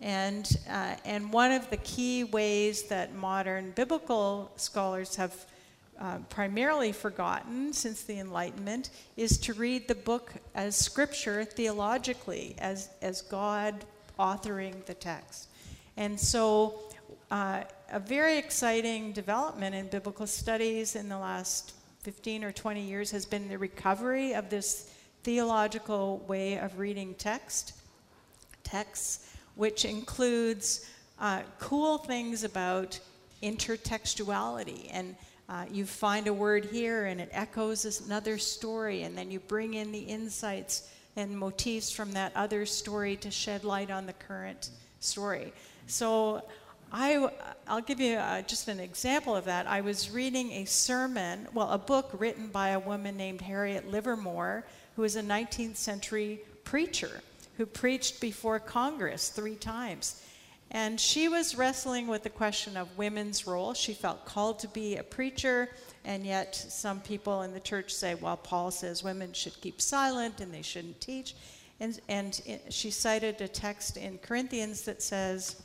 And, 0.00 0.50
uh, 0.66 0.94
and 1.04 1.30
one 1.30 1.52
of 1.52 1.68
the 1.68 1.76
key 1.76 2.24
ways 2.24 2.84
that 2.84 3.14
modern 3.14 3.72
biblical 3.72 4.50
scholars 4.56 5.16
have 5.16 5.46
uh, 6.00 6.18
primarily 6.28 6.92
forgotten 6.92 7.72
since 7.72 8.02
the 8.02 8.18
Enlightenment 8.18 8.90
is 9.16 9.38
to 9.38 9.54
read 9.54 9.86
the 9.88 9.94
book 9.94 10.32
as 10.54 10.74
scripture 10.74 11.44
theologically, 11.44 12.54
as, 12.58 12.90
as 13.02 13.22
God 13.22 13.84
authoring 14.18 14.84
the 14.86 14.94
text. 14.94 15.48
And 15.96 16.18
so, 16.18 16.80
uh, 17.30 17.62
a 17.90 18.00
very 18.00 18.38
exciting 18.38 19.12
development 19.12 19.74
in 19.74 19.86
biblical 19.88 20.26
studies 20.26 20.96
in 20.96 21.08
the 21.08 21.18
last 21.18 21.74
15 22.02 22.44
or 22.44 22.52
20 22.52 22.82
years 22.82 23.10
has 23.10 23.24
been 23.24 23.48
the 23.48 23.58
recovery 23.58 24.34
of 24.34 24.50
this 24.50 24.92
theological 25.22 26.18
way 26.26 26.58
of 26.58 26.78
reading 26.78 27.14
text, 27.14 27.74
texts, 28.64 29.34
which 29.54 29.84
includes 29.84 30.88
uh, 31.20 31.42
cool 31.58 31.98
things 31.98 32.42
about 32.44 32.98
intertextuality 33.42 34.88
and 34.90 35.14
uh, 35.52 35.66
you 35.70 35.84
find 35.84 36.28
a 36.28 36.32
word 36.32 36.64
here 36.64 37.04
and 37.04 37.20
it 37.20 37.28
echoes 37.30 38.00
another 38.06 38.38
story, 38.38 39.02
and 39.02 39.16
then 39.18 39.30
you 39.30 39.38
bring 39.38 39.74
in 39.74 39.92
the 39.92 39.98
insights 39.98 40.88
and 41.14 41.38
motifs 41.38 41.90
from 41.90 42.12
that 42.12 42.32
other 42.34 42.64
story 42.64 43.16
to 43.16 43.30
shed 43.30 43.62
light 43.62 43.90
on 43.90 44.06
the 44.06 44.14
current 44.14 44.70
story. 45.00 45.52
So 45.86 46.42
I, 46.90 47.28
I'll 47.68 47.82
give 47.82 48.00
you 48.00 48.16
uh, 48.16 48.40
just 48.42 48.68
an 48.68 48.80
example 48.80 49.36
of 49.36 49.44
that. 49.44 49.66
I 49.66 49.82
was 49.82 50.10
reading 50.10 50.52
a 50.52 50.64
sermon, 50.64 51.46
well, 51.52 51.68
a 51.68 51.76
book 51.76 52.12
written 52.18 52.46
by 52.46 52.70
a 52.70 52.78
woman 52.78 53.18
named 53.18 53.42
Harriet 53.42 53.90
Livermore, 53.90 54.64
who 54.96 55.02
was 55.02 55.16
a 55.16 55.22
19th 55.22 55.76
century 55.76 56.40
preacher 56.64 57.20
who 57.58 57.66
preached 57.66 58.22
before 58.22 58.58
Congress 58.58 59.28
three 59.28 59.56
times. 59.56 60.24
And 60.74 60.98
she 60.98 61.28
was 61.28 61.54
wrestling 61.54 62.06
with 62.06 62.22
the 62.22 62.30
question 62.30 62.78
of 62.78 62.96
women's 62.96 63.46
role. 63.46 63.74
She 63.74 63.92
felt 63.92 64.24
called 64.24 64.58
to 64.60 64.68
be 64.68 64.96
a 64.96 65.02
preacher, 65.02 65.68
and 66.02 66.24
yet 66.24 66.54
some 66.54 67.00
people 67.00 67.42
in 67.42 67.52
the 67.52 67.60
church 67.60 67.92
say, 67.92 68.14
well, 68.14 68.38
Paul 68.38 68.70
says 68.70 69.04
women 69.04 69.34
should 69.34 69.60
keep 69.60 69.82
silent 69.82 70.40
and 70.40 70.52
they 70.52 70.62
shouldn't 70.62 70.98
teach. 70.98 71.34
And, 71.78 72.00
and 72.08 72.40
she 72.70 72.90
cited 72.90 73.40
a 73.42 73.48
text 73.48 73.98
in 73.98 74.16
Corinthians 74.18 74.82
that 74.82 75.02
says, 75.02 75.60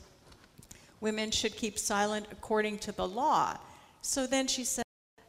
women 1.00 1.32
should 1.32 1.56
keep 1.56 1.80
silent 1.80 2.26
according 2.30 2.80
to 2.80 2.92
the 2.92 3.08
law. 3.08 3.58
So 4.02 4.28
then 4.28 4.48
she 4.48 4.66
said, 4.66 4.84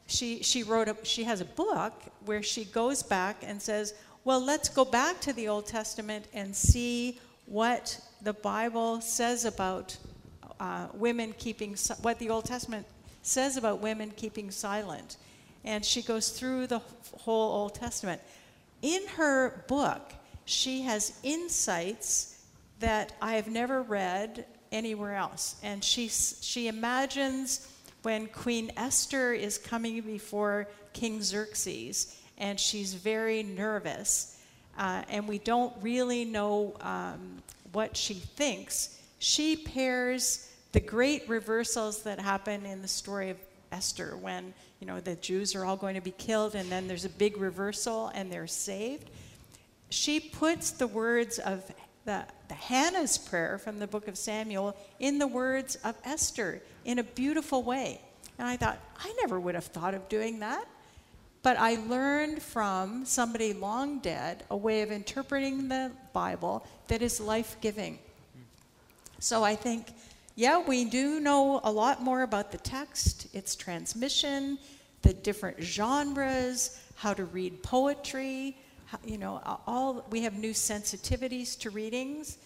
she, 0.06 0.42
she 0.42 0.64
wrote 0.64 0.88
a, 0.88 0.96
she 1.04 1.22
has 1.22 1.40
a 1.40 1.44
book 1.44 1.92
where 2.24 2.42
she 2.42 2.64
goes 2.64 3.04
back 3.04 3.36
and 3.42 3.62
says, 3.62 3.94
well, 4.24 4.44
let's 4.44 4.68
go 4.68 4.84
back 4.84 5.20
to 5.20 5.32
the 5.34 5.46
Old 5.46 5.66
Testament 5.66 6.26
and 6.34 6.54
see 6.56 7.20
what 7.46 8.00
the 8.22 8.32
Bible 8.32 9.00
says 9.00 9.44
about 9.44 9.96
uh, 10.60 10.88
women 10.94 11.34
keeping, 11.38 11.76
what 12.02 12.18
the 12.18 12.30
Old 12.30 12.44
Testament 12.44 12.86
says 13.22 13.56
about 13.56 13.80
women 13.80 14.12
keeping 14.16 14.50
silent. 14.50 15.16
And 15.64 15.84
she 15.84 16.02
goes 16.02 16.30
through 16.30 16.66
the 16.66 16.80
whole 17.18 17.52
Old 17.62 17.74
Testament. 17.74 18.20
In 18.82 19.06
her 19.16 19.64
book, 19.68 20.12
she 20.44 20.82
has 20.82 21.18
insights 21.22 22.42
that 22.80 23.12
I 23.20 23.34
have 23.34 23.48
never 23.48 23.82
read 23.82 24.46
anywhere 24.72 25.14
else. 25.14 25.56
And 25.62 25.82
she, 25.82 26.08
she 26.08 26.68
imagines 26.68 27.68
when 28.02 28.28
Queen 28.28 28.70
Esther 28.76 29.32
is 29.32 29.58
coming 29.58 30.00
before 30.02 30.68
King 30.92 31.22
Xerxes, 31.22 32.16
and 32.38 32.58
she's 32.58 32.94
very 32.94 33.42
nervous, 33.42 34.38
uh, 34.78 35.02
and 35.08 35.26
we 35.26 35.38
don't 35.38 35.72
really 35.82 36.24
know 36.24 36.76
um, 36.80 37.42
what 37.78 37.96
she 37.96 38.14
thinks, 38.14 38.98
she 39.20 39.54
pairs 39.56 40.50
the 40.72 40.80
great 40.80 41.28
reversals 41.28 42.02
that 42.02 42.18
happen 42.18 42.66
in 42.66 42.82
the 42.82 42.88
story 42.88 43.30
of 43.30 43.36
Esther 43.70 44.16
when 44.16 44.52
you 44.80 44.86
know 44.88 44.98
the 44.98 45.14
Jews 45.14 45.54
are 45.54 45.64
all 45.64 45.76
going 45.76 45.94
to 45.94 46.00
be 46.00 46.10
killed 46.10 46.56
and 46.56 46.68
then 46.72 46.88
there's 46.88 47.04
a 47.04 47.08
big 47.08 47.36
reversal 47.36 48.10
and 48.16 48.32
they're 48.32 48.48
saved. 48.48 49.10
She 49.90 50.18
puts 50.18 50.72
the 50.72 50.88
words 50.88 51.38
of 51.38 51.72
the, 52.04 52.24
the 52.48 52.54
Hannah's 52.54 53.16
prayer 53.16 53.58
from 53.58 53.78
the 53.78 53.86
book 53.86 54.08
of 54.08 54.18
Samuel 54.18 54.76
in 54.98 55.20
the 55.20 55.28
words 55.28 55.76
of 55.84 55.94
Esther 56.04 56.60
in 56.84 56.98
a 56.98 57.04
beautiful 57.04 57.62
way. 57.62 58.00
And 58.40 58.48
I 58.48 58.56
thought, 58.56 58.80
I 58.98 59.14
never 59.20 59.38
would 59.38 59.54
have 59.54 59.66
thought 59.66 59.94
of 59.94 60.08
doing 60.08 60.40
that. 60.40 60.66
But 61.42 61.56
I 61.58 61.76
learned 61.76 62.42
from 62.42 63.04
somebody 63.04 63.52
long 63.52 64.00
dead 64.00 64.44
a 64.50 64.56
way 64.56 64.82
of 64.82 64.90
interpreting 64.90 65.68
the 65.68 65.92
Bible 66.12 66.66
that 66.88 67.00
is 67.00 67.20
life 67.20 67.56
giving. 67.60 67.98
So 69.20 69.44
I 69.44 69.54
think, 69.54 69.88
yeah, 70.34 70.60
we 70.60 70.84
do 70.84 71.20
know 71.20 71.60
a 71.64 71.70
lot 71.70 72.02
more 72.02 72.22
about 72.22 72.52
the 72.52 72.58
text, 72.58 73.28
its 73.34 73.56
transmission, 73.56 74.58
the 75.02 75.12
different 75.12 75.62
genres, 75.62 76.80
how 76.96 77.14
to 77.14 77.24
read 77.24 77.62
poetry. 77.62 78.56
You 79.04 79.18
know, 79.18 79.40
all 79.66 80.04
we 80.10 80.22
have 80.22 80.38
new 80.38 80.52
sensitivities 80.52 81.58
to 81.60 81.70
readings. 81.70 82.38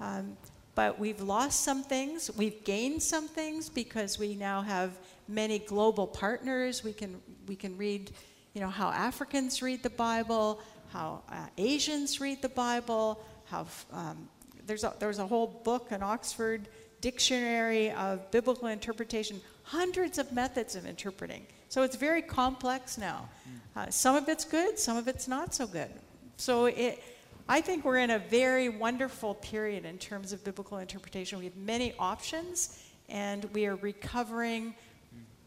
Um, 0.00 0.36
but 0.74 0.98
we've 0.98 1.20
lost 1.20 1.60
some 1.60 1.82
things. 1.82 2.30
We've 2.36 2.64
gained 2.64 3.02
some 3.02 3.28
things 3.28 3.68
because 3.68 4.18
we 4.18 4.34
now 4.34 4.62
have 4.62 4.98
many 5.28 5.58
global 5.58 6.06
partners. 6.06 6.82
We 6.82 6.92
can 6.92 7.20
we 7.46 7.56
can 7.56 7.76
read 7.76 8.10
you 8.54 8.60
know, 8.60 8.68
how 8.68 8.88
Africans 8.90 9.62
read 9.62 9.82
the 9.82 9.90
Bible, 9.90 10.60
how 10.92 11.22
uh, 11.30 11.46
Asians 11.56 12.20
read 12.20 12.42
the 12.42 12.48
Bible, 12.48 13.24
how 13.46 13.66
um, 13.92 14.28
there's 14.66 14.84
a, 14.84 14.94
there's 14.98 15.18
a 15.18 15.26
whole 15.26 15.46
book, 15.64 15.90
an 15.90 16.02
Oxford 16.02 16.68
dictionary 17.00 17.90
of 17.92 18.30
biblical 18.30 18.68
interpretation, 18.68 19.40
hundreds 19.64 20.18
of 20.18 20.32
methods 20.32 20.76
of 20.76 20.86
interpreting. 20.86 21.46
So 21.68 21.82
it's 21.82 21.96
very 21.96 22.22
complex 22.22 22.98
now. 22.98 23.28
Uh, 23.74 23.90
some 23.90 24.14
of 24.14 24.28
it's 24.28 24.44
good, 24.44 24.78
some 24.78 24.96
of 24.96 25.08
it's 25.08 25.26
not 25.26 25.54
so 25.54 25.66
good. 25.66 25.88
So 26.36 26.66
it, 26.66 27.02
I 27.48 27.60
think 27.60 27.84
we're 27.84 27.98
in 27.98 28.10
a 28.10 28.18
very 28.18 28.68
wonderful 28.68 29.34
period 29.36 29.84
in 29.84 29.98
terms 29.98 30.32
of 30.32 30.44
biblical 30.44 30.78
interpretation. 30.78 31.38
We 31.38 31.46
have 31.46 31.56
many 31.56 31.94
options, 31.98 32.78
and 33.08 33.44
we 33.54 33.66
are 33.66 33.76
recovering 33.76 34.74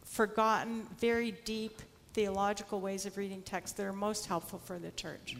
forgotten, 0.04 0.88
very 1.00 1.32
deep 1.46 1.82
theological 2.16 2.80
ways 2.80 3.06
of 3.06 3.18
reading 3.18 3.42
text 3.42 3.76
that 3.76 3.86
are 3.86 3.92
most 3.92 4.26
helpful 4.26 4.58
for 4.58 4.80
the 4.80 4.92
church. 4.92 5.36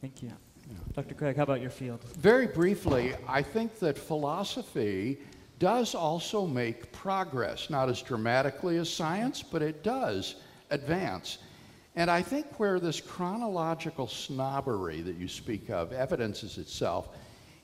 Thank 0.00 0.22
you. 0.22 0.30
Dr. 0.94 1.14
Craig, 1.14 1.36
how 1.36 1.42
about 1.42 1.60
your 1.60 1.70
field? 1.70 2.00
Very 2.16 2.46
briefly, 2.46 3.14
I 3.26 3.42
think 3.42 3.80
that 3.80 3.98
philosophy 3.98 5.18
does 5.58 5.96
also 5.96 6.46
make 6.46 6.92
progress, 6.92 7.70
not 7.70 7.88
as 7.88 8.02
dramatically 8.02 8.76
as 8.76 8.88
science, 8.88 9.42
but 9.42 9.62
it 9.62 9.82
does 9.82 10.36
advance. 10.70 11.38
And 11.96 12.08
I 12.08 12.22
think 12.22 12.60
where 12.60 12.78
this 12.78 13.00
chronological 13.00 14.06
snobbery 14.06 15.00
that 15.00 15.16
you 15.16 15.26
speak 15.26 15.70
of 15.70 15.92
evidences 15.92 16.56
itself 16.56 17.16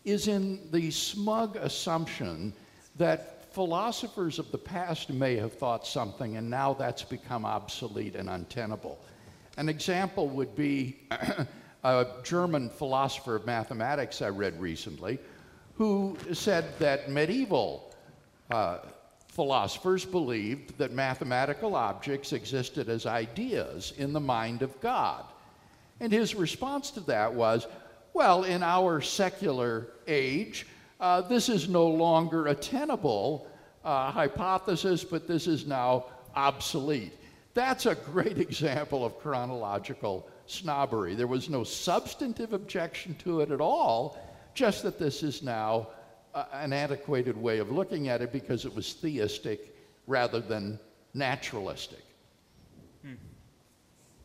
is 0.05 0.27
in 0.27 0.69
the 0.73 0.91
smug 0.91 1.55
assumption 1.57 2.53
that 2.97 3.42
philosophers 3.53 4.39
of 4.39 4.51
the 4.51 4.59
past 4.59 5.11
may 5.11 5.37
have 5.37 5.53
thought 5.53 5.87
something 5.87 6.37
and 6.37 6.49
now 6.49 6.73
that's 6.75 7.03
become 7.03 7.45
obsolete 7.45 8.17
and 8.17 8.29
untenable. 8.31 8.99
An 9.57 9.69
example 9.69 10.29
would 10.29 10.57
be 10.57 10.97
a 11.85 12.07
German 12.23 12.71
philosopher 12.71 13.37
of 13.37 13.47
mathematics 13.47 14.23
I 14.23 14.29
read 14.29 14.61
recently 14.61 15.19
who 15.75 16.17
said 16.33 16.79
that 16.79 17.11
medieval 17.11 17.95
uh, 18.51 18.79
philosophers 19.29 20.05
believed 20.05 20.77
that 20.79 20.93
mathematical 20.93 21.75
objects 21.75 22.33
existed 22.33 22.89
as 22.89 23.07
ideas 23.07 23.95
in 23.97 24.13
the 24.13 24.21
mind 24.21 24.63
of 24.63 24.79
God. 24.81 25.25
And 26.01 26.13
his 26.13 26.35
response 26.35 26.91
to 26.93 27.01
that 27.01 27.33
was, 27.33 27.67
well, 28.13 28.45
in 28.45 28.63
our 28.63 29.01
secular 29.01 29.89
age, 30.07 30.67
uh, 31.03 31.21
this 31.21 31.49
is 31.49 31.69
no 31.69 31.87
longer 31.89 32.47
a 32.47 32.55
tenable 32.55 33.49
uh, 33.85 34.13
hypothesis, 34.13 35.03
but 35.03 35.27
this 35.27 35.49
is 35.49 35.67
now 35.67 36.07
obsolete. 36.37 37.13
That's 37.55 37.87
a 37.87 37.97
great 37.97 38.39
example 38.49 39.05
of 39.05 39.19
chronological 39.19 40.29
snobbery. 40.47 41.17
There 41.17 41.27
was 41.27 41.51
no 41.51 41.65
substantive 41.65 42.53
objection 42.53 43.17
to 43.17 43.41
it 43.41 43.51
at 43.51 43.61
all, 43.61 44.17
just 44.55 44.85
that 44.85 44.97
this 44.97 45.25
is 45.25 45.43
now 45.43 45.89
uh, 46.35 46.45
an 46.53 46.73
antiquated 46.73 47.37
way 47.37 47.59
of 47.59 47.73
looking 47.73 48.09
at 48.09 48.23
it 48.23 48.33
because 48.33 48.65
it 48.65 48.73
was 48.73 48.93
theistic 48.93 49.77
rather 50.07 50.39
than 50.39 50.79
naturalistic. 51.15 52.05
Hmm. 53.05 53.15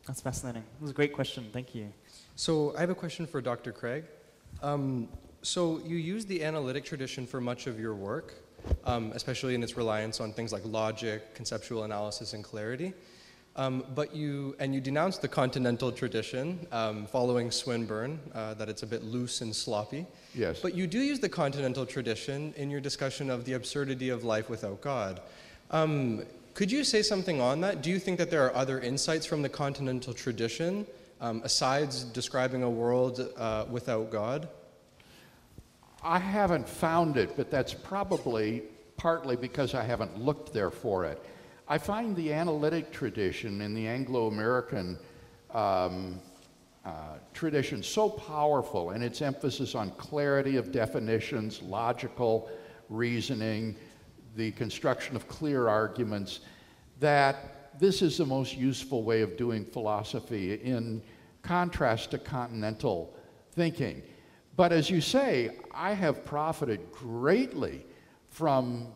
That's 0.06 0.20
fascinating. 0.20 0.62
It 0.62 0.82
was 0.82 0.92
a 0.92 0.94
great 0.94 1.12
question. 1.12 1.48
Thank 1.52 1.74
you. 1.74 1.92
So, 2.36 2.72
I 2.76 2.80
have 2.80 2.90
a 2.90 2.94
question 2.94 3.26
for 3.26 3.40
Dr. 3.40 3.72
Craig. 3.72 4.04
Um, 4.62 5.08
so, 5.48 5.80
you 5.86 5.96
use 5.96 6.26
the 6.26 6.44
analytic 6.44 6.84
tradition 6.84 7.26
for 7.26 7.40
much 7.40 7.66
of 7.66 7.80
your 7.80 7.94
work, 7.94 8.34
um, 8.84 9.12
especially 9.14 9.54
in 9.54 9.62
its 9.62 9.78
reliance 9.78 10.20
on 10.20 10.34
things 10.34 10.52
like 10.52 10.60
logic, 10.66 11.34
conceptual 11.34 11.84
analysis, 11.84 12.34
and 12.34 12.44
clarity. 12.44 12.92
Um, 13.56 13.82
but 13.94 14.14
you, 14.14 14.54
and 14.58 14.74
you 14.74 14.82
denounced 14.82 15.22
the 15.22 15.28
continental 15.28 15.90
tradition 15.90 16.66
um, 16.70 17.06
following 17.06 17.50
Swinburne, 17.50 18.20
uh, 18.34 18.52
that 18.54 18.68
it's 18.68 18.82
a 18.82 18.86
bit 18.86 19.02
loose 19.04 19.40
and 19.40 19.56
sloppy. 19.56 20.06
Yes. 20.34 20.60
But 20.60 20.74
you 20.74 20.86
do 20.86 21.00
use 21.00 21.18
the 21.18 21.30
continental 21.30 21.86
tradition 21.86 22.52
in 22.58 22.68
your 22.70 22.82
discussion 22.82 23.30
of 23.30 23.46
the 23.46 23.54
absurdity 23.54 24.10
of 24.10 24.24
life 24.24 24.50
without 24.50 24.82
God. 24.82 25.22
Um, 25.70 26.24
could 26.52 26.70
you 26.70 26.84
say 26.84 27.00
something 27.00 27.40
on 27.40 27.62
that? 27.62 27.80
Do 27.80 27.88
you 27.88 27.98
think 27.98 28.18
that 28.18 28.30
there 28.30 28.44
are 28.44 28.54
other 28.54 28.80
insights 28.80 29.24
from 29.24 29.40
the 29.40 29.48
continental 29.48 30.12
tradition, 30.12 30.86
um, 31.22 31.40
aside 31.42 31.88
describing 32.12 32.64
a 32.64 32.70
world 32.70 33.32
uh, 33.38 33.64
without 33.70 34.10
God? 34.10 34.46
I 36.02 36.18
haven't 36.18 36.68
found 36.68 37.16
it, 37.16 37.36
but 37.36 37.50
that's 37.50 37.74
probably 37.74 38.62
partly 38.96 39.36
because 39.36 39.74
I 39.74 39.82
haven't 39.82 40.20
looked 40.20 40.52
there 40.52 40.70
for 40.70 41.04
it. 41.04 41.24
I 41.68 41.78
find 41.78 42.16
the 42.16 42.32
analytic 42.32 42.92
tradition 42.92 43.60
in 43.60 43.74
the 43.74 43.86
Anglo 43.86 44.28
American 44.28 44.98
um, 45.52 46.20
uh, 46.84 47.18
tradition 47.34 47.82
so 47.82 48.08
powerful 48.08 48.90
and 48.90 49.04
its 49.04 49.20
emphasis 49.20 49.74
on 49.74 49.90
clarity 49.92 50.56
of 50.56 50.72
definitions, 50.72 51.60
logical 51.62 52.50
reasoning, 52.88 53.76
the 54.36 54.52
construction 54.52 55.14
of 55.14 55.28
clear 55.28 55.68
arguments, 55.68 56.40
that 57.00 57.78
this 57.78 58.02
is 58.02 58.16
the 58.16 58.26
most 58.26 58.56
useful 58.56 59.02
way 59.02 59.20
of 59.20 59.36
doing 59.36 59.64
philosophy 59.64 60.54
in 60.54 61.02
contrast 61.42 62.10
to 62.12 62.18
continental 62.18 63.14
thinking. 63.52 64.02
But 64.58 64.72
as 64.72 64.90
you 64.90 65.00
say, 65.00 65.52
I 65.72 65.92
have 65.92 66.24
profited 66.24 66.90
greatly 66.90 67.86
from 68.26 68.88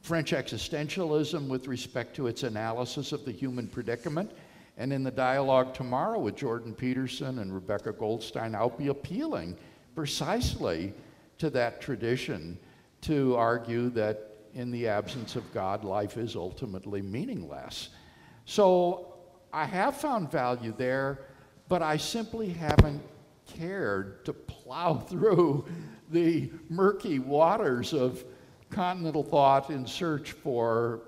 French 0.00 0.32
existentialism 0.32 1.48
with 1.48 1.68
respect 1.68 2.16
to 2.16 2.28
its 2.28 2.44
analysis 2.44 3.12
of 3.12 3.26
the 3.26 3.30
human 3.30 3.66
predicament. 3.66 4.30
And 4.78 4.94
in 4.94 5.02
the 5.02 5.10
dialogue 5.10 5.74
tomorrow 5.74 6.18
with 6.18 6.34
Jordan 6.34 6.72
Peterson 6.72 7.40
and 7.40 7.54
Rebecca 7.54 7.92
Goldstein, 7.92 8.54
I'll 8.54 8.70
be 8.70 8.88
appealing 8.88 9.58
precisely 9.94 10.94
to 11.36 11.50
that 11.50 11.82
tradition 11.82 12.58
to 13.02 13.36
argue 13.36 13.90
that 13.90 14.30
in 14.54 14.70
the 14.70 14.88
absence 14.88 15.36
of 15.36 15.44
God, 15.52 15.84
life 15.84 16.16
is 16.16 16.36
ultimately 16.36 17.02
meaningless. 17.02 17.90
So 18.46 19.12
I 19.52 19.66
have 19.66 19.98
found 19.98 20.30
value 20.30 20.72
there, 20.74 21.18
but 21.68 21.82
I 21.82 21.98
simply 21.98 22.48
haven't 22.48 23.02
cared 23.46 24.24
to 24.24 24.32
plow 24.66 24.94
through 24.94 25.64
the 26.10 26.50
murky 26.68 27.20
waters 27.20 27.92
of 27.92 28.24
continental 28.68 29.22
thought 29.22 29.70
in 29.70 29.86
search 29.86 30.32
for 30.32 31.02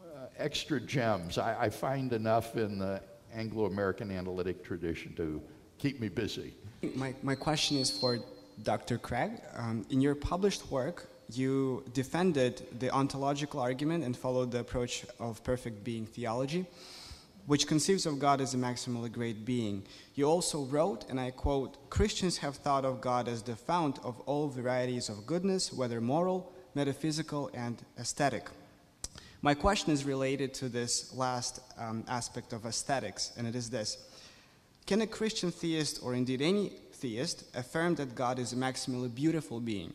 uh, 0.00 0.26
extra 0.38 0.80
gems. 0.80 1.36
I, 1.36 1.64
I 1.64 1.68
find 1.68 2.12
enough 2.12 2.56
in 2.56 2.78
the 2.78 3.02
Anglo 3.34 3.66
American 3.66 4.12
analytic 4.12 4.62
tradition 4.62 5.14
to 5.16 5.42
keep 5.78 6.00
me 6.00 6.08
busy. 6.08 6.54
My, 6.94 7.12
my 7.24 7.34
question 7.34 7.76
is 7.78 7.90
for 7.90 8.20
Dr. 8.62 8.98
Craig. 8.98 9.32
Um, 9.56 9.84
in 9.90 10.00
your 10.00 10.14
published 10.14 10.70
work, 10.70 11.08
you 11.28 11.84
defended 11.94 12.62
the 12.78 12.90
ontological 12.90 13.58
argument 13.58 14.04
and 14.04 14.16
followed 14.16 14.52
the 14.52 14.60
approach 14.60 15.04
of 15.18 15.42
perfect 15.42 15.82
being 15.82 16.06
theology, 16.06 16.66
which 17.46 17.66
conceives 17.66 18.06
of 18.06 18.18
God 18.18 18.40
as 18.40 18.54
a 18.54 18.56
maximally 18.56 19.10
great 19.10 19.44
being. 19.44 19.84
You 20.14 20.26
also 20.26 20.64
wrote, 20.64 21.08
and 21.10 21.18
I 21.18 21.30
quote, 21.30 21.90
Christians 21.90 22.38
have 22.38 22.56
thought 22.56 22.84
of 22.84 23.00
God 23.00 23.28
as 23.28 23.42
the 23.42 23.56
fount 23.56 23.98
of 24.04 24.20
all 24.20 24.48
varieties 24.48 25.08
of 25.08 25.26
goodness, 25.26 25.72
whether 25.72 26.00
moral, 26.00 26.52
metaphysical, 26.74 27.50
and 27.52 27.82
aesthetic. 27.98 28.48
My 29.44 29.54
question 29.54 29.92
is 29.92 30.04
related 30.04 30.54
to 30.54 30.68
this 30.68 31.12
last 31.14 31.60
um, 31.76 32.04
aspect 32.06 32.52
of 32.52 32.64
aesthetics, 32.64 33.32
and 33.36 33.46
it 33.46 33.56
is 33.56 33.70
this 33.70 33.98
Can 34.86 35.00
a 35.00 35.06
Christian 35.06 35.50
theist, 35.50 35.98
or 36.02 36.14
indeed 36.14 36.40
any 36.40 36.70
theist, 36.92 37.44
affirm 37.56 37.96
that 37.96 38.14
God 38.14 38.38
is 38.38 38.52
a 38.52 38.56
maximally 38.56 39.12
beautiful 39.12 39.58
being? 39.58 39.92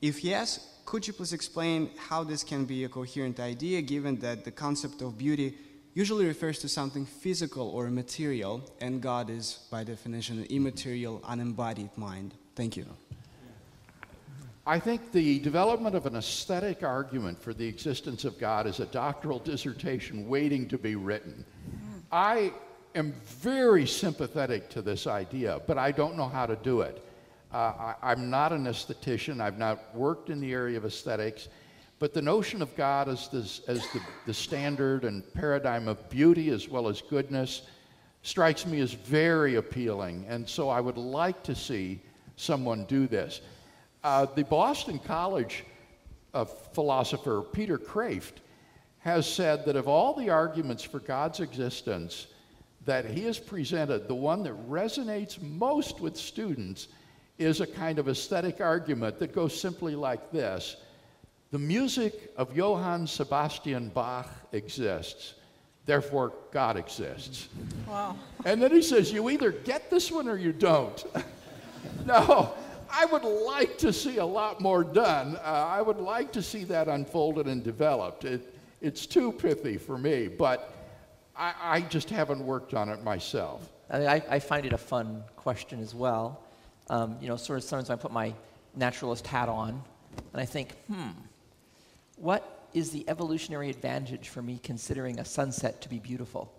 If 0.00 0.22
yes, 0.22 0.80
could 0.86 1.06
you 1.06 1.12
please 1.12 1.32
explain 1.32 1.90
how 2.08 2.24
this 2.24 2.44
can 2.44 2.64
be 2.64 2.84
a 2.84 2.88
coherent 2.88 3.40
idea 3.40 3.82
given 3.82 4.16
that 4.20 4.44
the 4.44 4.50
concept 4.50 5.02
of 5.02 5.18
beauty 5.18 5.56
usually 5.94 6.26
refers 6.26 6.58
to 6.60 6.68
something 6.68 7.04
physical 7.04 7.68
or 7.68 7.90
material, 7.90 8.62
and 8.80 9.00
God 9.00 9.30
is, 9.30 9.60
by 9.70 9.84
definition, 9.84 10.38
an 10.38 10.46
immaterial, 10.46 11.22
unembodied 11.26 11.90
mind? 11.96 12.34
Thank 12.54 12.76
you. 12.76 12.86
I 14.66 14.78
think 14.78 15.10
the 15.10 15.40
development 15.40 15.96
of 15.96 16.06
an 16.06 16.16
aesthetic 16.16 16.82
argument 16.82 17.42
for 17.42 17.52
the 17.52 17.66
existence 17.66 18.24
of 18.24 18.38
God 18.38 18.66
is 18.66 18.78
a 18.78 18.86
doctoral 18.86 19.38
dissertation 19.38 20.28
waiting 20.28 20.68
to 20.68 20.78
be 20.78 20.94
written. 20.94 21.44
I 22.12 22.52
am 22.94 23.12
very 23.24 23.86
sympathetic 23.86 24.68
to 24.70 24.82
this 24.82 25.06
idea, 25.06 25.60
but 25.66 25.78
I 25.78 25.92
don't 25.92 26.16
know 26.16 26.28
how 26.28 26.46
to 26.46 26.56
do 26.56 26.82
it. 26.82 27.04
Uh, 27.52 27.94
I, 28.00 28.12
am 28.12 28.30
not 28.30 28.52
an 28.52 28.66
aesthetician, 28.66 29.40
I've 29.40 29.58
not 29.58 29.94
worked 29.94 30.30
in 30.30 30.40
the 30.40 30.52
area 30.52 30.76
of 30.78 30.84
aesthetics, 30.84 31.48
but 32.00 32.14
the 32.14 32.22
notion 32.22 32.62
of 32.62 32.74
God 32.76 33.08
as, 33.10 33.28
this, 33.28 33.60
as 33.68 33.80
the, 33.92 34.00
the 34.26 34.34
standard 34.34 35.04
and 35.04 35.22
paradigm 35.34 35.86
of 35.86 36.08
beauty 36.08 36.48
as 36.48 36.66
well 36.66 36.88
as 36.88 37.02
goodness 37.02 37.62
strikes 38.22 38.66
me 38.66 38.80
as 38.80 38.94
very 38.94 39.56
appealing, 39.56 40.24
and 40.26 40.48
so 40.48 40.70
I 40.70 40.80
would 40.80 40.96
like 40.96 41.42
to 41.44 41.54
see 41.54 42.00
someone 42.36 42.84
do 42.86 43.06
this. 43.06 43.42
Uh, 44.02 44.26
the 44.34 44.44
Boston 44.44 44.98
College 44.98 45.64
uh, 46.32 46.46
philosopher 46.46 47.42
Peter 47.42 47.76
Kreeft 47.76 48.40
has 49.00 49.30
said 49.30 49.66
that 49.66 49.76
of 49.76 49.86
all 49.86 50.14
the 50.14 50.30
arguments 50.30 50.82
for 50.82 51.00
God's 51.00 51.40
existence, 51.40 52.28
that 52.86 53.04
he 53.04 53.24
has 53.24 53.38
presented, 53.38 54.08
the 54.08 54.14
one 54.14 54.42
that 54.44 54.70
resonates 54.70 55.40
most 55.42 56.00
with 56.00 56.16
students, 56.16 56.88
is 57.38 57.60
a 57.60 57.66
kind 57.66 57.98
of 57.98 58.08
aesthetic 58.08 58.60
argument 58.60 59.18
that 59.18 59.34
goes 59.34 59.58
simply 59.58 59.94
like 59.94 60.30
this 60.32 60.76
The 61.50 61.58
music 61.58 62.32
of 62.36 62.56
Johann 62.56 63.08
Sebastian 63.08 63.88
Bach 63.88 64.28
exists, 64.52 65.34
therefore 65.84 66.32
God 66.52 66.76
exists. 66.76 67.48
Wow. 67.88 68.16
And 68.44 68.62
then 68.62 68.70
he 68.70 68.82
says, 68.82 69.12
You 69.12 69.30
either 69.30 69.50
get 69.50 69.90
this 69.90 70.12
one 70.12 70.28
or 70.28 70.36
you 70.36 70.52
don't. 70.52 71.04
no, 72.06 72.54
I 72.88 73.04
would 73.06 73.24
like 73.24 73.78
to 73.78 73.92
see 73.92 74.18
a 74.18 74.24
lot 74.24 74.60
more 74.60 74.84
done. 74.84 75.36
Uh, 75.36 75.40
I 75.68 75.82
would 75.82 75.98
like 75.98 76.32
to 76.32 76.42
see 76.42 76.62
that 76.64 76.86
unfolded 76.86 77.46
and 77.46 77.64
developed. 77.64 78.24
It, 78.24 78.54
it's 78.80 79.04
too 79.04 79.32
pithy 79.32 79.76
for 79.76 79.98
me, 79.98 80.28
but 80.28 80.72
I, 81.36 81.54
I 81.62 81.80
just 81.82 82.10
haven't 82.10 82.44
worked 82.44 82.74
on 82.74 82.88
it 82.88 83.02
myself. 83.02 83.68
I, 83.90 84.06
I, 84.06 84.22
I 84.30 84.38
find 84.38 84.66
it 84.66 84.72
a 84.72 84.78
fun 84.78 85.24
question 85.34 85.80
as 85.80 85.96
well. 85.96 86.44
Um, 86.88 87.16
you 87.20 87.28
know, 87.28 87.36
sort 87.36 87.58
of 87.58 87.64
sometimes 87.64 87.90
I 87.90 87.96
put 87.96 88.12
my 88.12 88.34
naturalist 88.76 89.26
hat 89.26 89.48
on 89.48 89.82
and 90.32 90.40
I 90.40 90.44
think, 90.44 90.74
hmm, 90.86 91.10
what 92.20 92.68
is 92.72 92.90
the 92.90 93.08
evolutionary 93.08 93.70
advantage 93.70 94.28
for 94.28 94.42
me 94.42 94.60
considering 94.62 95.18
a 95.18 95.24
sunset 95.24 95.80
to 95.82 95.88
be 95.88 95.98
beautiful? 95.98 96.52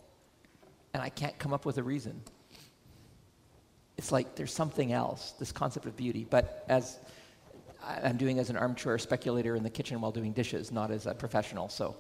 And 0.94 1.02
I 1.02 1.10
can't 1.10 1.38
come 1.40 1.54
up 1.54 1.66
with 1.66 1.78
a 1.78 1.84
reason. 1.84 2.22
It's 3.98 4.12
like 4.12 4.36
there's 4.36 4.54
something 4.54 4.92
else, 4.92 5.34
this 5.40 5.52
concept 5.52 5.86
of 5.86 5.96
beauty. 5.96 6.26
But 6.30 6.66
as 6.68 6.98
I'm 7.84 8.18
doing 8.18 8.40
as 8.40 8.50
an 8.50 8.58
armchair 8.58 8.98
speculator 8.98 9.56
in 9.56 9.64
the 9.64 9.70
kitchen 9.70 10.02
while 10.02 10.12
doing 10.12 10.34
dishes, 10.34 10.72
not 10.72 10.92
as 10.92 11.06
a 11.06 11.14
professional, 11.14 11.70
so. 11.70 11.96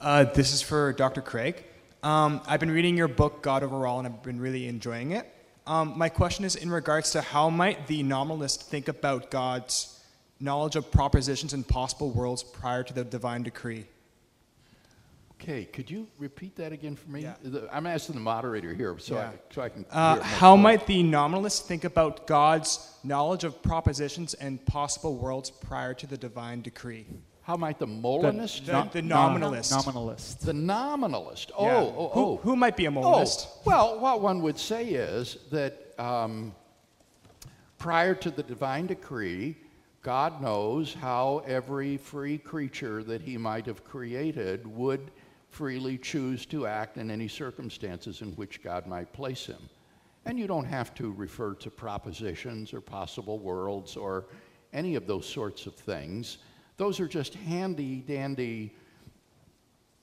uh, 0.00 0.24
this 0.24 0.52
is 0.52 0.60
for 0.60 0.92
Dr. 0.92 1.22
Craig. 1.22 1.64
Um, 2.02 2.40
I've 2.46 2.60
been 2.60 2.70
reading 2.70 2.96
your 2.96 3.08
book, 3.08 3.42
God 3.42 3.62
Over 3.62 3.86
All, 3.86 3.98
and 3.98 4.06
I've 4.06 4.22
been 4.22 4.40
really 4.40 4.68
enjoying 4.68 5.12
it. 5.12 5.32
Um, 5.66 5.94
my 5.96 6.08
question 6.08 6.44
is 6.44 6.56
in 6.56 6.70
regards 6.70 7.10
to 7.12 7.20
how 7.20 7.50
might 7.50 7.86
the 7.86 8.02
nominalist 8.02 8.62
think 8.62 8.88
about 8.88 9.30
God's 9.30 9.97
knowledge 10.40 10.76
of 10.76 10.90
propositions 10.90 11.52
and 11.52 11.66
possible 11.66 12.10
worlds 12.10 12.42
prior 12.42 12.82
to 12.82 12.92
the 12.92 13.04
divine 13.04 13.42
decree. 13.42 13.86
Okay, 15.40 15.64
could 15.66 15.88
you 15.88 16.08
repeat 16.18 16.56
that 16.56 16.72
again 16.72 16.96
for 16.96 17.10
me? 17.10 17.22
Yeah. 17.22 17.34
I'm 17.70 17.86
asking 17.86 18.16
the 18.16 18.20
moderator 18.20 18.74
here 18.74 18.96
so, 18.98 19.14
yeah. 19.14 19.28
I, 19.28 19.54
so 19.54 19.62
I 19.62 19.68
can. 19.68 19.86
Uh, 19.88 20.20
how 20.20 20.56
might 20.56 20.84
the 20.86 21.02
nominalist 21.04 21.68
think 21.68 21.84
about 21.84 22.26
God's 22.26 22.92
knowledge 23.04 23.44
of 23.44 23.62
propositions 23.62 24.34
and 24.34 24.64
possible 24.66 25.16
worlds 25.16 25.50
prior 25.50 25.94
to 25.94 26.08
the 26.08 26.16
divine 26.16 26.60
decree? 26.62 27.06
How 27.42 27.56
might 27.56 27.78
the 27.78 27.86
Molinist? 27.86 28.66
The, 28.66 28.72
the, 28.72 28.90
the 28.94 29.02
nominalist. 29.02 29.70
Nominalist. 29.70 30.40
The 30.40 30.52
nominalist. 30.52 31.52
Oh, 31.56 31.64
yeah. 31.64 31.76
oh, 31.76 31.94
oh. 31.96 32.36
Who, 32.36 32.50
who, 32.50 32.56
might 32.56 32.76
be 32.76 32.86
a 32.86 32.90
Molinist? 32.90 33.46
Oh, 33.48 33.60
well, 33.64 34.00
what 34.00 34.20
one 34.20 34.42
would 34.42 34.58
say 34.58 34.86
is 34.86 35.38
that 35.50 35.94
um, 35.98 36.52
prior 37.78 38.14
to 38.16 38.30
the 38.30 38.42
divine 38.42 38.86
decree, 38.86 39.56
God 40.02 40.40
knows 40.40 40.94
how 40.94 41.42
every 41.46 41.96
free 41.96 42.38
creature 42.38 43.02
that 43.04 43.20
He 43.20 43.36
might 43.36 43.66
have 43.66 43.84
created 43.84 44.66
would 44.66 45.10
freely 45.50 45.98
choose 45.98 46.46
to 46.46 46.66
act 46.66 46.96
in 46.98 47.10
any 47.10 47.28
circumstances 47.28 48.22
in 48.22 48.32
which 48.32 48.62
God 48.62 48.86
might 48.86 49.12
place 49.12 49.46
him. 49.46 49.68
And 50.24 50.38
you 50.38 50.46
don't 50.46 50.66
have 50.66 50.94
to 50.96 51.12
refer 51.12 51.54
to 51.54 51.70
propositions 51.70 52.72
or 52.72 52.80
possible 52.80 53.38
worlds 53.38 53.96
or 53.96 54.26
any 54.72 54.94
of 54.94 55.06
those 55.06 55.26
sorts 55.26 55.66
of 55.66 55.74
things. 55.74 56.38
Those 56.76 57.00
are 57.00 57.08
just 57.08 57.34
handy 57.34 58.00
dandy 58.06 58.74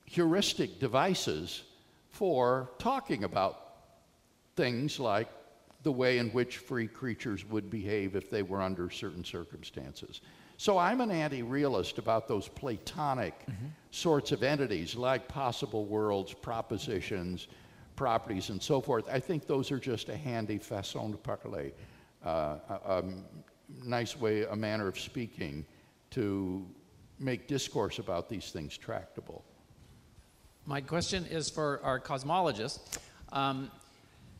heuristic 0.06 0.80
devices 0.80 1.64
for 2.10 2.72
talking 2.80 3.24
about 3.24 3.62
things 4.56 5.00
like 5.00 5.28
the 5.86 5.92
way 5.92 6.18
in 6.18 6.32
which 6.32 6.58
free 6.58 6.88
creatures 6.88 7.46
would 7.46 7.70
behave 7.70 8.16
if 8.16 8.32
they 8.32 8.42
were 8.42 8.60
under 8.60 8.90
certain 8.90 9.24
circumstances. 9.24 10.22
So 10.58 10.80
I'm 10.80 11.00
an 11.00 11.12
anti 11.12 11.44
realist 11.44 12.00
about 12.00 12.28
those 12.28 12.48
Platonic 12.48 13.40
mm-hmm. 13.46 13.68
sorts 13.92 14.32
of 14.32 14.42
entities 14.42 14.96
like 14.96 15.28
possible 15.28 15.86
worlds, 15.86 16.34
propositions, 16.34 17.48
properties, 17.96 18.50
and 18.50 18.62
so 18.62 18.82
forth. 18.82 19.06
I 19.08 19.20
think 19.20 19.46
those 19.46 19.72
are 19.72 19.78
just 19.78 20.10
a 20.10 20.18
handy 20.18 20.58
façon 20.58 21.12
de 21.12 21.18
parler, 21.18 21.72
uh, 22.26 22.58
a, 22.68 22.80
a 22.86 23.04
nice 23.84 24.20
way, 24.20 24.46
a 24.46 24.56
manner 24.56 24.88
of 24.88 25.00
speaking 25.00 25.68
to 26.12 26.66
make 27.20 27.48
discourse 27.48 28.00
about 28.00 28.28
these 28.28 28.50
things 28.50 28.76
tractable. 28.76 29.46
My 30.66 30.82
question 30.82 31.28
is 31.28 31.52
for 31.52 31.80
our 31.84 32.00
cosmologist. 32.00 32.98
Um, 33.32 33.70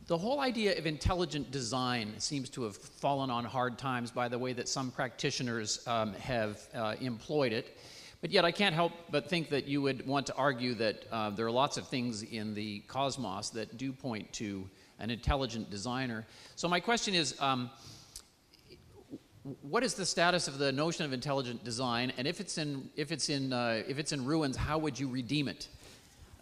the 0.06 0.16
whole 0.16 0.38
idea 0.38 0.78
of 0.78 0.86
intelligent 0.86 1.50
design 1.50 2.14
seems 2.18 2.48
to 2.50 2.62
have 2.62 2.76
fallen 2.76 3.28
on 3.28 3.44
hard 3.44 3.76
times 3.76 4.12
by 4.12 4.28
the 4.28 4.38
way 4.38 4.52
that 4.52 4.68
some 4.68 4.92
practitioners 4.92 5.84
um, 5.88 6.14
have 6.14 6.60
uh, 6.74 6.94
employed 7.00 7.52
it. 7.52 7.76
But 8.20 8.30
yet, 8.30 8.44
I 8.44 8.52
can't 8.52 8.74
help 8.74 8.92
but 9.10 9.28
think 9.28 9.50
that 9.50 9.66
you 9.66 9.82
would 9.82 10.06
want 10.06 10.26
to 10.28 10.34
argue 10.34 10.74
that 10.74 11.04
uh, 11.10 11.30
there 11.30 11.44
are 11.46 11.50
lots 11.50 11.76
of 11.76 11.88
things 11.88 12.22
in 12.22 12.54
the 12.54 12.80
cosmos 12.80 13.50
that 13.50 13.76
do 13.76 13.92
point 13.92 14.32
to 14.34 14.68
an 15.00 15.10
intelligent 15.10 15.70
designer. 15.70 16.24
So, 16.54 16.66
my 16.68 16.80
question 16.80 17.14
is 17.14 17.38
um, 17.40 17.68
what 19.62 19.82
is 19.82 19.94
the 19.94 20.06
status 20.06 20.48
of 20.48 20.58
the 20.58 20.72
notion 20.72 21.04
of 21.04 21.12
intelligent 21.12 21.62
design? 21.62 22.12
And 22.16 22.26
if 22.26 22.40
it's 22.40 22.58
in, 22.58 22.88
if 22.96 23.12
it's 23.12 23.28
in, 23.28 23.52
uh, 23.52 23.82
if 23.86 23.98
it's 23.98 24.12
in 24.12 24.24
ruins, 24.24 24.56
how 24.56 24.78
would 24.78 24.98
you 24.98 25.08
redeem 25.08 25.46
it? 25.46 25.68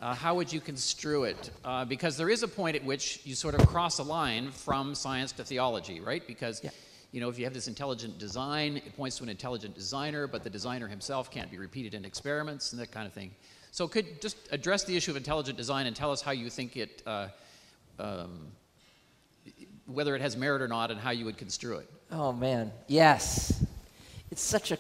Uh, 0.01 0.15
how 0.15 0.35
would 0.35 0.53
you 0.53 0.61
construe 0.61 1.25
it? 1.25 1.51
Uh, 1.65 1.85
because 1.85 2.17
there 2.17 2.29
is 2.29 2.43
a 2.43 2.49
point 2.49 2.77
at 2.77 2.85
which 2.85 3.21
you 3.25 3.35
sort 3.35 3.55
of 3.55 3.67
cross 3.67 3.99
a 3.99 4.03
line 4.03 4.51
from 4.51 4.95
science 4.95 5.33
to 5.33 5.45
theology, 5.45 6.01
right? 6.01 6.27
Because, 6.27 6.63
yeah. 6.63 6.71
you 7.13 7.21
know, 7.21 7.29
if 7.29 7.39
you 7.39 7.45
have 7.45 7.55
this 7.55 7.69
intelligent 7.69 8.19
design, 8.19 8.77
it 8.77 8.97
points 8.97 9.17
to 9.19 9.23
an 9.23 9.29
intelligent 9.29 9.75
designer, 9.75 10.27
but 10.27 10.45
the 10.45 10.51
designer 10.51 10.89
himself 10.89 11.31
can't 11.31 11.51
be 11.51 11.59
repeated 11.59 11.95
in 11.95 12.05
experiments 12.05 12.73
and 12.73 12.81
that 12.81 12.91
kind 12.91 13.07
of 13.07 13.13
thing. 13.13 13.31
So, 13.71 13.89
could 13.89 14.21
just 14.21 14.37
address 14.53 14.85
the 14.85 14.97
issue 14.97 15.11
of 15.11 15.17
intelligent 15.17 15.57
design 15.57 15.87
and 15.87 15.97
tell 15.97 16.13
us 16.13 16.21
how 16.23 16.33
you 16.33 16.51
think 16.51 16.77
it, 16.77 17.03
uh, 17.07 17.29
um, 17.99 18.49
whether 19.87 20.15
it 20.15 20.21
has 20.21 20.37
merit 20.37 20.63
or 20.63 20.69
not, 20.69 20.91
and 20.91 21.01
how 21.01 21.11
you 21.11 21.25
would 21.25 21.37
construe 21.37 21.79
it. 21.79 21.91
Oh 22.11 22.33
man, 22.33 22.71
yes, 22.87 23.65
it's 24.31 24.43
such 24.43 24.71
an 24.71 24.79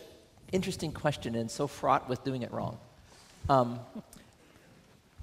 interesting 0.52 0.92
question 0.92 1.34
and 1.34 1.50
so 1.50 1.66
fraught 1.66 2.08
with 2.08 2.22
doing 2.24 2.42
it 2.42 2.52
wrong. 2.52 2.78
Um, 3.48 3.80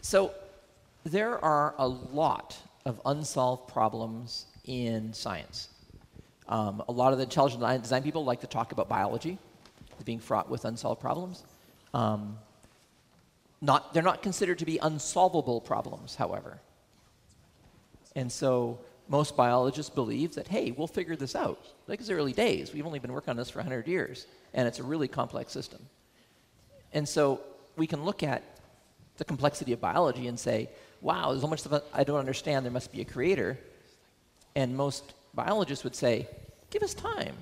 so 0.01 0.33
there 1.03 1.43
are 1.43 1.75
a 1.77 1.87
lot 1.87 2.57
of 2.85 2.99
unsolved 3.05 3.67
problems 3.67 4.45
in 4.65 5.13
science. 5.13 5.69
Um, 6.47 6.83
a 6.87 6.91
lot 6.91 7.13
of 7.13 7.17
the 7.17 7.23
intelligent 7.23 7.63
design 7.81 8.03
people 8.03 8.25
like 8.25 8.41
to 8.41 8.47
talk 8.47 8.71
about 8.71 8.89
biology 8.89 9.37
being 10.03 10.19
fraught 10.19 10.49
with 10.49 10.65
unsolved 10.65 10.99
problems. 10.99 11.43
Um, 11.93 12.37
not, 13.61 13.93
they're 13.93 14.03
not 14.03 14.23
considered 14.23 14.59
to 14.59 14.65
be 14.65 14.79
unsolvable 14.79 15.61
problems, 15.61 16.15
however. 16.15 16.59
And 18.15 18.31
so 18.31 18.79
most 19.07 19.37
biologists 19.37 19.93
believe 19.93 20.35
that, 20.35 20.47
hey, 20.47 20.71
we'll 20.71 20.87
figure 20.87 21.15
this 21.15 21.35
out. 21.35 21.63
Like 21.87 21.99
it's 21.99 22.09
early 22.09 22.33
days. 22.33 22.73
We've 22.73 22.85
only 22.85 22.99
been 22.99 23.13
working 23.13 23.29
on 23.29 23.37
this 23.37 23.49
for 23.49 23.59
100 23.59 23.87
years, 23.87 24.25
and 24.53 24.67
it's 24.67 24.79
a 24.79 24.83
really 24.83 25.07
complex 25.07 25.51
system. 25.51 25.79
And 26.93 27.07
so 27.07 27.41
we 27.77 27.87
can 27.87 28.03
look 28.03 28.23
at 28.23 28.41
the 29.17 29.25
complexity 29.25 29.73
of 29.73 29.81
biology 29.81 30.27
and 30.27 30.39
say, 30.39 30.69
wow, 31.01 31.29
there's 31.29 31.41
so 31.41 31.47
much 31.47 31.59
stuff 31.59 31.83
I 31.93 32.03
don't 32.03 32.19
understand, 32.19 32.65
there 32.65 32.71
must 32.71 32.91
be 32.91 33.01
a 33.01 33.05
creator. 33.05 33.57
And 34.55 34.75
most 34.75 35.13
biologists 35.33 35.83
would 35.83 35.95
say, 35.95 36.27
give 36.69 36.83
us 36.83 36.93
time. 36.93 37.35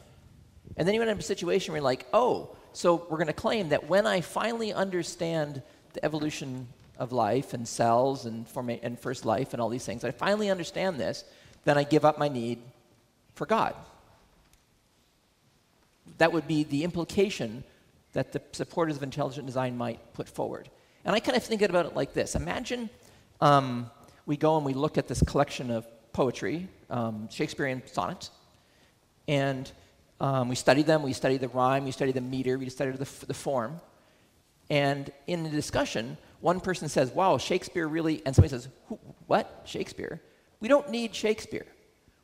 And 0.77 0.87
then 0.87 0.95
you 0.95 1.01
end 1.01 1.09
up 1.09 1.15
in 1.15 1.19
a 1.19 1.23
situation 1.23 1.73
where 1.73 1.79
you're 1.79 1.83
like, 1.83 2.05
oh, 2.13 2.55
so 2.73 3.07
we're 3.09 3.17
going 3.17 3.27
to 3.27 3.33
claim 3.33 3.69
that 3.69 3.89
when 3.89 4.05
I 4.05 4.21
finally 4.21 4.71
understand 4.73 5.61
the 5.93 6.05
evolution 6.05 6.67
of 6.97 7.11
life 7.11 7.53
and 7.53 7.67
cells 7.67 8.25
and, 8.25 8.47
forma- 8.47 8.79
and 8.83 8.99
first 8.99 9.25
life 9.25 9.53
and 9.53 9.61
all 9.61 9.69
these 9.69 9.85
things, 9.85 10.03
I 10.03 10.11
finally 10.11 10.49
understand 10.49 10.99
this, 10.99 11.23
then 11.65 11.77
I 11.77 11.83
give 11.83 12.05
up 12.05 12.17
my 12.19 12.27
need 12.27 12.59
for 13.35 13.45
God. 13.45 13.75
That 16.17 16.31
would 16.31 16.47
be 16.47 16.63
the 16.63 16.83
implication 16.83 17.63
that 18.13 18.31
the 18.31 18.41
supporters 18.51 18.97
of 18.97 19.03
intelligent 19.03 19.45
design 19.45 19.77
might 19.77 20.13
put 20.13 20.27
forward. 20.27 20.69
And 21.09 21.15
I 21.15 21.21
kind 21.21 21.35
of 21.35 21.43
think 21.43 21.63
about 21.63 21.87
it 21.87 21.95
like 21.95 22.13
this 22.13 22.35
Imagine 22.35 22.87
um, 23.41 23.89
we 24.27 24.37
go 24.37 24.57
and 24.57 24.63
we 24.63 24.75
look 24.75 24.99
at 24.99 25.07
this 25.07 25.23
collection 25.23 25.71
of 25.71 25.87
poetry, 26.13 26.67
um, 26.91 27.27
Shakespearean 27.31 27.81
sonnets, 27.87 28.29
and 29.27 29.71
um, 30.21 30.49
we 30.49 30.55
study 30.55 30.83
them, 30.83 31.01
we 31.01 31.13
study 31.13 31.37
the 31.37 31.47
rhyme, 31.47 31.83
we 31.83 31.89
study 31.89 32.11
the 32.11 32.21
meter, 32.21 32.59
we 32.59 32.69
study 32.69 32.91
the, 32.91 33.09
the 33.25 33.33
form. 33.33 33.81
And 34.69 35.11
in 35.25 35.41
the 35.41 35.49
discussion, 35.49 36.15
one 36.41 36.59
person 36.59 36.87
says, 36.89 37.09
Wow, 37.09 37.39
Shakespeare 37.39 37.87
really, 37.87 38.21
and 38.23 38.35
somebody 38.35 38.51
says, 38.51 38.67
What? 39.25 39.63
Shakespeare? 39.65 40.21
We 40.59 40.67
don't 40.67 40.91
need 40.91 41.15
Shakespeare. 41.15 41.65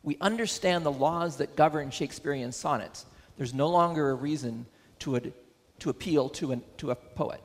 We 0.04 0.16
understand 0.22 0.86
the 0.86 0.92
laws 0.92 1.38
that 1.38 1.56
govern 1.56 1.90
Shakespearean 1.90 2.52
sonnets. 2.52 3.08
There's 3.36 3.52
no 3.52 3.68
longer 3.68 4.12
a 4.12 4.14
reason 4.14 4.68
to, 5.00 5.16
ad- 5.16 5.34
to 5.80 5.90
appeal 5.90 6.30
to, 6.30 6.52
an, 6.52 6.62
to 6.78 6.92
a 6.92 6.96
poet. 6.96 7.42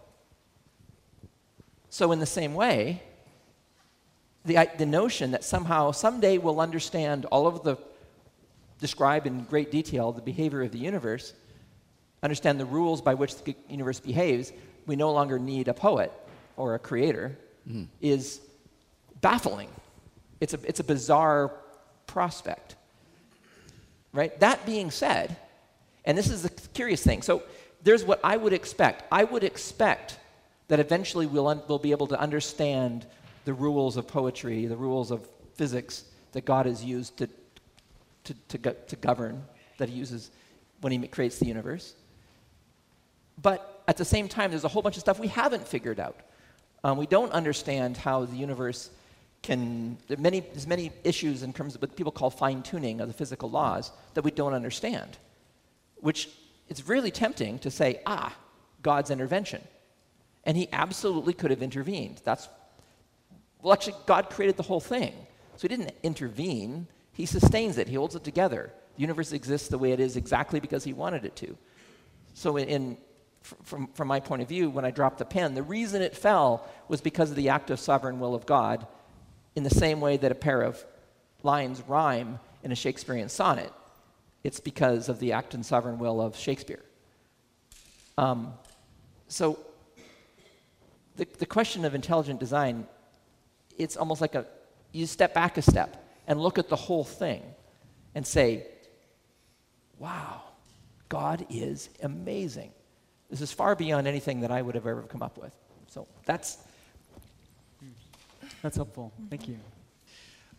So, 1.90 2.12
in 2.12 2.20
the 2.20 2.26
same 2.26 2.54
way, 2.54 3.02
the, 4.44 4.68
the 4.78 4.86
notion 4.86 5.32
that 5.32 5.42
somehow, 5.42 5.90
someday 5.90 6.38
we'll 6.38 6.60
understand 6.60 7.26
all 7.26 7.48
of 7.48 7.64
the, 7.64 7.76
describe 8.80 9.26
in 9.26 9.44
great 9.44 9.72
detail 9.72 10.12
the 10.12 10.22
behavior 10.22 10.62
of 10.62 10.70
the 10.70 10.78
universe, 10.78 11.34
understand 12.22 12.60
the 12.60 12.64
rules 12.64 13.02
by 13.02 13.14
which 13.14 13.42
the 13.42 13.56
universe 13.68 13.98
behaves, 13.98 14.52
we 14.86 14.94
no 14.94 15.12
longer 15.12 15.38
need 15.38 15.66
a 15.66 15.74
poet 15.74 16.12
or 16.56 16.76
a 16.76 16.78
creator, 16.78 17.36
mm-hmm. 17.68 17.84
is 18.00 18.40
baffling. 19.20 19.68
It's 20.40 20.54
a, 20.54 20.60
it's 20.64 20.80
a 20.80 20.84
bizarre 20.84 21.52
prospect. 22.06 22.76
Right? 24.12 24.38
That 24.38 24.64
being 24.64 24.92
said, 24.92 25.36
and 26.04 26.16
this 26.16 26.30
is 26.30 26.42
the 26.42 26.50
curious 26.72 27.02
thing. 27.02 27.22
So 27.22 27.42
there's 27.82 28.04
what 28.04 28.20
I 28.22 28.36
would 28.36 28.52
expect. 28.52 29.04
I 29.10 29.24
would 29.24 29.42
expect 29.42 30.19
that 30.70 30.78
eventually 30.78 31.26
we'll, 31.26 31.48
un- 31.48 31.62
we'll 31.66 31.80
be 31.80 31.90
able 31.90 32.06
to 32.06 32.18
understand 32.18 33.04
the 33.44 33.52
rules 33.52 33.96
of 33.96 34.06
poetry, 34.06 34.66
the 34.66 34.76
rules 34.76 35.10
of 35.10 35.28
physics 35.54 36.04
that 36.30 36.44
God 36.44 36.64
has 36.66 36.84
used 36.84 37.16
to, 37.16 37.28
to, 38.22 38.34
to, 38.48 38.58
go- 38.58 38.76
to 38.86 38.96
govern, 38.96 39.42
that 39.78 39.88
he 39.88 39.98
uses 39.98 40.30
when 40.80 40.92
he 40.92 41.08
creates 41.08 41.40
the 41.40 41.46
universe. 41.46 41.94
But 43.42 43.82
at 43.88 43.96
the 43.96 44.04
same 44.04 44.28
time, 44.28 44.50
there's 44.50 44.62
a 44.62 44.68
whole 44.68 44.80
bunch 44.80 44.96
of 44.96 45.00
stuff 45.00 45.18
we 45.18 45.26
haven't 45.26 45.66
figured 45.66 45.98
out. 45.98 46.20
Um, 46.84 46.98
we 46.98 47.06
don't 47.06 47.32
understand 47.32 47.96
how 47.96 48.24
the 48.24 48.36
universe 48.36 48.90
can. 49.42 49.98
There 50.06 50.18
many, 50.18 50.38
there's 50.38 50.68
many 50.68 50.92
issues 51.02 51.42
in 51.42 51.52
terms 51.52 51.74
of 51.74 51.82
what 51.82 51.96
people 51.96 52.12
call 52.12 52.30
fine 52.30 52.62
tuning 52.62 53.00
of 53.00 53.08
the 53.08 53.14
physical 53.14 53.50
laws 53.50 53.90
that 54.14 54.22
we 54.22 54.30
don't 54.30 54.54
understand, 54.54 55.18
which 55.96 56.28
it's 56.68 56.86
really 56.86 57.10
tempting 57.10 57.58
to 57.58 57.72
say, 57.72 58.02
ah, 58.06 58.32
God's 58.82 59.10
intervention. 59.10 59.62
And 60.44 60.56
he 60.56 60.68
absolutely 60.72 61.32
could 61.32 61.50
have 61.50 61.62
intervened. 61.62 62.20
That's, 62.24 62.48
well, 63.62 63.72
actually, 63.72 63.96
God 64.06 64.30
created 64.30 64.56
the 64.56 64.62
whole 64.62 64.80
thing. 64.80 65.12
So 65.56 65.62
he 65.62 65.68
didn't 65.68 65.92
intervene, 66.02 66.86
he 67.12 67.26
sustains 67.26 67.76
it, 67.76 67.88
he 67.88 67.94
holds 67.94 68.14
it 68.14 68.24
together. 68.24 68.72
The 68.96 69.00
universe 69.02 69.32
exists 69.32 69.68
the 69.68 69.78
way 69.78 69.92
it 69.92 70.00
is 70.00 70.16
exactly 70.16 70.60
because 70.60 70.84
he 70.84 70.92
wanted 70.92 71.24
it 71.24 71.36
to. 71.36 71.56
So, 72.34 72.56
in, 72.56 72.68
in, 72.68 72.96
from, 73.42 73.88
from 73.88 74.08
my 74.08 74.20
point 74.20 74.42
of 74.42 74.48
view, 74.48 74.70
when 74.70 74.84
I 74.84 74.90
dropped 74.90 75.18
the 75.18 75.24
pen, 75.24 75.54
the 75.54 75.62
reason 75.62 76.00
it 76.00 76.16
fell 76.16 76.66
was 76.88 77.00
because 77.00 77.30
of 77.30 77.36
the 77.36 77.50
act 77.50 77.70
of 77.70 77.80
sovereign 77.80 78.20
will 78.20 78.34
of 78.34 78.46
God, 78.46 78.86
in 79.56 79.62
the 79.62 79.70
same 79.70 80.00
way 80.00 80.16
that 80.16 80.32
a 80.32 80.34
pair 80.34 80.62
of 80.62 80.82
lines 81.42 81.82
rhyme 81.86 82.38
in 82.62 82.72
a 82.72 82.74
Shakespearean 82.74 83.28
sonnet. 83.28 83.72
It's 84.44 84.60
because 84.60 85.08
of 85.08 85.18
the 85.18 85.32
act 85.32 85.54
and 85.54 85.64
sovereign 85.64 85.98
will 85.98 86.20
of 86.20 86.36
Shakespeare. 86.36 86.82
Um, 88.16 88.54
so, 89.28 89.58
the, 91.20 91.28
the 91.38 91.44
question 91.44 91.84
of 91.84 91.94
intelligent 91.94 92.40
design, 92.40 92.86
it's 93.76 93.94
almost 93.94 94.22
like 94.22 94.34
a 94.34 94.46
you 94.90 95.04
step 95.04 95.34
back 95.34 95.58
a 95.58 95.62
step 95.62 96.02
and 96.26 96.40
look 96.40 96.58
at 96.58 96.70
the 96.70 96.76
whole 96.76 97.04
thing 97.04 97.42
and 98.14 98.26
say, 98.26 98.66
wow, 99.98 100.42
God 101.10 101.44
is 101.50 101.90
amazing. 102.02 102.72
This 103.28 103.42
is 103.42 103.52
far 103.52 103.76
beyond 103.76 104.08
anything 104.08 104.40
that 104.40 104.50
I 104.50 104.62
would 104.62 104.74
have 104.74 104.86
ever 104.86 105.02
come 105.02 105.22
up 105.22 105.36
with. 105.36 105.52
So 105.88 106.08
that's 106.24 106.56
That's 108.62 108.76
helpful. 108.76 109.12
Thank 109.28 109.46
you. 109.46 109.58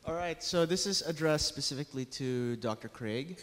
All 0.06 0.14
right, 0.14 0.44
so 0.44 0.68
this 0.68 0.86
is 0.86 1.02
addressed 1.02 1.48
specifically 1.48 2.06
to 2.06 2.56
Dr. 2.58 2.88
Craig. 2.88 3.40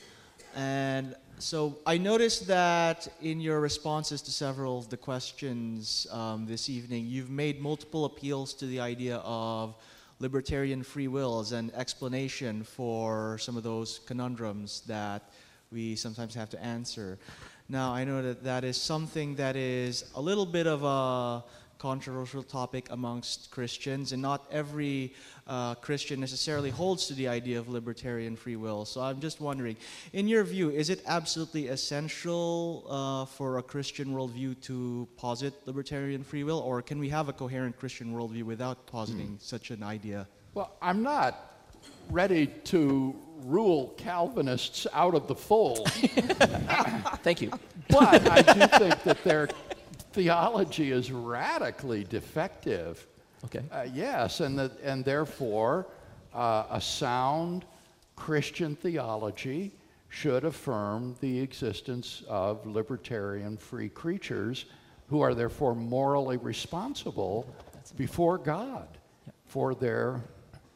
And 0.58 1.14
so 1.38 1.78
I 1.86 1.98
noticed 1.98 2.48
that 2.48 3.06
in 3.22 3.40
your 3.40 3.60
responses 3.60 4.20
to 4.22 4.32
several 4.32 4.76
of 4.76 4.88
the 4.88 4.96
questions 4.96 6.08
um, 6.10 6.46
this 6.46 6.68
evening, 6.68 7.06
you've 7.06 7.30
made 7.30 7.60
multiple 7.60 8.06
appeals 8.06 8.54
to 8.54 8.66
the 8.66 8.80
idea 8.80 9.18
of 9.18 9.76
libertarian 10.18 10.82
free 10.82 11.06
will 11.06 11.38
as 11.38 11.52
an 11.52 11.70
explanation 11.76 12.64
for 12.64 13.38
some 13.38 13.56
of 13.56 13.62
those 13.62 14.00
conundrums 14.00 14.80
that 14.88 15.30
we 15.70 15.94
sometimes 15.94 16.34
have 16.34 16.50
to 16.50 16.60
answer. 16.60 17.20
Now, 17.68 17.92
I 17.92 18.02
know 18.02 18.20
that 18.20 18.42
that 18.42 18.64
is 18.64 18.76
something 18.76 19.36
that 19.36 19.54
is 19.54 20.10
a 20.16 20.20
little 20.20 20.46
bit 20.46 20.66
of 20.66 20.82
a 20.82 21.44
controversial 21.78 22.42
topic 22.42 22.88
amongst 22.90 23.50
Christians, 23.50 24.12
and 24.12 24.20
not 24.20 24.46
every 24.50 25.14
uh, 25.46 25.74
Christian 25.76 26.20
necessarily 26.20 26.70
holds 26.70 27.06
to 27.06 27.14
the 27.14 27.28
idea 27.28 27.58
of 27.58 27.68
libertarian 27.68 28.36
free 28.36 28.56
will. 28.56 28.84
So 28.84 29.00
I'm 29.00 29.20
just 29.20 29.40
wondering, 29.40 29.76
in 30.12 30.28
your 30.28 30.44
view, 30.44 30.70
is 30.70 30.90
it 30.90 31.02
absolutely 31.06 31.68
essential 31.68 32.84
uh, 32.88 33.24
for 33.26 33.58
a 33.58 33.62
Christian 33.62 34.08
worldview 34.08 34.60
to 34.62 35.08
posit 35.16 35.54
libertarian 35.66 36.24
free 36.24 36.44
will, 36.44 36.58
or 36.58 36.82
can 36.82 36.98
we 36.98 37.08
have 37.08 37.28
a 37.28 37.32
coherent 37.32 37.78
Christian 37.78 38.12
worldview 38.12 38.42
without 38.42 38.86
positing 38.86 39.38
such 39.40 39.70
an 39.70 39.82
idea? 39.82 40.26
Well, 40.54 40.76
I'm 40.82 41.02
not 41.02 41.48
ready 42.10 42.46
to 42.64 43.14
rule 43.44 43.94
Calvinists 43.96 44.86
out 44.92 45.14
of 45.14 45.28
the 45.28 45.34
fold. 45.34 45.88
Thank 47.22 47.42
you. 47.42 47.50
But 47.88 48.28
I 48.28 48.42
do 48.42 48.66
think 48.78 49.02
that 49.04 49.22
their 49.24 49.48
theology 50.18 50.90
is 50.90 51.12
radically 51.12 52.02
defective. 52.02 53.06
Okay. 53.44 53.62
Uh, 53.70 53.86
yes, 53.94 54.40
and, 54.40 54.58
that, 54.58 54.72
and 54.82 55.04
therefore, 55.04 55.86
uh, 56.34 56.64
a 56.72 56.80
sound 56.80 57.64
Christian 58.16 58.74
theology 58.74 59.70
should 60.08 60.44
affirm 60.44 61.14
the 61.20 61.38
existence 61.38 62.24
of 62.26 62.66
libertarian 62.66 63.56
free 63.56 63.88
creatures 63.88 64.64
who 65.08 65.20
are 65.20 65.34
therefore 65.34 65.76
morally 65.76 66.36
responsible 66.36 67.46
before 67.96 68.38
God 68.38 68.88
for 69.46 69.72
their 69.72 70.20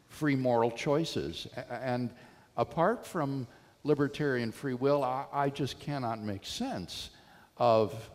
free 0.08 0.36
moral 0.36 0.70
choices. 0.70 1.48
And 1.68 2.10
apart 2.56 3.04
from 3.04 3.48
libertarian 3.82 4.52
free 4.52 4.74
will, 4.74 5.02
I, 5.02 5.24
I 5.32 5.50
just 5.50 5.80
cannot 5.80 6.22
make 6.22 6.46
sense 6.46 7.10
of 7.56 8.08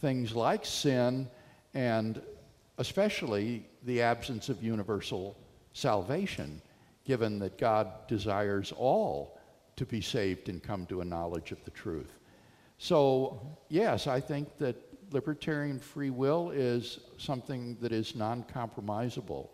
things 0.00 0.34
like 0.34 0.64
sin 0.64 1.28
and 1.74 2.20
especially 2.78 3.66
the 3.84 4.02
absence 4.02 4.48
of 4.48 4.62
universal 4.62 5.36
salvation, 5.72 6.60
given 7.04 7.38
that 7.38 7.58
God 7.58 8.06
desires 8.08 8.72
all 8.76 9.38
to 9.76 9.84
be 9.86 10.00
saved 10.00 10.48
and 10.48 10.62
come 10.62 10.86
to 10.86 11.00
a 11.00 11.04
knowledge 11.04 11.52
of 11.52 11.62
the 11.64 11.70
truth. 11.70 12.12
So, 12.78 13.40
yes, 13.68 14.06
I 14.06 14.20
think 14.20 14.58
that 14.58 14.76
libertarian 15.12 15.78
free 15.78 16.10
will 16.10 16.50
is 16.50 17.00
something 17.18 17.76
that 17.80 17.92
is 17.92 18.14
non 18.14 18.44
compromisable. 18.44 19.48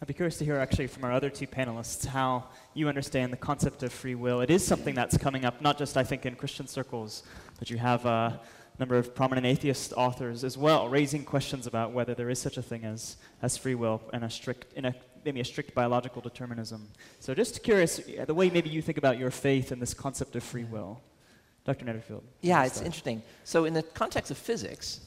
I'd 0.00 0.06
be 0.06 0.14
curious 0.14 0.38
to 0.38 0.44
hear 0.44 0.56
actually 0.56 0.86
from 0.86 1.04
our 1.04 1.12
other 1.12 1.30
two 1.30 1.48
panelists 1.48 2.06
how 2.06 2.44
you 2.74 2.88
understand 2.88 3.32
the 3.32 3.36
concept 3.36 3.82
of 3.82 3.92
free 3.92 4.14
will. 4.14 4.40
It 4.40 4.50
is 4.50 4.64
something 4.64 4.94
that's 4.94 5.18
coming 5.18 5.44
up, 5.44 5.60
not 5.60 5.78
just 5.78 5.96
I 5.96 6.04
think 6.04 6.26
in 6.26 6.36
Christian 6.36 6.68
circles, 6.68 7.24
but 7.58 7.68
you 7.68 7.78
have 7.78 8.06
a 8.06 8.40
number 8.78 8.96
of 8.96 9.14
prominent 9.14 9.46
atheist 9.46 9.92
authors 9.96 10.44
as 10.44 10.56
well 10.56 10.88
raising 10.88 11.24
questions 11.24 11.66
about 11.66 11.92
whether 11.92 12.14
there 12.14 12.30
is 12.30 12.38
such 12.38 12.56
a 12.56 12.62
thing 12.62 12.84
as, 12.84 13.16
as 13.42 13.56
free 13.56 13.74
will 13.74 14.00
and 14.12 14.24
a 14.24 14.30
strict, 14.30 14.72
in 14.74 14.84
a, 14.84 14.94
maybe 15.24 15.40
a 15.40 15.44
strict 15.44 15.74
biological 15.74 16.22
determinism. 16.22 16.88
So 17.20 17.34
just 17.34 17.62
curious, 17.62 18.00
the 18.26 18.34
way 18.34 18.50
maybe 18.50 18.70
you 18.70 18.80
think 18.82 18.98
about 18.98 19.18
your 19.18 19.30
faith 19.30 19.72
and 19.72 19.82
this 19.82 19.94
concept 19.94 20.36
of 20.36 20.42
free 20.42 20.64
will. 20.64 21.00
Dr. 21.64 21.84
Netterfield. 21.84 22.22
Yeah, 22.40 22.64
it's 22.64 22.76
start. 22.76 22.86
interesting. 22.86 23.22
So, 23.44 23.66
in 23.66 23.74
the 23.74 23.82
context 23.82 24.30
of 24.30 24.38
physics, 24.38 25.00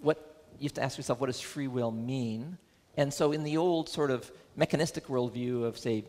what 0.00 0.42
you 0.58 0.64
have 0.64 0.74
to 0.74 0.82
ask 0.82 0.98
yourself, 0.98 1.20
what 1.20 1.28
does 1.28 1.40
free 1.40 1.68
will 1.68 1.92
mean? 1.92 2.58
And 2.96 3.14
so, 3.14 3.30
in 3.30 3.44
the 3.44 3.56
old 3.56 3.88
sort 3.88 4.10
of 4.10 4.28
mechanistic 4.56 5.06
worldview 5.06 5.62
of, 5.62 5.78
say, 5.78 6.02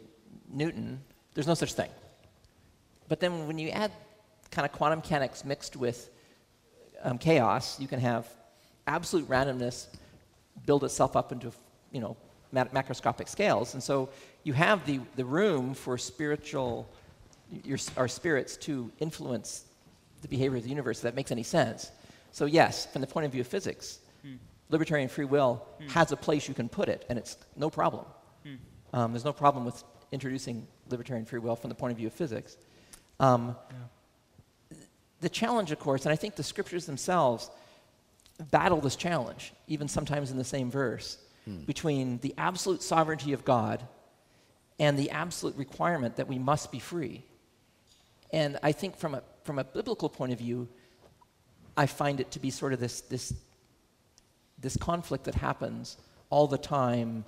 Newton, 0.51 0.99
there's 1.35 1.45
no 1.45 1.53
such 1.53 1.73
thing. 1.73 1.91
But 3.07 3.19
then, 3.19 3.45
when 3.45 3.59
you 3.59 3.69
add 3.69 3.91
kind 4.49 4.65
of 4.65 4.71
quantum 4.71 4.97
mechanics 4.97 5.45
mixed 5.45 5.75
with 5.75 6.09
um, 7.03 7.17
chaos, 7.17 7.79
you 7.79 7.87
can 7.87 7.99
have 7.99 8.27
absolute 8.85 9.27
randomness 9.27 9.87
build 10.65 10.83
itself 10.83 11.15
up 11.15 11.31
into, 11.31 11.51
you 11.91 11.99
know, 12.01 12.17
ma- 12.51 12.65
macroscopic 12.65 13.27
scales. 13.27 13.73
And 13.73 13.83
so, 13.83 14.09
you 14.43 14.53
have 14.53 14.85
the, 14.85 14.99
the 15.15 15.25
room 15.25 15.73
for 15.73 15.97
spiritual, 15.97 16.87
your, 17.63 17.77
our 17.97 18.07
spirits 18.07 18.55
to 18.57 18.89
influence 18.99 19.65
the 20.21 20.27
behavior 20.27 20.57
of 20.57 20.63
the 20.63 20.69
universe, 20.69 20.99
if 20.99 21.03
that 21.03 21.15
makes 21.15 21.31
any 21.31 21.43
sense. 21.43 21.91
So, 22.31 22.45
yes, 22.45 22.85
from 22.85 23.01
the 23.01 23.07
point 23.07 23.25
of 23.25 23.31
view 23.31 23.41
of 23.41 23.47
physics, 23.47 23.99
libertarian 24.69 25.09
free 25.09 25.25
will 25.25 25.65
has 25.89 26.11
a 26.11 26.17
place 26.17 26.47
you 26.47 26.53
can 26.53 26.69
put 26.69 26.87
it, 26.89 27.05
and 27.09 27.17
it's 27.19 27.37
no 27.55 27.69
problem. 27.69 28.05
Um, 28.93 29.11
there's 29.11 29.25
no 29.25 29.33
problem 29.33 29.65
with 29.65 29.83
introducing 30.11 30.65
libertarian 30.89 31.25
free 31.25 31.39
will 31.39 31.55
from 31.55 31.69
the 31.69 31.75
point 31.75 31.91
of 31.91 31.97
view 31.97 32.07
of 32.07 32.13
physics. 32.13 32.57
Um, 33.19 33.55
The 35.22 35.30
challenge, 35.30 35.72
of 35.72 35.80
course, 35.80 36.05
and 36.05 36.13
I 36.13 36.15
think 36.15 36.36
the 36.36 36.43
scriptures 36.43 36.86
themselves 36.86 37.49
battle 38.51 38.80
this 38.80 38.95
challenge, 38.95 39.53
even 39.68 39.88
sometimes 39.88 40.32
in 40.32 40.38
the 40.38 40.43
same 40.43 40.70
verse, 40.70 41.18
between 41.65 42.20
the 42.20 42.34
absolute 42.38 42.84
sovereignty 42.84 43.32
of 43.32 43.45
God 43.45 43.82
and 44.80 44.99
the 44.99 45.11
absolute 45.11 45.55
requirement 45.55 46.18
that 46.18 46.28
we 46.28 46.38
must 46.38 46.72
be 46.72 46.80
free. 46.80 47.24
And 48.32 48.59
I 48.61 48.74
think 48.74 48.97
from 48.97 49.15
a, 49.15 49.24
from 49.43 49.57
a 49.57 49.63
biblical 49.63 50.09
point 50.09 50.34
of 50.34 50.39
view, 50.39 50.68
I 51.78 51.86
find 51.86 52.20
it 52.20 52.32
to 52.32 52.39
be 52.39 52.49
sort 52.49 52.74
of 52.74 52.80
this, 52.80 53.01
this, 53.01 53.34
this 54.59 54.76
conflict 54.76 55.24
that 55.24 55.36
happens 55.36 55.97
all 56.30 56.47
the 56.47 56.57
time 56.57 57.24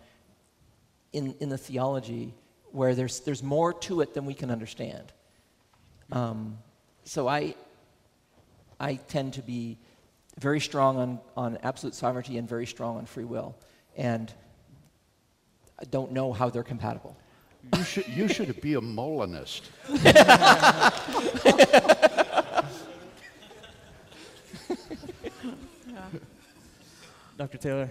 in, 1.13 1.33
in 1.39 1.49
the 1.49 1.57
theology 1.57 2.33
where 2.71 2.93
there's, 2.95 3.21
there's 3.21 3.41
more 3.41 3.73
to 3.73 4.01
it 4.01 4.13
than 4.13 4.25
we 4.25 4.33
can 4.33 4.51
understand. 4.51 5.13
Um, 6.11 6.57
so 7.05 7.27
I, 7.27 7.55
I 8.79 8.95
tend 8.95 9.33
to 9.33 9.41
be 9.41 9.77
very 10.39 10.59
strong 10.59 10.97
on, 10.97 11.19
on 11.35 11.57
absolute 11.63 11.95
sovereignty 11.95 12.37
and 12.37 12.47
very 12.47 12.65
strong 12.65 12.97
on 12.97 13.05
free 13.05 13.25
will. 13.25 13.55
And 13.97 14.33
I 15.79 15.83
don't 15.85 16.11
know 16.11 16.31
how 16.33 16.49
they're 16.49 16.63
compatible. 16.63 17.17
You 17.75 17.83
should, 17.83 18.07
you 18.07 18.27
should 18.27 18.61
be 18.61 18.75
a 18.75 18.81
Molinist. 18.81 19.69
Dr. 27.37 27.57
Taylor. 27.57 27.89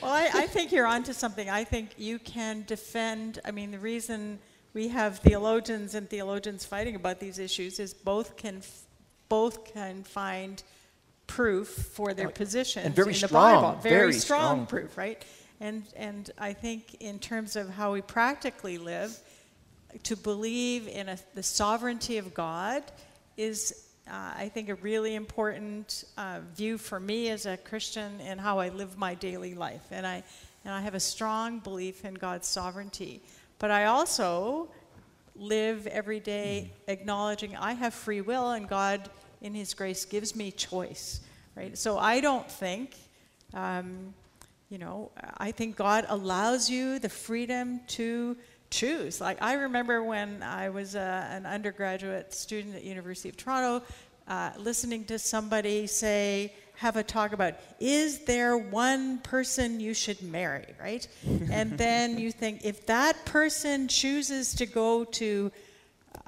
Well, 0.00 0.12
I, 0.12 0.30
I 0.32 0.46
think 0.46 0.70
you're 0.70 0.86
onto 0.86 1.12
something. 1.12 1.50
I 1.50 1.64
think 1.64 1.90
you 1.96 2.20
can 2.20 2.62
defend. 2.66 3.40
I 3.44 3.50
mean, 3.50 3.72
the 3.72 3.78
reason 3.78 4.38
we 4.72 4.86
have 4.88 5.18
theologians 5.18 5.96
and 5.96 6.08
theologians 6.08 6.64
fighting 6.64 6.94
about 6.94 7.18
these 7.18 7.40
issues 7.40 7.80
is 7.80 7.92
both 7.92 8.36
can 8.36 8.62
both 9.28 9.72
can 9.72 10.04
find 10.04 10.62
proof 11.26 11.68
for 11.68 12.14
their 12.14 12.28
Oh, 12.28 12.32
positions 12.32 12.86
and 12.86 12.94
very 12.94 13.14
in 13.14 13.20
the 13.20 13.28
strong, 13.28 13.62
Bible. 13.62 13.80
Very, 13.80 13.94
very 13.96 14.12
strong, 14.14 14.40
strong 14.40 14.66
proof, 14.66 14.96
right? 14.96 15.22
And 15.60 15.84
and 15.96 16.30
I 16.38 16.52
think 16.52 16.96
in 17.00 17.18
terms 17.18 17.56
of 17.56 17.68
how 17.68 17.92
we 17.92 18.00
practically 18.00 18.78
live, 18.78 19.18
to 20.04 20.16
believe 20.16 20.88
in 20.88 21.08
a, 21.08 21.18
the 21.34 21.42
sovereignty 21.42 22.18
of 22.18 22.34
God 22.34 22.82
is, 23.36 23.86
uh, 24.06 24.32
I 24.36 24.50
think, 24.52 24.68
a 24.68 24.74
really 24.76 25.14
important 25.14 26.04
uh, 26.16 26.40
view 26.54 26.78
for 26.78 27.00
me 27.00 27.30
as 27.30 27.46
a 27.46 27.56
Christian 27.56 28.20
in 28.20 28.38
how 28.38 28.58
I 28.58 28.68
live 28.68 28.98
my 28.98 29.14
daily 29.14 29.54
life. 29.54 29.86
And 29.90 30.06
I, 30.06 30.22
and 30.64 30.74
I 30.74 30.80
have 30.80 30.94
a 30.94 31.00
strong 31.00 31.60
belief 31.60 32.04
in 32.04 32.14
God's 32.14 32.46
sovereignty. 32.46 33.22
But 33.58 33.70
I 33.70 33.86
also 33.86 34.68
live 35.34 35.86
every 35.86 36.20
day 36.20 36.70
acknowledging 36.88 37.56
I 37.56 37.72
have 37.72 37.94
free 37.94 38.20
will 38.20 38.50
and 38.50 38.68
God, 38.68 39.08
in 39.40 39.54
His 39.54 39.74
grace, 39.74 40.04
gives 40.04 40.34
me 40.34 40.50
choice. 40.50 41.20
Right? 41.56 41.76
So 41.76 41.98
I 41.98 42.20
don't 42.20 42.50
think. 42.50 42.94
Um, 43.54 44.14
you 44.70 44.76
know, 44.76 45.10
I 45.38 45.50
think 45.50 45.76
God 45.76 46.04
allows 46.08 46.68
you 46.68 46.98
the 46.98 47.08
freedom 47.08 47.80
to 47.88 48.36
choose. 48.70 49.20
Like 49.20 49.40
I 49.40 49.54
remember 49.54 50.02
when 50.02 50.42
I 50.42 50.68
was 50.68 50.94
uh, 50.94 51.26
an 51.30 51.46
undergraduate 51.46 52.34
student 52.34 52.76
at 52.76 52.84
University 52.84 53.30
of 53.30 53.36
Toronto, 53.36 53.84
uh, 54.26 54.50
listening 54.58 55.04
to 55.06 55.18
somebody 55.18 55.86
say, 55.86 56.52
have 56.76 56.96
a 56.96 57.02
talk 57.02 57.32
about, 57.32 57.54
is 57.80 58.20
there 58.20 58.56
one 58.56 59.18
person 59.18 59.80
you 59.80 59.94
should 59.94 60.20
marry, 60.22 60.66
right? 60.78 61.08
and 61.50 61.76
then 61.78 62.18
you 62.18 62.30
think, 62.30 62.64
if 62.64 62.86
that 62.86 63.24
person 63.24 63.88
chooses 63.88 64.54
to 64.54 64.66
go 64.66 65.04
to 65.04 65.50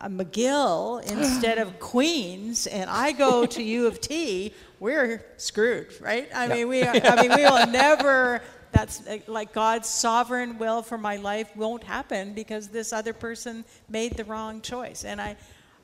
McGill 0.08 1.02
instead 1.04 1.58
of 1.58 1.78
Queens, 1.80 2.66
and 2.66 2.88
I 2.88 3.12
go 3.12 3.44
to 3.46 3.62
U 3.62 3.86
of 3.86 4.00
T, 4.00 4.54
we're 4.78 5.24
screwed, 5.36 5.88
right? 6.00 6.28
I 6.34 6.46
Yeah. 6.46 6.54
mean, 6.54 6.68
we 6.68 6.82
are, 6.82 6.94
I 7.04 7.20
mean, 7.20 7.30
we 7.36 7.42
will 7.44 7.66
never. 7.70 8.40
That's 8.72 9.06
uh, 9.06 9.18
like 9.26 9.52
God's 9.52 9.88
sovereign 9.88 10.56
will 10.56 10.82
for 10.82 10.96
my 10.96 11.16
life 11.16 11.54
won't 11.56 11.82
happen 11.82 12.34
because 12.34 12.68
this 12.68 12.92
other 12.92 13.12
person 13.12 13.64
made 13.88 14.16
the 14.16 14.24
wrong 14.24 14.60
choice, 14.62 15.04
and 15.04 15.20
I, 15.20 15.36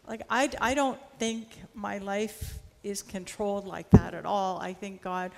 like, 0.08 0.22
I, 0.30 0.48
I 0.60 0.74
don't 0.74 0.98
think 1.18 1.48
my 1.74 1.98
life 1.98 2.58
is 2.84 3.02
controlled 3.02 3.66
like 3.66 3.90
that 3.90 4.14
at 4.14 4.24
all. 4.24 4.58
I 4.60 4.72
think 4.72 5.02
God, 5.02 5.32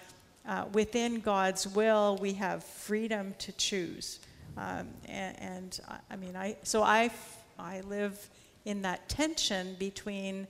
uh, 0.47 0.67
within 0.75 1.21
God's 1.21 1.67
will, 1.67 2.19
we 2.21 2.35
have 2.35 2.63
freedom 2.63 3.35
to 3.39 3.53
choose, 3.53 4.21
um, 4.59 4.89
and, 5.07 5.41
and 5.41 5.81
I- 5.89 5.99
I 6.11 6.17
mean, 6.17 6.37
I 6.37 6.57
so 6.65 6.83
I, 6.83 7.11
I 7.59 7.81
live 7.81 8.29
in 8.69 8.83
that 8.83 9.09
tension 9.09 9.75
between 9.79 10.47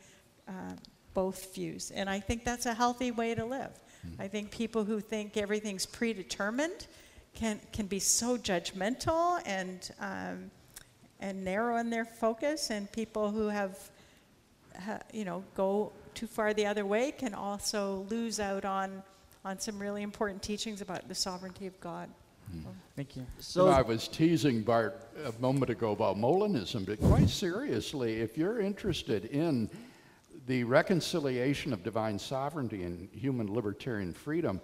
uh, 0.49 0.53
both 1.15 1.55
views. 1.55 1.93
And 1.93 2.11
I 2.11 2.19
think 2.19 2.45
that's 2.45 2.67
a 2.67 2.75
healthy 2.75 3.13
way 3.13 3.35
to 3.35 3.45
live. 3.45 3.71
I 4.19 4.27
think 4.27 4.51
people 4.51 4.85
who 4.85 5.01
think 5.01 5.37
everything's 5.37 5.87
predetermined 5.87 6.89
can, 7.35 7.61
can 7.73 7.87
be 7.87 8.01
so 8.01 8.37
judgmental 8.37 9.41
and, 9.47 9.91
um, 10.01 10.51
and 11.21 11.45
narrow 11.45 11.77
in 11.77 11.91
their 11.91 12.05
focus, 12.05 12.71
and 12.71 12.91
people 12.91 13.31
who 13.31 13.47
have, 13.47 13.79
ha, 14.85 14.99
you 15.13 15.25
know, 15.25 15.45
go 15.55 15.93
too 16.15 16.27
far 16.27 16.53
the 16.53 16.67
other 16.67 16.85
way 16.85 17.13
can 17.13 17.35
also 17.35 18.07
lose 18.11 18.41
out 18.41 18.65
on, 18.65 19.03
on 19.45 19.61
some 19.61 19.79
really 19.79 20.03
important 20.03 20.43
teachings 20.43 20.81
about 20.81 21.07
the 21.07 21.15
sovereignty 21.15 21.69
of 21.69 21.79
God. 21.81 22.09
Thank 22.97 23.17
you. 23.17 23.27
So 23.39 23.69
I 23.69 23.83
was 23.83 24.09
teasing 24.09 24.63
Barth 24.63 25.07
a 25.25 25.41
moment 25.41 25.71
ago 25.71 25.93
about 25.93 26.17
Molinism, 26.17 26.85
but 26.85 27.01
quite 27.01 27.29
seriously, 27.29 28.21
if 28.21 28.37
you're 28.37 28.61
interested 28.61 29.27
in 29.27 29.71
the 30.47 30.65
reconciliation 30.65 31.73
of 31.73 31.83
divine 31.83 32.19
sovereignty 32.19 32.83
and 32.83 33.09
human 33.13 33.53
libertarian 33.53 34.13
freedom, 34.13 34.61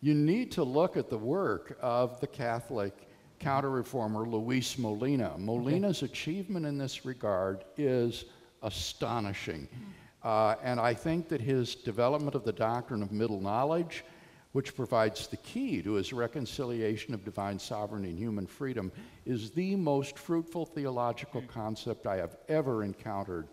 you 0.00 0.14
need 0.14 0.52
to 0.52 0.64
look 0.64 0.96
at 0.96 1.08
the 1.08 1.18
work 1.18 1.78
of 1.80 2.20
the 2.20 2.26
Catholic 2.26 3.08
counter-reformer 3.38 4.26
Luis 4.26 4.76
Molina. 4.78 5.34
Molina's 5.38 6.02
achievement 6.02 6.66
in 6.66 6.76
this 6.76 7.04
regard 7.04 7.64
is 7.76 8.24
astonishing. 8.62 9.68
Uh, 10.24 10.56
and 10.62 10.80
I 10.80 10.92
think 10.92 11.28
that 11.28 11.40
his 11.40 11.74
development 11.74 12.34
of 12.34 12.44
the 12.44 12.52
doctrine 12.52 13.02
of 13.02 13.12
middle 13.12 13.40
knowledge, 13.40 14.04
which 14.58 14.74
provides 14.74 15.28
the 15.28 15.36
key 15.36 15.80
to 15.80 15.92
his 15.92 16.12
reconciliation 16.12 17.14
of 17.14 17.24
divine 17.24 17.60
sovereignty 17.60 18.08
and 18.08 18.18
human 18.18 18.44
freedom, 18.44 18.90
is 19.24 19.52
the 19.52 19.76
most 19.76 20.18
fruitful 20.18 20.66
theological 20.66 21.40
concept 21.42 22.08
I 22.08 22.16
have 22.16 22.36
ever 22.48 22.82
encountered 22.82 23.46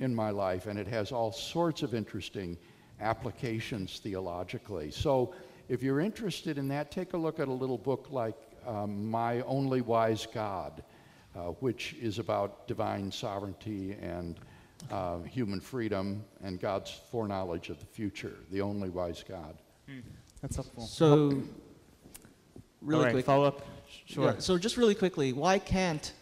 in 0.00 0.14
my 0.14 0.30
life, 0.30 0.66
and 0.66 0.78
it 0.78 0.86
has 0.86 1.12
all 1.12 1.30
sorts 1.30 1.82
of 1.82 1.94
interesting 1.94 2.56
applications 3.02 3.98
theologically. 3.98 4.90
So, 4.90 5.34
if 5.68 5.82
you're 5.82 6.00
interested 6.00 6.56
in 6.56 6.68
that, 6.68 6.90
take 6.90 7.12
a 7.12 7.18
look 7.18 7.38
at 7.38 7.48
a 7.48 7.52
little 7.52 7.76
book 7.76 8.06
like 8.10 8.38
um, 8.66 9.10
My 9.10 9.42
Only 9.42 9.82
Wise 9.82 10.26
God, 10.32 10.82
uh, 11.34 11.48
which 11.60 11.96
is 12.00 12.18
about 12.18 12.66
divine 12.66 13.12
sovereignty 13.12 13.94
and 14.00 14.40
uh, 14.90 15.18
human 15.18 15.60
freedom 15.60 16.24
and 16.42 16.58
God's 16.58 16.98
foreknowledge 17.10 17.68
of 17.68 17.78
the 17.78 17.84
future, 17.84 18.38
the 18.50 18.62
only 18.62 18.88
wise 18.88 19.22
God. 19.22 19.58
That's 20.42 20.56
helpful. 20.56 20.86
So, 20.86 21.42
really 22.80 22.98
All 22.98 23.04
right, 23.04 23.12
quick 23.12 23.24
follow 23.24 23.44
up. 23.44 23.66
Sure. 24.04 24.24
Yeah, 24.26 24.38
so 24.38 24.58
just 24.58 24.76
really 24.76 24.94
quickly, 24.94 25.32
why 25.32 25.58
can't 25.58 26.12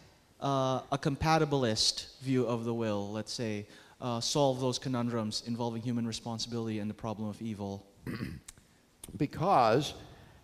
uh, 0.41 0.81
a 0.93 0.99
compatibilist 0.99 2.19
view 2.21 2.47
of 2.47 2.65
the 2.65 2.73
will, 2.73 3.11
let's 3.13 3.33
say, 3.33 3.67
uh, 4.01 4.21
solve 4.21 4.61
those 4.61 4.79
conundrums 4.79 5.43
involving 5.47 5.83
human 5.83 6.07
responsibility 6.07 6.79
and 6.79 6.89
the 6.89 6.95
problem 6.95 7.29
of 7.29 7.41
evil? 7.43 7.87
because 9.17 9.95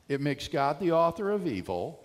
it 0.08 0.20
makes 0.20 0.48
God 0.48 0.80
the 0.80 0.92
author 0.92 1.30
of 1.30 1.46
evil, 1.46 2.02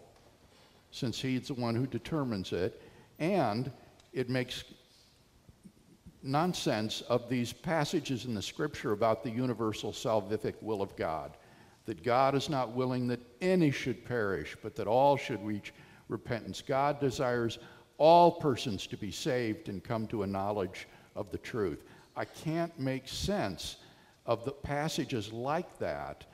since 0.92 1.22
He's 1.22 1.48
the 1.48 1.54
one 1.54 1.76
who 1.76 1.88
determines 1.88 2.54
it, 2.54 2.82
and 3.20 3.72
it 4.14 4.30
makes 4.30 4.64
nonsense 6.24 7.02
of 7.02 7.30
these 7.30 7.54
passages 7.54 8.26
in 8.26 8.34
the 8.34 8.42
Scripture 8.42 8.92
about 8.92 9.24
the 9.24 9.30
universal 9.30 9.92
salvific 9.92 10.56
will 10.62 10.82
of 10.82 10.96
God. 10.96 11.38
That 11.86 12.04
God 12.04 12.36
is 12.36 12.50
not 12.50 12.72
willing 12.72 13.08
that 13.08 13.20
any 13.42 13.72
should 13.72 14.06
perish, 14.06 14.58
but 14.62 14.76
that 14.76 14.88
all 14.88 15.18
should 15.18 15.46
reach 15.46 15.74
repentance. 16.08 16.62
God 16.66 17.00
desires 17.00 17.60
all 17.98 18.32
persons 18.32 18.88
to 18.88 18.98
be 18.98 19.12
saved 19.12 19.70
and 19.70 19.84
come 19.84 20.08
to 20.08 20.24
a 20.24 20.28
knowledge 20.28 20.88
of 21.16 21.32
the 21.32 21.38
truth. 21.38 21.84
I 22.16 22.26
can't 22.26 22.78
make 22.80 23.08
sense 23.08 23.78
of 24.26 24.46
the 24.46 24.52
passages 24.52 25.32
like 25.32 25.78
that 25.80 26.26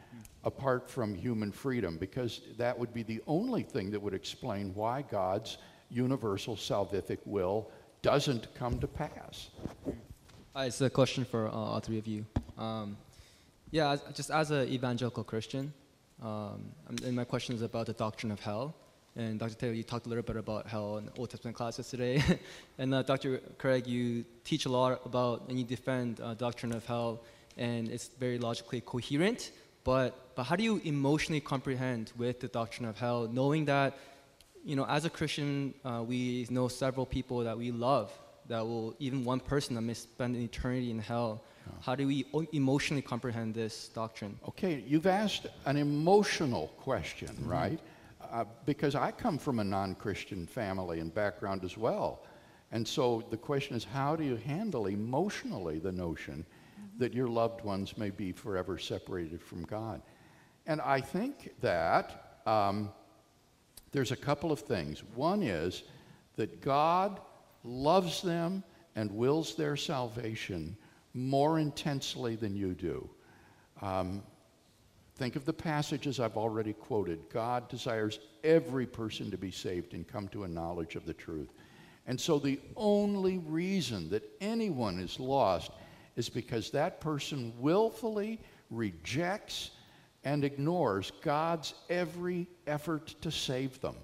apart 0.43 0.89
from 0.89 1.14
human 1.14 1.52
freedom 1.52 1.97
because 1.97 2.41
that 2.58 2.78
would 2.78 2.93
be 2.93 3.04
the 3.04 3.22
only 3.28 3.64
thing 3.64 3.91
that 3.91 4.02
would 4.02 4.14
explain 4.14 4.74
why 4.74 5.04
God's 5.04 5.58
universal 5.89 6.56
salvific 6.56 7.20
will 7.26 7.70
doesn't 8.02 8.54
come 8.56 8.80
to 8.80 8.88
pass. 8.88 9.49
It's 10.56 10.82
a 10.82 10.89
question 10.89 11.26
for 11.26 11.47
uh, 11.47 11.52
all 11.52 11.80
three 11.80 11.99
of 11.99 12.08
you. 12.08 12.26
Um, 12.58 12.97
yeah, 13.72 13.91
as, 13.91 14.03
just 14.13 14.32
as 14.32 14.51
an 14.51 14.67
evangelical 14.67 15.24
Christian, 15.24 15.74
um, 16.22 16.72
and 17.05 17.15
my 17.15 17.24
question 17.24 17.55
is 17.55 17.61
about 17.61 17.88
the 17.88 17.93
doctrine 17.93 18.32
of 18.32 18.39
hell. 18.39 18.76
And 19.15 19.39
Dr. 19.39 19.55
Taylor, 19.55 19.74
you 19.74 19.84
talked 19.84 20.05
a 20.05 20.09
little 20.09 20.24
bit 20.24 20.38
about 20.38 20.67
hell 20.67 20.97
in 20.97 21.09
Old 21.17 21.30
Testament 21.30 21.57
classes 21.57 21.89
today. 21.89 22.24
and 22.78 22.93
uh, 22.93 23.01
Dr. 23.01 23.39
Craig, 23.57 23.86
you 23.86 24.24
teach 24.45 24.65
a 24.65 24.69
lot 24.69 25.01
about 25.05 25.49
and 25.49 25.57
you 25.59 25.65
defend 25.65 26.22
uh, 26.22 26.34
doctrine 26.34 26.72
of 26.72 26.86
hell, 26.86 27.24
and 27.57 27.89
it's 27.89 28.07
very 28.19 28.38
logically 28.38 28.82
coherent. 28.82 29.51
But 29.84 30.36
but 30.36 30.43
how 30.43 30.55
do 30.55 30.63
you 30.63 30.82
emotionally 30.86 31.41
comprehend 31.41 32.11
with 32.17 32.39
the 32.39 32.47
doctrine 32.47 32.88
of 32.88 32.97
hell, 32.97 33.28
knowing 33.32 33.65
that, 33.65 33.97
you 34.63 34.76
know, 34.76 34.86
as 34.86 35.05
a 35.05 35.09
Christian, 35.09 35.74
uh, 35.84 36.03
we 36.07 36.47
know 36.49 36.67
several 36.67 37.05
people 37.05 37.39
that 37.39 37.57
we 37.57 37.72
love 37.72 38.11
that 38.47 38.65
will 38.65 38.95
even 38.99 39.24
one 39.24 39.39
person 39.39 39.76
that 39.76 39.82
may 39.82 39.93
spend 39.93 40.36
an 40.36 40.41
eternity 40.41 40.91
in 40.91 40.99
hell. 40.99 41.43
How 41.82 41.95
do 41.95 42.05
we 42.07 42.26
o- 42.34 42.45
emotionally 42.51 43.01
comprehend 43.01 43.53
this 43.55 43.88
doctrine? 43.89 44.38
Okay, 44.47 44.84
you've 44.88 45.07
asked 45.07 45.47
an 45.66 45.78
emotional 45.78 46.68
question, 46.80 47.28
Mm-hmm. 47.30 47.49
right? 47.49 47.80
uh, 48.32 48.45
because 48.66 48.95
I 48.95 49.12
come 49.12 49.38
from 49.38 49.59
a 49.59 49.64
non 49.64 49.95
Christian 49.95 50.47
family 50.47 50.99
and 50.99 51.14
background 51.14 51.64
as 51.66 51.78
well. 51.78 52.22
And 52.72 52.88
so 52.88 53.24
the 53.30 53.38
question 53.38 53.76
is 53.76 53.84
how 53.84 54.16
do 54.16 54.24
you 54.24 54.38
handle 54.38 54.86
emotionally 54.86 55.80
the 55.80 55.91
notion 55.91 56.45
that 56.97 57.14
your 57.14 57.28
loved 57.28 57.64
ones 57.66 57.97
may 57.97 58.09
be 58.09 58.32
forever 58.32 58.78
separated 58.78 59.41
from 59.41 59.64
God? 59.66 60.01
And 60.68 60.80
I 60.82 61.01
think 61.01 61.51
that 61.62 62.39
um, 62.45 62.89
there's 63.91 64.12
a 64.12 64.16
couple 64.16 64.51
of 64.51 64.59
things. 64.62 65.03
One 65.16 65.43
is 65.43 65.84
that 66.38 66.62
God 66.62 67.20
loves 67.66 68.22
them 68.22 68.64
and 68.95 69.12
wills 69.12 69.55
their 69.55 69.76
salvation 69.76 70.78
more 71.14 71.59
intensely 71.59 72.36
than 72.36 72.55
you 72.55 72.74
do. 72.74 73.09
Um, 73.82 74.24
think 75.16 75.36
of 75.36 75.45
the 75.45 75.53
passages 75.53 76.20
I've 76.20 76.38
already 76.38 76.74
quoted. 76.74 77.20
God 77.32 77.68
desires 77.70 78.20
every 78.43 78.86
person 78.86 79.32
to 79.32 79.38
be 79.38 79.51
saved 79.51 79.93
and 79.93 80.07
come 80.07 80.28
to 80.30 80.43
a 80.43 80.47
knowledge 80.47 80.95
of 80.95 81.05
the 81.05 81.14
truth. 81.14 81.49
And 82.07 82.20
so 82.20 82.39
the 82.39 82.59
only 82.76 83.38
reason 83.38 84.09
that 84.09 84.24
anyone 84.41 84.99
is 84.99 85.20
lost 85.20 85.72
is 86.16 86.30
because 86.30 86.72
that 86.72 86.99
person 86.99 87.53
willfully 87.59 88.39
rejects 88.70 89.72
and 90.24 90.43
ignores 90.43 91.12
God's 91.22 91.74
every 91.89 92.47
effort 92.68 93.16
to 93.22 93.32
save 93.32 93.80
them 93.82 93.95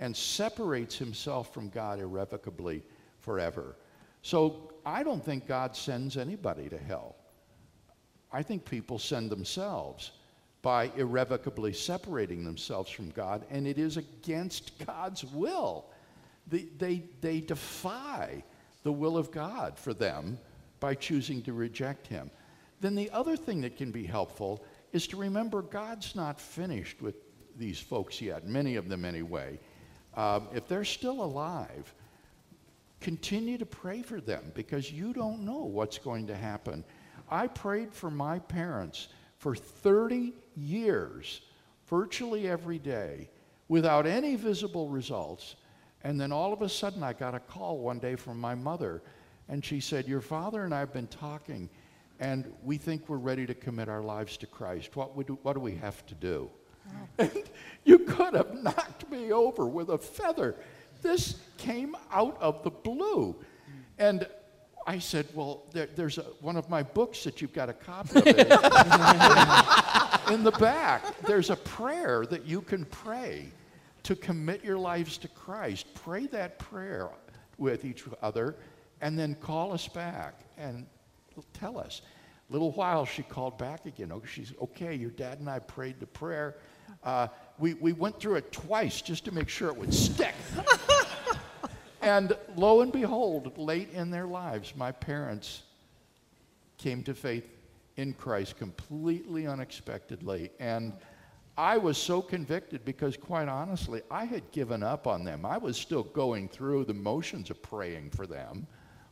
and 0.00 0.16
separates 0.16 0.96
himself 0.96 1.52
from 1.52 1.68
God 1.68 1.98
irrevocably 1.98 2.82
forever. 3.18 3.76
So 4.22 4.72
I 4.86 5.02
don't 5.02 5.22
think 5.22 5.48
God 5.48 5.74
sends 5.74 6.16
anybody 6.16 6.68
to 6.68 6.78
hell. 6.78 7.16
I 8.32 8.42
think 8.42 8.64
people 8.64 9.00
send 9.00 9.30
themselves 9.30 10.12
by 10.62 10.92
irrevocably 10.96 11.72
separating 11.72 12.44
themselves 12.44 12.90
from 12.90 13.10
God, 13.10 13.44
and 13.50 13.66
it 13.66 13.78
is 13.78 13.96
against 13.96 14.78
God's 14.86 15.24
will. 15.24 15.86
They, 16.46 16.68
they, 16.78 17.02
they 17.20 17.40
defy 17.40 18.44
the 18.84 18.92
will 18.92 19.16
of 19.16 19.32
God 19.32 19.76
for 19.76 19.92
them 19.92 20.38
by 20.78 20.94
choosing 20.94 21.42
to 21.42 21.52
reject 21.52 22.06
Him. 22.06 22.30
Then 22.80 22.94
the 22.94 23.10
other 23.10 23.36
thing 23.36 23.60
that 23.62 23.76
can 23.76 23.90
be 23.90 24.06
helpful 24.06 24.64
is 24.92 25.08
to 25.08 25.16
remember 25.16 25.62
God's 25.62 26.14
not 26.14 26.40
finished 26.40 27.02
with 27.02 27.16
these 27.56 27.80
folks 27.80 28.20
yet, 28.20 28.46
many 28.46 28.76
of 28.76 28.88
them 28.88 29.04
anyway. 29.04 29.58
Um, 30.14 30.48
if 30.54 30.68
they're 30.68 30.84
still 30.84 31.22
alive, 31.22 31.92
continue 33.00 33.58
to 33.58 33.66
pray 33.66 34.02
for 34.02 34.20
them 34.20 34.52
because 34.54 34.90
you 34.90 35.12
don't 35.12 35.44
know 35.44 35.64
what's 35.64 35.98
going 35.98 36.26
to 36.28 36.36
happen. 36.36 36.84
I 37.30 37.46
prayed 37.46 37.92
for 37.92 38.10
my 38.10 38.38
parents 38.38 39.08
for 39.38 39.54
30 39.54 40.32
years, 40.56 41.42
virtually 41.86 42.48
every 42.48 42.78
day, 42.78 43.28
without 43.68 44.06
any 44.06 44.36
visible 44.36 44.88
results. 44.88 45.56
And 46.04 46.20
then 46.20 46.32
all 46.32 46.52
of 46.52 46.62
a 46.62 46.68
sudden, 46.68 47.02
I 47.02 47.12
got 47.12 47.34
a 47.34 47.40
call 47.40 47.78
one 47.78 47.98
day 47.98 48.16
from 48.16 48.40
my 48.40 48.54
mother, 48.54 49.02
and 49.48 49.64
she 49.64 49.80
said, 49.80 50.06
Your 50.06 50.20
father 50.20 50.64
and 50.64 50.74
I 50.74 50.78
have 50.80 50.92
been 50.92 51.08
talking, 51.08 51.68
and 52.20 52.52
we 52.62 52.78
think 52.78 53.08
we're 53.08 53.16
ready 53.16 53.46
to 53.46 53.54
commit 53.54 53.88
our 53.88 54.02
lives 54.02 54.36
to 54.38 54.46
Christ. 54.46 54.96
What, 54.96 55.16
would, 55.16 55.28
what 55.42 55.54
do 55.54 55.60
we 55.60 55.74
have 55.76 56.04
to 56.06 56.14
do? 56.14 56.50
And 57.18 57.42
you 57.84 58.00
could 58.00 58.34
have 58.34 58.62
knocked 58.62 59.10
me 59.10 59.32
over 59.32 59.66
with 59.66 59.88
a 59.88 59.98
feather. 59.98 60.54
This 61.02 61.36
came 61.58 61.94
out 62.10 62.38
of 62.40 62.62
the 62.62 62.70
blue. 62.70 63.36
And 63.98 64.26
I 64.86 64.98
said, 64.98 65.26
Well, 65.34 65.64
there, 65.72 65.88
there's 65.94 66.18
a, 66.18 66.22
one 66.40 66.56
of 66.56 66.70
my 66.70 66.82
books 66.82 67.24
that 67.24 67.42
you've 67.42 67.52
got 67.52 67.68
a 67.68 67.72
copy 67.72 68.18
of. 68.18 68.26
In 70.32 70.42
the 70.42 70.56
back, 70.58 71.20
there's 71.22 71.50
a 71.50 71.56
prayer 71.56 72.26
that 72.26 72.44
you 72.44 72.60
can 72.60 72.84
pray 72.86 73.48
to 74.02 74.16
commit 74.16 74.64
your 74.64 74.78
lives 74.78 75.18
to 75.18 75.28
Christ. 75.28 75.86
Pray 75.94 76.26
that 76.28 76.58
prayer 76.58 77.10
with 77.58 77.84
each 77.84 78.04
other 78.22 78.56
and 79.00 79.18
then 79.18 79.34
call 79.36 79.72
us 79.72 79.88
back 79.88 80.40
and 80.56 80.86
tell 81.52 81.78
us. 81.78 82.02
A 82.48 82.52
little 82.52 82.70
while, 82.72 83.04
she 83.04 83.22
called 83.22 83.58
back 83.58 83.86
again. 83.86 84.12
Oh, 84.12 84.22
she's 84.24 84.52
okay. 84.62 84.94
Your 84.94 85.10
dad 85.10 85.40
and 85.40 85.50
I 85.50 85.58
prayed 85.58 85.98
the 85.98 86.06
prayer. 86.06 86.56
Uh, 87.02 87.26
we, 87.58 87.74
we 87.74 87.92
went 87.92 88.20
through 88.20 88.36
it 88.36 88.52
twice 88.52 89.00
just 89.00 89.24
to 89.24 89.32
make 89.32 89.48
sure 89.48 89.68
it 89.68 89.76
would 89.76 89.94
stick. 89.94 90.34
and 92.02 92.36
lo 92.56 92.80
and 92.82 92.92
behold, 92.92 93.56
late 93.56 93.90
in 93.92 94.10
their 94.10 94.26
lives, 94.26 94.74
my 94.76 94.92
parents 94.92 95.62
came 96.78 97.02
to 97.04 97.14
faith 97.14 97.44
in 97.96 98.12
Christ 98.12 98.58
completely 98.58 99.46
unexpectedly. 99.46 100.50
And 100.60 100.92
I 101.56 101.78
was 101.78 101.96
so 101.96 102.20
convicted 102.20 102.84
because, 102.84 103.16
quite 103.16 103.48
honestly, 103.48 104.02
I 104.10 104.26
had 104.26 104.50
given 104.52 104.82
up 104.82 105.06
on 105.06 105.24
them. 105.24 105.46
I 105.46 105.56
was 105.56 105.78
still 105.78 106.02
going 106.02 106.48
through 106.48 106.84
the 106.84 106.94
motions 106.94 107.48
of 107.48 107.62
praying 107.62 108.10
for 108.10 108.26
them 108.26 108.66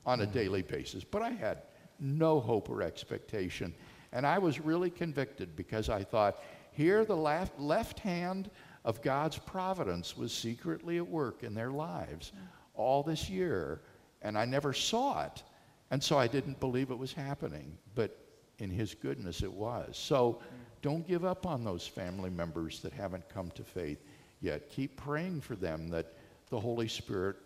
on 0.04 0.20
a 0.20 0.24
mm-hmm. 0.24 0.32
daily 0.32 0.62
basis, 0.62 1.04
but 1.04 1.22
I 1.22 1.30
had 1.30 1.62
no 1.98 2.40
hope 2.40 2.68
or 2.68 2.82
expectation. 2.82 3.72
And 4.12 4.26
I 4.26 4.38
was 4.38 4.60
really 4.60 4.90
convicted 4.90 5.56
because 5.56 5.88
I 5.88 6.04
thought, 6.04 6.42
here 6.74 7.04
the 7.04 7.16
left, 7.16 7.58
left 7.58 7.98
hand 7.98 8.50
of 8.84 9.00
God's 9.02 9.38
providence 9.38 10.16
was 10.16 10.32
secretly 10.32 10.98
at 10.98 11.08
work 11.08 11.42
in 11.42 11.54
their 11.54 11.70
lives 11.70 12.32
all 12.74 13.02
this 13.02 13.30
year, 13.30 13.80
and 14.22 14.36
I 14.36 14.44
never 14.44 14.72
saw 14.72 15.24
it. 15.24 15.42
And 15.90 16.02
so 16.02 16.18
I 16.18 16.26
didn't 16.26 16.60
believe 16.60 16.90
it 16.90 16.98
was 16.98 17.12
happening, 17.12 17.78
but 17.94 18.18
in 18.58 18.70
His 18.70 18.94
goodness 18.94 19.42
it 19.42 19.52
was. 19.52 19.96
So 19.96 20.40
don't 20.82 21.06
give 21.06 21.24
up 21.24 21.46
on 21.46 21.64
those 21.64 21.86
family 21.86 22.30
members 22.30 22.80
that 22.80 22.92
haven't 22.92 23.28
come 23.28 23.50
to 23.52 23.62
faith 23.62 23.98
yet. 24.40 24.70
Keep 24.70 24.96
praying 24.96 25.40
for 25.40 25.56
them 25.56 25.88
that 25.88 26.12
the 26.50 26.60
Holy 26.60 26.88
Spirit 26.88 27.36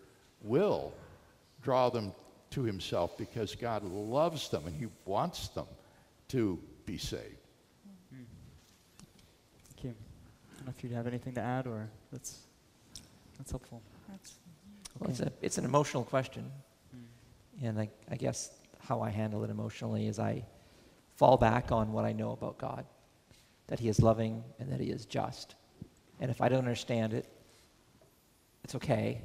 will 0.42 0.92
draw 1.62 1.90
them 1.90 2.12
to 2.50 2.62
Himself 2.62 3.16
because 3.18 3.54
God 3.54 3.84
loves 3.84 4.48
them 4.48 4.66
and 4.66 4.74
He 4.74 4.86
wants 5.04 5.48
them 5.48 5.66
to 6.28 6.58
be 6.86 6.96
saved. 6.96 7.22
Thank 8.10 9.84
you. 9.84 9.94
I 10.47 10.47
don't 10.58 10.66
know 10.66 10.74
if 10.76 10.84
you 10.84 10.94
have 10.94 11.06
anything 11.06 11.34
to 11.34 11.40
add 11.40 11.66
or 11.66 11.88
that's, 12.12 12.40
that's 13.38 13.50
helpful. 13.50 13.80
Well, 14.98 15.10
it's, 15.10 15.20
a, 15.20 15.32
it's 15.40 15.58
an 15.58 15.64
emotional 15.64 16.04
question. 16.04 16.50
Hmm. 16.90 17.66
And 17.66 17.78
I, 17.78 17.88
I 18.10 18.16
guess 18.16 18.50
how 18.80 19.00
I 19.00 19.10
handle 19.10 19.44
it 19.44 19.50
emotionally 19.50 20.08
is 20.08 20.18
I 20.18 20.44
fall 21.16 21.36
back 21.36 21.70
on 21.70 21.92
what 21.92 22.04
I 22.04 22.12
know 22.12 22.32
about 22.32 22.58
God 22.58 22.84
that 23.68 23.78
He 23.78 23.88
is 23.88 24.00
loving 24.00 24.42
and 24.58 24.72
that 24.72 24.80
He 24.80 24.90
is 24.90 25.06
just. 25.06 25.54
And 26.20 26.30
if 26.30 26.40
I 26.40 26.48
don't 26.48 26.60
understand 26.60 27.14
it, 27.14 27.26
it's 28.64 28.74
okay 28.74 29.20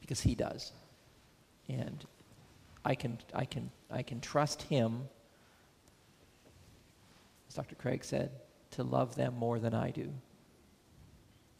because 0.00 0.20
He 0.20 0.36
does. 0.36 0.72
And 1.68 2.04
I 2.84 2.94
can, 2.94 3.18
I 3.34 3.44
can, 3.44 3.70
I 3.90 4.02
can 4.02 4.20
trust 4.20 4.62
Him, 4.62 5.08
as 7.48 7.54
Dr. 7.56 7.74
Craig 7.74 8.04
said, 8.04 8.30
to 8.76 8.82
love 8.82 9.14
them 9.14 9.34
more 9.36 9.58
than 9.58 9.74
I 9.74 9.90
do. 9.90 10.12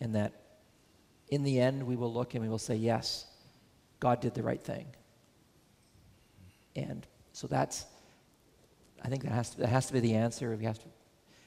And 0.01 0.15
that 0.15 0.33
in 1.29 1.43
the 1.43 1.61
end, 1.61 1.83
we 1.83 1.97
will 1.97 2.13
look 2.13 2.35
and 2.35 2.43
we 2.43 2.49
will 2.49 2.59
say, 2.59 2.77
yes, 2.77 3.27
God 4.01 4.21
did 4.21 4.35
the 4.35 4.43
right 4.43 4.63
thing. 4.63 4.87
And 6.75 7.07
so 7.33 7.47
that's, 7.47 7.87
I 9.03 9.09
think 9.09 9.23
that 9.25 9.33
has 9.33 9.51
to, 9.51 9.61
that 9.61 9.69
has 9.69 9.87
to 9.87 9.93
be 9.93 10.01
the 10.01 10.15
answer. 10.15 10.55
We 10.57 10.65
have 10.65 10.79
to 10.79 10.89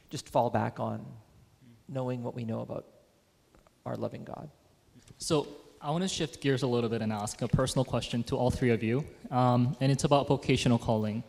just 0.10 0.28
fall 0.30 0.50
back 0.50 0.80
on 0.80 1.06
knowing 1.88 2.24
what 2.24 2.36
we 2.36 2.46
know 2.46 2.62
about 2.62 2.86
our 3.86 3.96
loving 3.96 4.24
God. 4.24 4.50
So 5.18 5.48
I 5.82 5.92
want 5.92 6.04
to 6.04 6.08
shift 6.08 6.42
gears 6.42 6.64
a 6.64 6.68
little 6.68 6.90
bit 6.90 7.02
and 7.02 7.14
ask 7.14 7.42
a 7.42 7.48
personal 7.48 7.86
question 7.86 8.24
to 8.24 8.36
all 8.36 8.52
three 8.52 8.72
of 8.72 8.84
you, 8.84 9.06
um, 9.32 9.78
and 9.80 9.92
it's 9.92 10.04
about 10.04 10.28
vocational 10.28 10.78
calling. 10.78 11.24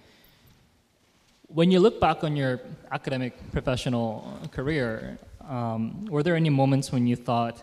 When 1.53 1.73
you 1.73 1.81
look 1.81 2.01
back 2.01 2.23
on 2.23 2.37
your 2.37 2.61
academic 2.93 3.35
professional 3.51 4.39
career, 4.53 5.19
um, 5.49 6.05
were 6.07 6.23
there 6.23 6.37
any 6.37 6.49
moments 6.49 6.93
when 6.93 7.09
you 7.09 7.17
thought, 7.17 7.61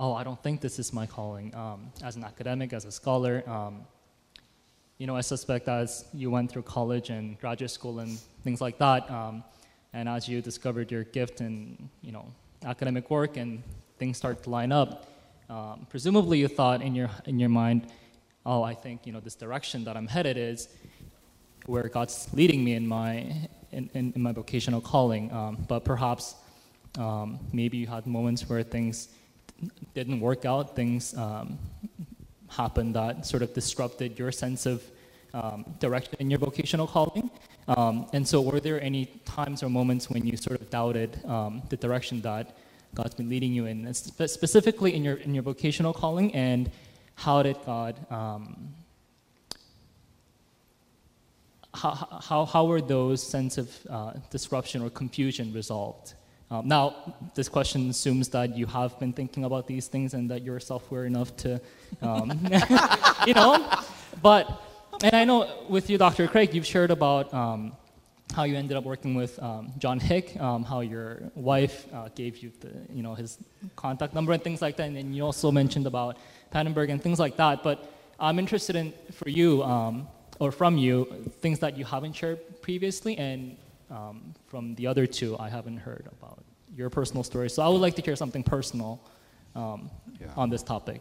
oh, 0.00 0.14
I 0.14 0.24
don't 0.24 0.42
think 0.42 0.62
this 0.62 0.78
is 0.78 0.94
my 0.94 1.04
calling 1.06 1.54
um, 1.54 1.92
as 2.02 2.16
an 2.16 2.24
academic, 2.24 2.72
as 2.72 2.86
a 2.86 2.90
scholar? 2.90 3.42
Um, 3.46 3.82
you 4.96 5.06
know, 5.06 5.14
I 5.14 5.20
suspect 5.20 5.68
as 5.68 6.06
you 6.14 6.30
went 6.30 6.50
through 6.50 6.62
college 6.62 7.10
and 7.10 7.38
graduate 7.38 7.70
school 7.70 7.98
and 7.98 8.18
things 8.44 8.62
like 8.62 8.78
that, 8.78 9.10
um, 9.10 9.44
and 9.92 10.08
as 10.08 10.26
you 10.26 10.40
discovered 10.40 10.90
your 10.90 11.04
gift 11.04 11.42
in, 11.42 11.90
you 12.00 12.12
know, 12.12 12.24
academic 12.64 13.10
work 13.10 13.36
and 13.36 13.62
things 13.98 14.16
start 14.16 14.42
to 14.44 14.48
line 14.48 14.72
up, 14.72 15.06
um, 15.50 15.86
presumably 15.90 16.38
you 16.38 16.48
thought 16.48 16.80
in 16.80 16.94
your, 16.94 17.10
in 17.26 17.38
your 17.38 17.50
mind, 17.50 17.88
oh, 18.46 18.62
I 18.62 18.72
think, 18.74 19.06
you 19.06 19.12
know, 19.12 19.20
this 19.20 19.34
direction 19.34 19.84
that 19.84 19.98
I'm 19.98 20.06
headed 20.06 20.38
is 20.38 20.68
where 21.66 21.88
God's 21.88 22.28
leading 22.32 22.64
me 22.64 22.74
in 22.74 22.86
my, 22.86 23.48
in, 23.70 23.90
in, 23.94 24.12
in 24.14 24.22
my 24.22 24.32
vocational 24.32 24.80
calling. 24.80 25.32
Um, 25.32 25.64
but 25.68 25.84
perhaps 25.84 26.34
um, 26.98 27.38
maybe 27.52 27.78
you 27.78 27.86
had 27.86 28.06
moments 28.06 28.48
where 28.48 28.62
things 28.62 29.08
didn't 29.94 30.20
work 30.20 30.44
out, 30.44 30.74
things 30.76 31.16
um, 31.16 31.58
happened 32.48 32.94
that 32.94 33.24
sort 33.26 33.42
of 33.42 33.54
disrupted 33.54 34.18
your 34.18 34.32
sense 34.32 34.66
of 34.66 34.82
um, 35.34 35.64
direction 35.78 36.14
in 36.18 36.30
your 36.30 36.38
vocational 36.38 36.86
calling. 36.86 37.30
Um, 37.68 38.06
and 38.12 38.26
so, 38.26 38.40
were 38.40 38.60
there 38.60 38.82
any 38.82 39.06
times 39.24 39.62
or 39.62 39.70
moments 39.70 40.10
when 40.10 40.26
you 40.26 40.36
sort 40.36 40.60
of 40.60 40.68
doubted 40.68 41.24
um, 41.24 41.62
the 41.68 41.76
direction 41.76 42.20
that 42.22 42.56
God's 42.94 43.14
been 43.14 43.30
leading 43.30 43.52
you 43.54 43.66
in, 43.66 43.92
spe- 43.94 44.28
specifically 44.28 44.94
in 44.94 45.04
your 45.04 45.16
in 45.16 45.32
your 45.32 45.42
vocational 45.44 45.94
calling, 45.94 46.34
and 46.34 46.70
how 47.14 47.42
did 47.42 47.56
God 47.64 47.94
how, 51.74 52.20
how, 52.22 52.44
how 52.44 52.66
were 52.66 52.80
those 52.80 53.22
sense 53.22 53.58
of 53.58 53.70
uh, 53.88 54.12
disruption 54.30 54.82
or 54.82 54.90
confusion 54.90 55.52
resolved? 55.52 56.14
Um, 56.50 56.68
now, 56.68 57.14
this 57.34 57.48
question 57.48 57.88
assumes 57.88 58.28
that 58.28 58.54
you 58.54 58.66
have 58.66 58.98
been 59.00 59.14
thinking 59.14 59.44
about 59.44 59.66
these 59.66 59.86
things 59.86 60.12
and 60.12 60.30
that 60.30 60.42
you're 60.42 60.60
self-aware 60.60 61.06
enough 61.06 61.34
to, 61.38 61.60
um, 62.02 62.30
you 63.26 63.32
know, 63.32 63.66
but, 64.20 64.62
and 65.02 65.14
I 65.14 65.24
know 65.24 65.64
with 65.70 65.88
you, 65.88 65.96
Dr. 65.96 66.28
Craig, 66.28 66.54
you've 66.54 66.66
shared 66.66 66.90
about 66.90 67.32
um, 67.32 67.72
how 68.34 68.42
you 68.44 68.54
ended 68.56 68.76
up 68.76 68.84
working 68.84 69.14
with 69.14 69.42
um, 69.42 69.72
John 69.78 69.98
Hick, 69.98 70.38
um, 70.38 70.62
how 70.62 70.80
your 70.80 71.30
wife 71.34 71.86
uh, 71.90 72.10
gave 72.14 72.36
you 72.38 72.52
the, 72.60 72.72
you 72.92 73.02
know, 73.02 73.14
his 73.14 73.38
contact 73.74 74.12
number 74.12 74.34
and 74.34 74.44
things 74.44 74.60
like 74.60 74.76
that, 74.76 74.88
and 74.88 74.96
then 74.96 75.14
you 75.14 75.24
also 75.24 75.50
mentioned 75.50 75.86
about 75.86 76.18
Pannenberg 76.54 76.90
and 76.90 77.02
things 77.02 77.18
like 77.18 77.38
that, 77.38 77.62
but 77.62 77.90
I'm 78.20 78.38
interested 78.38 78.76
in, 78.76 78.92
for 79.12 79.30
you, 79.30 79.62
um, 79.62 80.06
or 80.42 80.50
from 80.50 80.76
you, 80.76 81.04
things 81.40 81.60
that 81.60 81.78
you 81.78 81.84
haven't 81.84 82.14
shared 82.14 82.40
previously, 82.62 83.16
and 83.16 83.56
um, 83.92 84.34
from 84.48 84.74
the 84.74 84.88
other 84.88 85.06
two, 85.06 85.38
I 85.38 85.48
haven't 85.48 85.76
heard 85.76 86.08
about 86.18 86.42
your 86.76 86.90
personal 86.90 87.22
story. 87.22 87.48
So 87.48 87.62
I 87.62 87.68
would 87.68 87.80
like 87.80 87.94
to 87.94 88.02
hear 88.02 88.16
something 88.16 88.42
personal 88.42 89.00
um, 89.54 89.88
Yeah. 90.20 90.26
on 90.36 90.50
this 90.50 90.64
topic. 90.64 91.00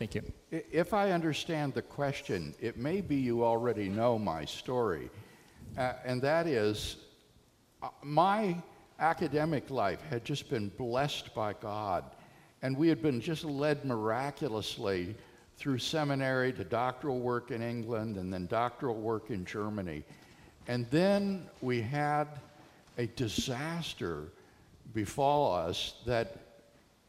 Thank 0.00 0.16
you. 0.16 0.22
If 0.50 0.92
I 0.92 1.12
understand 1.12 1.72
the 1.72 1.82
question, 1.82 2.52
it 2.60 2.78
may 2.78 3.00
be 3.00 3.14
you 3.14 3.44
already 3.44 3.88
know 3.88 4.18
my 4.18 4.44
story, 4.44 5.08
uh, 5.78 5.92
and 6.04 6.20
that 6.22 6.48
is 6.48 6.96
uh, 7.84 7.90
my 8.02 8.56
academic 8.98 9.70
life 9.70 10.02
had 10.10 10.24
just 10.24 10.50
been 10.50 10.68
blessed 10.76 11.32
by 11.32 11.52
God, 11.52 12.02
and 12.62 12.76
we 12.76 12.88
had 12.88 13.00
been 13.00 13.20
just 13.20 13.44
led 13.44 13.84
miraculously 13.84 15.14
through 15.60 15.76
seminary 15.76 16.54
to 16.54 16.64
doctoral 16.64 17.18
work 17.18 17.50
in 17.50 17.60
England 17.60 18.16
and 18.16 18.32
then 18.32 18.46
doctoral 18.46 18.94
work 18.94 19.28
in 19.28 19.44
Germany. 19.44 20.02
And 20.66 20.86
then 20.90 21.46
we 21.60 21.82
had 21.82 22.26
a 22.96 23.06
disaster 23.08 24.28
befall 24.94 25.54
us 25.54 25.96
that 26.06 26.34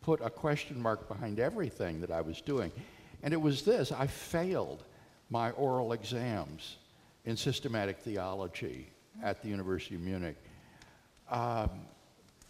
put 0.01 0.19
a 0.21 0.29
question 0.29 0.81
mark 0.81 1.07
behind 1.07 1.39
everything 1.39 2.01
that 2.01 2.11
I 2.11 2.19
was 2.19 2.41
doing. 2.41 2.73
And 3.23 3.33
it 3.33 3.41
was 3.41 3.61
this 3.61 3.89
I 3.93 4.05
failed 4.05 4.83
my 5.29 5.51
oral 5.51 5.93
exams 5.93 6.75
in 7.23 7.37
systematic 7.37 7.99
theology 7.99 8.89
at 9.23 9.41
the 9.41 9.47
University 9.47 9.95
of 9.95 10.01
Munich. 10.01 10.35
Um, 11.29 11.69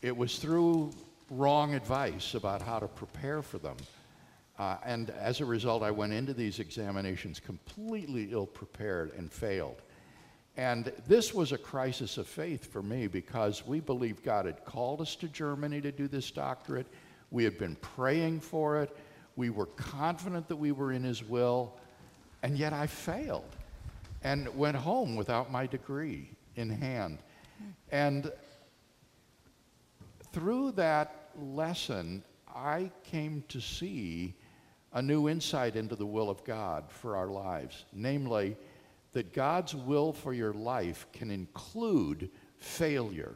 it 0.02 0.18
was 0.18 0.40
through 0.40 0.94
wrong 1.30 1.76
advice 1.76 2.34
about 2.34 2.64
how 2.64 2.80
to 2.80 2.88
prepare 2.88 3.44
for 3.44 3.60
them. 3.60 3.78
Uh, 4.60 4.78
and 4.86 5.10
as 5.12 5.42
a 5.42 5.46
result, 5.46 5.82
I 5.82 5.92
went 5.92 6.14
into 6.14 6.34
these 6.34 6.60
examinations 6.60 7.40
completely 7.40 8.30
ill 8.32 8.46
prepared 8.46 9.14
and 9.18 9.32
failed. 9.32 9.82
And 10.58 10.92
this 11.08 11.34
was 11.34 11.52
a 11.52 11.58
crisis 11.58 12.18
of 12.18 12.28
faith 12.28 12.72
for 12.72 12.84
me 12.84 13.08
because 13.08 13.66
we 13.66 13.80
believed 13.80 14.24
God 14.24 14.46
had 14.46 14.66
called 14.66 15.02
us 15.02 15.16
to 15.18 15.28
Germany 15.28 15.82
to 15.82 15.92
do 15.92 16.08
this 16.08 16.30
doctorate. 16.30 16.88
We 17.32 17.44
had 17.44 17.58
been 17.58 17.78
praying 17.78 18.42
for 18.42 18.82
it. 18.82 18.96
We 19.38 19.50
were 19.50 19.68
confident 19.68 20.48
that 20.50 20.58
we 20.58 20.74
were 20.74 20.92
in 20.92 21.04
His 21.04 21.24
will. 21.24 21.74
And 22.44 22.58
yet 22.58 22.74
I 22.74 22.88
failed 22.88 23.56
and 24.24 24.54
went 24.56 24.76
home 24.76 25.16
without 25.16 25.52
my 25.52 25.66
degree 25.66 26.30
in 26.56 26.70
hand. 26.70 27.20
And 27.92 28.32
through 30.34 30.72
that 30.74 31.30
lesson, 31.40 32.24
I 32.54 32.92
came 33.04 33.44
to 33.50 33.62
see 33.62 34.36
a 34.94 35.02
new 35.02 35.30
insight 35.30 35.76
into 35.76 35.96
the 35.96 36.06
will 36.06 36.30
of 36.30 36.44
God 36.44 36.86
for 36.90 37.16
our 37.16 37.28
lives, 37.28 37.86
namely, 37.94 38.58
that 39.14 39.34
God's 39.34 39.76
will 39.76 40.14
for 40.14 40.34
your 40.34 40.54
life 40.54 41.06
can 41.14 41.32
include 41.32 42.30
failure, 42.58 43.36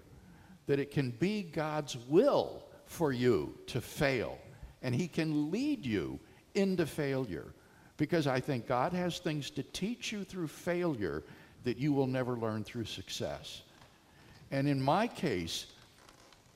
that 0.67 0.79
it 0.79 0.91
can 0.91 1.11
be 1.11 1.43
God's 1.43 1.97
will 2.07 2.63
for 2.85 3.11
you 3.11 3.57
to 3.67 3.81
fail, 3.81 4.37
and 4.81 4.93
He 4.93 5.07
can 5.07 5.51
lead 5.51 5.85
you 5.85 6.19
into 6.53 6.85
failure. 6.85 7.53
Because 7.97 8.27
I 8.27 8.41
think 8.41 8.67
God 8.67 8.91
has 8.93 9.19
things 9.19 9.49
to 9.51 9.63
teach 9.63 10.11
you 10.11 10.23
through 10.23 10.47
failure 10.47 11.23
that 11.63 11.77
you 11.77 11.93
will 11.93 12.07
never 12.07 12.37
learn 12.37 12.63
through 12.63 12.85
success. 12.85 13.61
And 14.51 14.67
in 14.67 14.81
my 14.81 15.07
case, 15.07 15.67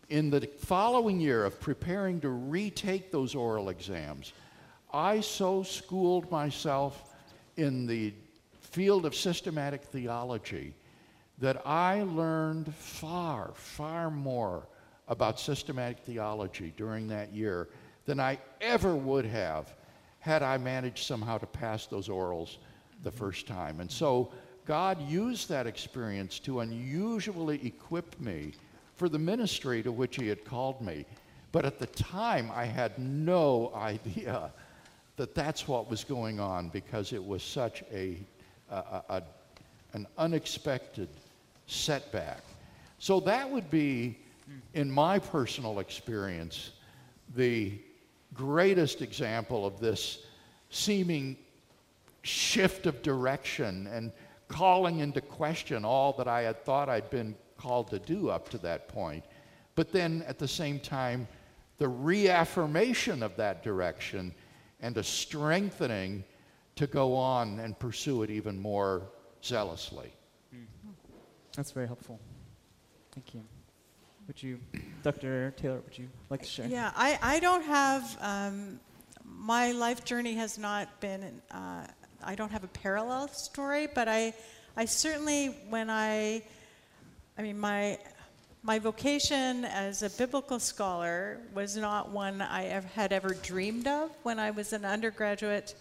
in 0.10 0.30
the 0.30 0.50
following 0.60 1.20
year 1.20 1.46
of 1.46 1.60
preparing 1.60 2.20
to 2.22 2.30
retake 2.30 3.12
those 3.12 3.36
oral 3.36 3.70
exams, 3.70 4.34
I 4.92 5.22
so 5.22 5.64
schooled 5.64 6.32
myself 6.32 7.14
in 7.58 7.86
the 7.86 8.14
field 8.60 9.06
of 9.06 9.16
systematic 9.16 9.84
theology 9.84 10.74
that 11.40 11.62
I 11.66 12.04
learned 12.04 12.74
far, 12.76 13.52
far 13.54 14.10
more 14.10 14.68
about 15.08 15.40
systematic 15.40 16.00
theology 16.00 16.74
during 16.78 17.08
that 17.08 17.34
year 17.34 17.70
than 18.06 18.20
I 18.20 18.40
ever 18.62 18.96
would 18.96 19.26
have 19.26 19.74
had 20.20 20.44
I 20.44 20.58
managed 20.58 21.06
somehow 21.06 21.38
to 21.38 21.46
pass 21.46 21.86
those 21.86 22.10
orals 22.10 22.58
the 23.04 23.12
first 23.12 23.48
time. 23.48 23.80
And 23.80 23.90
so 23.90 24.32
God 24.66 25.02
used 25.10 25.50
that 25.50 25.66
experience 25.66 26.40
to 26.40 26.60
unusually 26.60 27.66
equip 27.66 28.20
me 28.20 28.54
for 28.96 29.10
the 29.10 29.18
ministry 29.18 29.82
to 29.84 29.92
which 29.92 30.18
He 30.18 30.28
had 30.28 30.44
called 30.44 30.82
me. 30.82 31.06
But 31.52 31.66
at 31.66 31.80
the 31.80 31.88
time, 31.88 32.52
I 32.54 32.66
had 32.66 33.00
no 33.00 33.72
idea 33.76 34.52
that 35.20 35.36
that's 35.36 35.68
what 35.68 35.90
was 35.90 36.06
going 36.06 36.40
on 36.40 36.70
because 36.70 37.12
it 37.12 37.22
was 37.24 37.44
such 37.44 37.84
a, 37.92 38.16
a, 38.72 39.02
a, 39.10 39.24
an 39.92 40.08
unexpected 40.18 41.10
setback. 41.68 42.40
So 43.00 43.20
that 43.20 43.50
would 43.50 43.70
be, 43.70 44.18
in 44.76 44.90
my 44.90 45.20
personal 45.20 45.80
experience, 45.80 46.72
the 47.36 47.74
greatest 48.34 49.02
example 49.02 49.66
of 49.66 49.82
this 49.82 50.20
seeming 50.70 51.36
shift 52.22 52.86
of 52.86 53.02
direction 53.02 53.88
and 53.88 54.14
calling 54.48 55.00
into 55.00 55.20
question 55.20 55.84
all 55.84 56.14
that 56.14 56.30
I 56.30 56.44
had 56.44 56.64
thought 56.64 56.88
I'd 56.88 57.10
been 57.10 57.36
called 57.58 57.90
to 57.90 58.00
do 58.00 58.30
up 58.30 58.48
to 58.52 58.58
that 58.60 58.88
point. 58.88 59.26
But 59.76 59.92
then 59.92 60.24
at 60.30 60.40
the 60.40 60.48
same 60.48 60.80
time, 60.80 61.28
the 61.78 61.90
reaffirmation 61.90 63.22
of 63.22 63.36
that 63.36 63.64
direction 63.64 64.34
and 64.82 64.98
a 64.98 65.04
strengthening 65.04 66.24
to 66.76 66.88
go 66.88 67.16
on 67.16 67.60
and 67.60 67.78
pursue 67.78 68.24
it 68.24 68.30
even 68.30 68.60
more 68.60 69.04
zealously. 69.44 70.12
That's 71.56 71.72
very 71.72 71.88
helpful. 71.88 72.20
Thank 73.12 73.34
you. 73.34 73.44
Would 74.28 74.42
you, 74.42 74.60
Dr. 75.04 75.52
Taylor, 75.58 75.82
would 75.82 75.98
you 75.98 76.08
like 76.30 76.44
to 76.44 76.48
share? 76.48 76.68
Yeah, 76.68 76.92
I, 76.96 77.18
I 77.22 77.40
don't 77.40 77.64
have, 77.64 78.18
um, 78.22 78.80
my 79.26 79.72
life 79.72 80.06
journey 80.06 80.36
has 80.36 80.58
not 80.58 81.02
been, 81.02 81.42
uh, 81.52 81.88
I 82.24 82.36
don't 82.36 82.52
have 82.52 82.64
a 82.64 82.68
parallel 82.68 83.28
story, 83.30 83.88
but 83.88 84.08
I, 84.08 84.34
I 84.78 84.86
certainly, 84.86 85.48
when 85.70 85.90
I, 85.90 86.44
I 87.38 87.42
mean, 87.42 87.60
my, 87.60 87.98
my 88.70 88.78
vocation 88.78 89.66
as 89.66 90.04
a 90.04 90.12
biblical 90.12 90.60
scholar 90.60 91.40
was 91.56 91.76
not 91.76 92.12
one 92.12 92.40
I 92.40 92.80
had 92.94 93.12
ever 93.12 93.30
dreamed 93.30 93.88
of. 93.88 94.12
When 94.22 94.38
I 94.38 94.52
was 94.52 94.74
an 94.74 94.86
undergraduate 94.86 95.74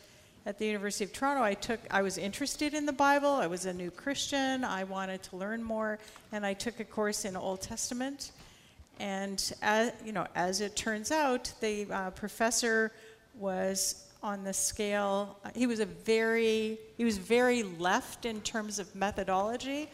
at 0.46 0.58
the 0.58 0.64
University 0.64 1.04
of 1.04 1.12
Toronto, 1.12 1.42
I 1.42 1.52
took 1.52 1.80
I 1.90 2.00
was 2.00 2.16
interested 2.16 2.72
in 2.72 2.86
the 2.86 2.94
Bible. 2.94 3.28
I 3.28 3.46
was 3.46 3.66
a 3.66 3.74
new 3.74 3.90
Christian. 3.90 4.64
I 4.64 4.84
wanted 4.84 5.22
to 5.24 5.36
learn 5.36 5.62
more, 5.62 5.98
and 6.32 6.46
I 6.46 6.54
took 6.54 6.80
a 6.80 6.84
course 6.84 7.26
in 7.26 7.36
Old 7.36 7.60
Testament. 7.60 8.32
And 8.98 9.38
as, 9.60 9.92
you 10.02 10.12
know, 10.12 10.26
as 10.34 10.62
it 10.62 10.74
turns 10.74 11.10
out, 11.10 11.52
the 11.60 11.86
uh, 11.92 12.10
professor 12.12 12.90
was 13.34 14.06
on 14.22 14.44
the 14.44 14.54
scale. 14.54 15.36
He 15.54 15.66
was 15.66 15.80
a 15.80 15.84
very 15.84 16.78
he 16.96 17.04
was 17.04 17.18
very 17.18 17.64
left 17.64 18.24
in 18.24 18.40
terms 18.40 18.78
of 18.78 18.94
methodology, 18.94 19.90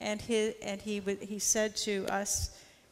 and 0.00 0.20
he 0.20 0.54
and 0.62 0.80
he 0.80 1.00
he 1.20 1.38
said 1.38 1.76
to 1.76 2.06
us. 2.06 2.50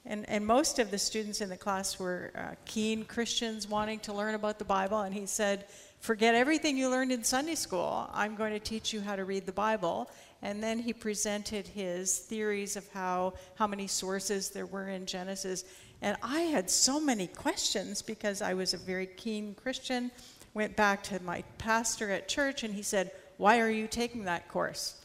And, 0.09 0.25
and 0.29 0.47
most 0.47 0.79
of 0.79 0.93
the 0.93 0.99
students 0.99 1.41
in 1.41 1.49
the 1.49 1.57
class 1.57 1.99
were 1.99 2.31
uh, 2.37 2.55
keen 2.65 3.05
Christians 3.05 3.69
wanting 3.69 3.99
to 4.01 4.13
learn 4.13 4.37
about 4.37 4.61
the 4.61 4.65
Bible. 4.65 5.01
And 5.01 5.13
he 5.13 5.27
said, 5.27 5.65
Forget 5.99 6.37
everything 6.37 6.77
you 6.77 6.89
learned 6.89 7.11
in 7.11 7.25
Sunday 7.25 7.57
school. 7.57 8.09
I'm 8.13 8.37
going 8.37 8.53
to 8.53 8.61
teach 8.61 8.93
you 8.93 9.01
how 9.01 9.17
to 9.17 9.25
read 9.25 9.47
the 9.47 9.53
Bible. 9.53 10.09
And 10.43 10.63
then 10.63 10.79
he 10.79 10.93
presented 10.93 11.67
his 11.67 12.19
theories 12.19 12.77
of 12.77 12.89
how, 12.93 13.35
how 13.57 13.67
many 13.67 13.89
sources 13.89 14.51
there 14.51 14.67
were 14.67 14.89
in 14.89 15.07
Genesis. 15.07 15.65
And 16.03 16.17
I 16.23 16.43
had 16.43 16.71
so 16.71 17.01
many 17.01 17.27
questions 17.27 18.03
because 18.03 18.43
I 18.43 18.55
was 18.55 18.75
a 18.75 18.79
very 18.79 19.07
keen 19.07 19.55
Christian. 19.55 20.13
Went 20.55 20.77
back 20.77 21.03
to 21.05 21.21
my 21.23 21.43
pastor 21.59 22.11
at 22.11 22.29
church 22.29 22.63
and 22.63 22.75
he 22.75 22.83
said, 22.83 23.11
Why 23.39 23.61
are 23.61 23.71
you 23.71 23.89
taking 23.89 24.25
that 24.25 24.49
course? 24.49 25.01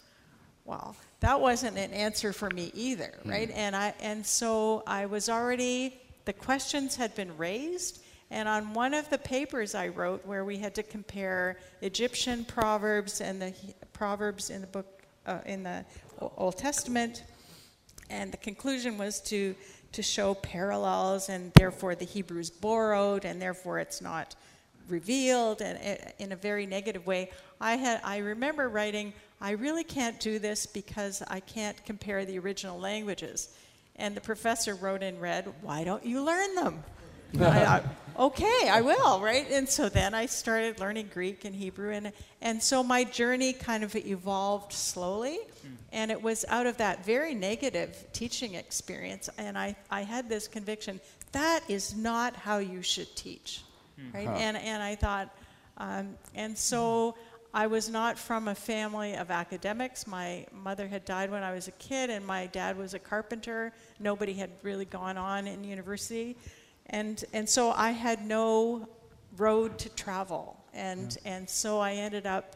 Well, 0.66 0.96
that 1.22 1.40
wasn't 1.40 1.78
an 1.78 1.94
answer 1.94 2.34
for 2.34 2.50
me 2.50 2.72
either, 2.74 3.14
right? 3.26 3.50
And 3.52 3.76
I 3.76 3.94
and 4.02 4.26
so 4.26 4.84
I 4.86 5.06
was 5.06 5.30
already 5.30 6.00
the 6.26 6.34
questions 6.34 6.96
had 6.96 7.16
been 7.16 7.36
raised. 7.38 8.04
And 8.32 8.48
on 8.48 8.74
one 8.74 8.94
of 8.94 9.10
the 9.10 9.18
papers 9.18 9.76
I 9.76 9.90
wrote, 9.90 10.26
where 10.26 10.46
we 10.46 10.58
had 10.58 10.74
to 10.76 10.84
compare 10.84 11.58
Egyptian 11.82 12.46
proverbs 12.46 13.22
and 13.22 13.42
the 13.42 13.54
proverbs 13.94 14.50
in 14.50 14.62
the 14.62 14.68
book 14.68 15.04
uh, 15.28 15.40
in 15.46 15.64
the 15.64 15.86
Old 16.38 16.58
Testament, 16.58 17.24
and 18.10 18.32
the 18.32 18.38
conclusion 18.38 18.98
was 18.98 19.22
to 19.22 19.56
to 19.92 20.02
show 20.02 20.34
parallels, 20.34 21.30
and 21.30 21.54
therefore 21.54 21.94
the 21.96 22.06
Hebrews 22.06 22.50
borrowed, 22.50 23.26
and 23.26 23.42
therefore 23.42 23.80
it's 23.80 24.02
not 24.02 24.36
revealed, 24.88 25.62
and 25.62 25.78
it, 25.78 26.16
in 26.18 26.32
a 26.32 26.36
very 26.36 26.66
negative 26.66 27.06
way. 27.06 27.30
I 27.60 27.76
had 27.76 28.02
I 28.04 28.18
remember 28.18 28.70
writing, 28.70 29.14
I 29.42 29.52
really 29.52 29.84
can't 29.84 30.20
do 30.20 30.38
this 30.38 30.66
because 30.66 31.24
I 31.28 31.40
can't 31.40 31.84
compare 31.86 32.26
the 32.26 32.38
original 32.38 32.80
languages. 32.80 33.50
And 33.96 34.16
the 34.16 34.22
professor 34.22 34.76
wrote 34.76 35.04
in 35.04 35.20
red, 35.20 35.52
Why 35.62 35.84
don't 35.84 36.06
you 36.06 36.24
learn 36.24 36.56
them? 36.56 36.84
I 37.40 37.66
thought, 37.66 37.84
okay, 38.20 38.70
I 38.70 38.82
will, 38.82 39.22
right? 39.22 39.50
And 39.50 39.68
so 39.68 39.88
then 39.88 40.14
I 40.14 40.26
started 40.26 40.80
learning 40.80 41.12
Greek 41.14 41.46
and 41.46 41.56
Hebrew, 41.56 41.92
and, 41.92 42.12
and 42.42 42.62
so 42.62 42.84
my 42.84 43.06
journey 43.06 43.54
kind 43.54 43.86
of 43.86 43.96
evolved 43.96 44.74
slowly. 44.74 45.38
Hmm. 45.62 45.68
And 45.94 46.12
it 46.12 46.22
was 46.22 46.44
out 46.50 46.68
of 46.68 46.78
that 46.78 47.06
very 47.06 47.34
negative 47.34 48.06
teaching 48.12 48.56
experience, 48.56 49.30
and 49.38 49.58
I, 49.58 49.76
I 49.90 50.02
had 50.02 50.28
this 50.28 50.48
conviction 50.48 51.00
that 51.32 51.62
is 51.70 51.96
not 51.96 52.36
how 52.36 52.58
you 52.58 52.82
should 52.82 53.16
teach, 53.16 53.64
hmm. 53.98 54.18
right? 54.18 54.28
Huh. 54.28 54.36
And, 54.38 54.58
and 54.58 54.84
I 54.84 54.96
thought, 54.96 55.34
um, 55.78 56.16
and 56.36 56.58
so 56.58 57.12
hmm. 57.12 57.31
I 57.54 57.68
was 57.68 57.90
not 57.90 58.18
from 58.18 58.48
a 58.48 58.56
family 58.56 59.16
of 59.16 59.30
academics. 59.30 60.08
My 60.08 60.46
mother 60.54 60.88
had 60.88 61.04
died 61.04 61.30
when 61.30 61.44
I 61.44 61.54
was 61.54 61.68
a 61.68 61.74
kid, 61.74 62.10
and 62.10 62.26
my 62.26 62.48
dad 62.48 62.78
was 62.78 62.94
a 62.94 63.00
carpenter. 63.00 63.74
Nobody 64.00 64.34
had 64.34 64.52
really 64.64 64.86
gone 64.86 65.18
on 65.18 65.48
in 65.48 65.64
university. 65.64 66.38
And, 66.88 67.24
and 67.34 67.48
so 67.48 67.72
I 67.72 67.92
had 67.92 68.26
no 68.26 68.88
road 69.38 69.78
to 69.80 69.90
travel. 69.90 70.58
And, 70.74 71.18
and 71.26 71.50
so 71.50 71.80
I 71.80 71.94
ended 71.94 72.26
up, 72.26 72.56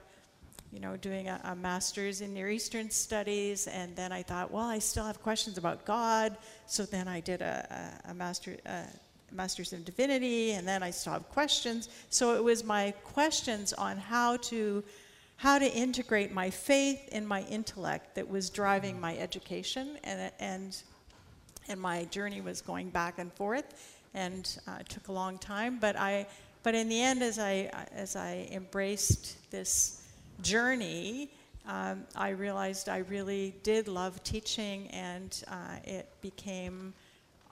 you 0.72 0.80
know, 0.80 0.96
doing 0.96 1.28
a, 1.28 1.42
a 1.44 1.56
master's 1.56 2.22
in 2.22 2.34
Near 2.34 2.50
Eastern 2.50 2.90
Studies. 2.90 3.68
And 3.68 3.96
then 3.98 4.14
I 4.14 4.24
thought, 4.24 4.50
well, 4.50 4.66
I 4.66 4.80
still 4.80 5.06
have 5.06 5.22
questions 5.22 5.58
about 5.58 5.86
God. 5.86 6.38
So 6.68 6.84
then 6.84 7.10
I 7.10 7.20
did 7.20 7.42
a, 7.42 8.00
a, 8.08 8.12
a 8.12 8.14
master, 8.14 8.58
uh, 8.66 8.84
master's 9.36 9.74
in 9.74 9.84
divinity. 9.84 10.52
And 10.52 10.68
then 10.68 10.82
I 10.84 10.92
still 10.92 11.14
have 11.14 11.30
questions. 11.30 11.90
So 12.10 12.36
it 12.36 12.44
was 12.44 12.64
my 12.64 12.92
questions 13.04 13.74
on 13.74 13.98
how 13.98 14.38
to 14.38 14.84
how 15.38 15.60
to 15.60 15.70
integrate 15.72 16.32
my 16.32 16.50
faith 16.50 17.10
and 17.12 17.28
my 17.28 17.42
intellect 17.44 18.16
that 18.16 18.28
was 18.28 18.50
driving 18.50 19.00
my 19.00 19.18
education 19.18 19.98
and, 20.04 20.32
and 20.40 20.84
and 21.68 21.82
my 21.82 22.06
journey 22.06 22.42
was 22.42 22.62
going 22.62 22.90
back 22.90 23.20
and 23.20 23.34
forth 23.34 23.98
and 24.14 24.60
uh, 24.68 24.78
it 24.80 24.90
took 24.90 25.08
a 25.08 25.12
long 25.12 25.38
time 25.38 25.78
but 25.80 25.96
i 25.98 26.26
but 26.64 26.74
in 26.74 26.88
the 26.88 27.02
end 27.02 27.22
as 27.22 27.38
i 27.40 27.70
as 27.94 28.16
i 28.16 28.48
embraced 28.52 29.38
this 29.52 30.04
journey 30.42 31.30
um, 31.68 32.04
i 32.16 32.30
realized 32.30 32.88
i 32.88 33.00
really 33.00 33.54
did 33.64 33.88
love 33.88 34.24
teaching 34.24 34.88
and 34.90 35.44
uh, 35.50 35.76
it 35.84 36.08
became 36.22 36.94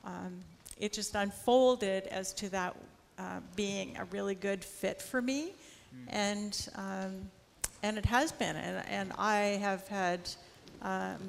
um, 0.05 0.39
it 0.79 0.93
just 0.93 1.15
unfolded 1.15 2.07
as 2.07 2.33
to 2.33 2.49
that 2.49 2.75
uh, 3.17 3.39
being 3.55 3.97
a 3.97 4.05
really 4.05 4.35
good 4.35 4.63
fit 4.63 5.01
for 5.01 5.21
me. 5.21 5.53
And 6.07 6.67
um, 6.75 7.29
and 7.83 7.97
it 7.97 8.05
has 8.05 8.31
been. 8.31 8.55
And, 8.55 8.87
and 8.87 9.11
i 9.17 9.35
have 9.61 9.87
had 9.87 10.21
um, 10.81 11.19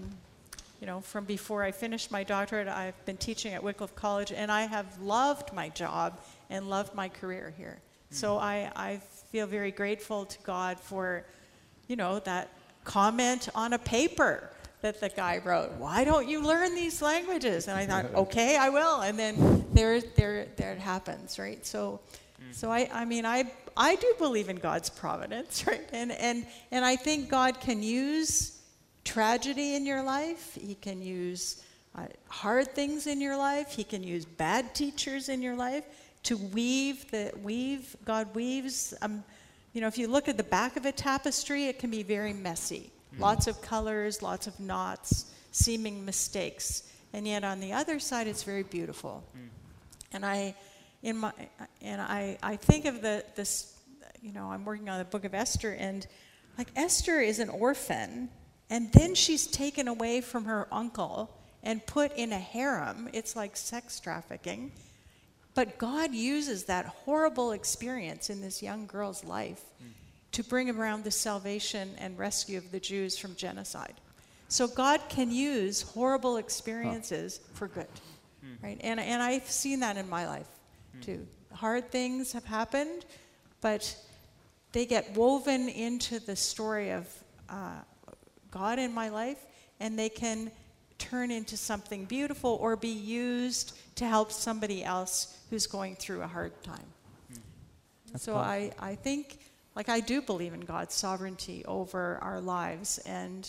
you 0.80 0.86
know, 0.86 1.00
from 1.00 1.24
before 1.24 1.62
I 1.62 1.70
finished 1.70 2.10
my 2.10 2.24
doctorate, 2.24 2.68
I've 2.68 3.06
been 3.06 3.16
teaching 3.16 3.54
at 3.54 3.62
Wycliffe 3.62 3.94
College, 3.94 4.32
and 4.32 4.52
I 4.52 4.62
have 4.62 5.00
loved 5.00 5.52
my 5.52 5.70
job 5.70 6.20
and 6.50 6.68
loved 6.68 6.94
my 6.94 7.08
career 7.08 7.54
here. 7.56 7.78
So 8.10 8.36
I, 8.36 8.70
I 8.76 8.98
feel 9.32 9.46
very 9.46 9.70
grateful 9.70 10.26
to 10.26 10.38
God 10.42 10.78
for, 10.78 11.24
you 11.88 11.96
know, 11.96 12.18
that 12.20 12.50
comment 12.84 13.48
on 13.54 13.72
a 13.72 13.78
paper 13.78 14.50
that 14.84 15.00
the 15.00 15.08
guy 15.08 15.40
wrote. 15.42 15.72
Why 15.78 16.04
don't 16.04 16.28
you 16.28 16.42
learn 16.42 16.74
these 16.74 17.00
languages? 17.00 17.68
And 17.68 17.78
I 17.78 17.86
thought, 17.86 18.14
okay, 18.24 18.58
I 18.58 18.68
will. 18.68 19.00
And 19.00 19.18
then 19.18 19.64
there, 19.72 19.98
there, 20.02 20.46
there 20.56 20.72
it 20.72 20.78
happens, 20.78 21.38
right? 21.38 21.64
So, 21.64 22.00
so 22.52 22.70
I, 22.70 22.90
I 22.92 23.06
mean, 23.06 23.24
I, 23.24 23.50
I 23.78 23.96
do 23.96 24.14
believe 24.18 24.50
in 24.50 24.56
God's 24.56 24.90
providence, 24.90 25.66
right? 25.66 25.88
And, 25.92 26.12
and, 26.12 26.46
and 26.70 26.84
I 26.84 26.96
think 26.96 27.30
God 27.30 27.60
can 27.60 27.82
use 27.82 28.60
tragedy 29.04 29.74
in 29.74 29.86
your 29.86 30.02
life. 30.02 30.58
He 30.60 30.74
can 30.74 31.00
use 31.00 31.64
uh, 31.94 32.06
hard 32.28 32.74
things 32.74 33.06
in 33.06 33.22
your 33.22 33.38
life. 33.38 33.72
He 33.72 33.84
can 33.84 34.02
use 34.02 34.26
bad 34.26 34.74
teachers 34.74 35.30
in 35.30 35.40
your 35.40 35.56
life 35.56 35.84
to 36.24 36.36
weave 36.36 37.10
the 37.10 37.32
weave. 37.42 37.96
God 38.04 38.34
weaves. 38.34 38.92
Um, 39.00 39.24
you 39.72 39.80
know, 39.80 39.86
if 39.86 39.96
you 39.96 40.08
look 40.08 40.28
at 40.28 40.36
the 40.36 40.44
back 40.44 40.76
of 40.76 40.84
a 40.84 40.92
tapestry, 40.92 41.68
it 41.68 41.78
can 41.78 41.90
be 41.90 42.02
very 42.02 42.34
messy. 42.34 42.90
Lots 43.18 43.46
of 43.46 43.60
colors, 43.62 44.22
lots 44.22 44.46
of 44.46 44.58
knots, 44.60 45.32
seeming 45.52 46.04
mistakes, 46.04 46.82
and 47.12 47.26
yet 47.26 47.44
on 47.44 47.60
the 47.60 47.72
other 47.72 47.98
side, 47.98 48.26
it's 48.26 48.42
very 48.42 48.64
beautiful. 48.64 49.24
And 50.12 50.24
I, 50.24 50.54
in 51.02 51.18
my, 51.18 51.32
and 51.80 52.00
I, 52.00 52.38
I 52.42 52.56
think 52.56 52.84
of 52.84 53.02
the 53.02 53.24
this. 53.34 53.70
You 54.20 54.32
know, 54.32 54.50
I'm 54.50 54.64
working 54.64 54.88
on 54.88 54.98
the 54.98 55.04
Book 55.04 55.24
of 55.24 55.34
Esther, 55.34 55.72
and 55.72 56.06
like 56.56 56.68
Esther 56.76 57.20
is 57.20 57.40
an 57.40 57.50
orphan 57.50 58.30
and 58.70 58.90
then 58.92 59.14
she's 59.14 59.46
taken 59.46 59.88
away 59.88 60.20
from 60.20 60.46
her 60.46 60.66
uncle 60.72 61.30
and 61.62 61.84
put 61.86 62.12
in 62.16 62.32
a 62.32 62.38
harem. 62.38 63.08
It's 63.12 63.36
like 63.36 63.56
sex 63.56 64.00
trafficking. 64.00 64.72
But 65.54 65.78
God 65.78 66.12
uses 66.12 66.64
that 66.64 66.86
horrible 66.86 67.52
experience 67.52 68.30
in 68.30 68.40
this 68.40 68.62
young 68.62 68.86
girl's 68.86 69.22
life 69.22 69.62
to 70.34 70.42
bring 70.42 70.68
around 70.68 71.04
the 71.04 71.10
salvation 71.10 71.90
and 71.98 72.18
rescue 72.18 72.58
of 72.58 72.70
the 72.72 72.80
Jews 72.80 73.16
from 73.16 73.36
genocide. 73.36 73.94
So 74.48 74.66
God 74.66 75.00
can 75.08 75.30
use 75.30 75.82
horrible 75.82 76.38
experiences 76.38 77.40
for 77.54 77.68
good. 77.68 77.86
Hmm. 78.40 78.66
Right? 78.66 78.80
And, 78.82 78.98
and 78.98 79.22
I've 79.22 79.48
seen 79.48 79.80
that 79.80 79.96
in 79.96 80.08
my 80.08 80.26
life 80.26 80.48
hmm. 80.92 81.00
too. 81.00 81.26
Hard 81.52 81.90
things 81.90 82.32
have 82.32 82.44
happened, 82.44 83.04
but 83.60 83.96
they 84.72 84.86
get 84.86 85.16
woven 85.16 85.68
into 85.68 86.18
the 86.18 86.34
story 86.34 86.90
of 86.90 87.06
uh, 87.48 87.82
God 88.50 88.80
in 88.80 88.92
my 88.92 89.10
life, 89.10 89.38
and 89.78 89.96
they 89.96 90.08
can 90.08 90.50
turn 90.98 91.30
into 91.30 91.56
something 91.56 92.06
beautiful 92.06 92.58
or 92.60 92.74
be 92.74 92.88
used 92.88 93.78
to 93.94 94.04
help 94.04 94.32
somebody 94.32 94.82
else 94.82 95.38
who's 95.50 95.68
going 95.68 95.94
through 95.94 96.22
a 96.22 96.26
hard 96.26 96.60
time. 96.64 96.86
Hmm. 97.28 97.40
That's 98.10 98.24
so 98.24 98.34
I, 98.34 98.72
I 98.80 98.96
think, 98.96 99.38
like, 99.74 99.88
I 99.88 100.00
do 100.00 100.22
believe 100.22 100.54
in 100.54 100.60
God's 100.60 100.94
sovereignty 100.94 101.64
over 101.66 102.18
our 102.22 102.40
lives, 102.40 102.98
and, 102.98 103.48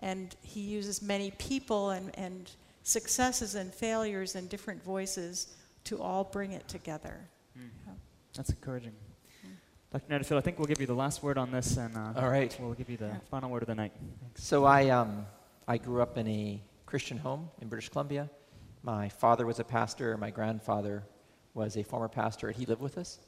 and 0.00 0.34
He 0.42 0.60
uses 0.60 1.02
many 1.02 1.30
people 1.32 1.90
and, 1.90 2.16
and 2.18 2.50
successes 2.82 3.54
and 3.54 3.72
failures 3.72 4.34
and 4.34 4.48
different 4.48 4.82
voices 4.82 5.54
to 5.84 6.00
all 6.00 6.24
bring 6.24 6.52
it 6.52 6.66
together. 6.68 7.20
Yeah. 7.56 7.62
That's 8.34 8.50
encouraging. 8.50 8.92
Dr. 9.92 10.08
Netterfield, 10.08 10.38
I 10.38 10.40
think 10.40 10.58
we'll 10.58 10.66
give 10.66 10.80
you 10.80 10.86
the 10.86 10.94
last 10.94 11.22
word 11.22 11.36
on 11.36 11.50
this, 11.50 11.76
and 11.76 11.94
uh, 11.94 12.14
All 12.16 12.30
right. 12.30 12.56
we'll 12.58 12.72
give 12.72 12.88
you 12.88 12.96
the 12.96 13.14
final 13.30 13.50
word 13.50 13.62
of 13.62 13.68
the 13.68 13.74
night. 13.74 13.92
So 14.36 14.64
I, 14.64 14.88
um, 14.88 15.26
I 15.68 15.76
grew 15.76 16.00
up 16.00 16.16
in 16.16 16.26
a 16.28 16.62
Christian 16.86 17.18
home 17.18 17.50
in 17.60 17.68
British 17.68 17.90
Columbia. 17.90 18.30
My 18.82 19.10
father 19.10 19.44
was 19.44 19.60
a 19.60 19.64
pastor. 19.64 20.16
My 20.16 20.30
grandfather 20.30 21.04
was 21.52 21.76
a 21.76 21.82
former 21.82 22.08
pastor, 22.08 22.48
and 22.48 22.56
he 22.56 22.64
lived 22.64 22.80
with 22.80 22.96
us. 22.96 23.18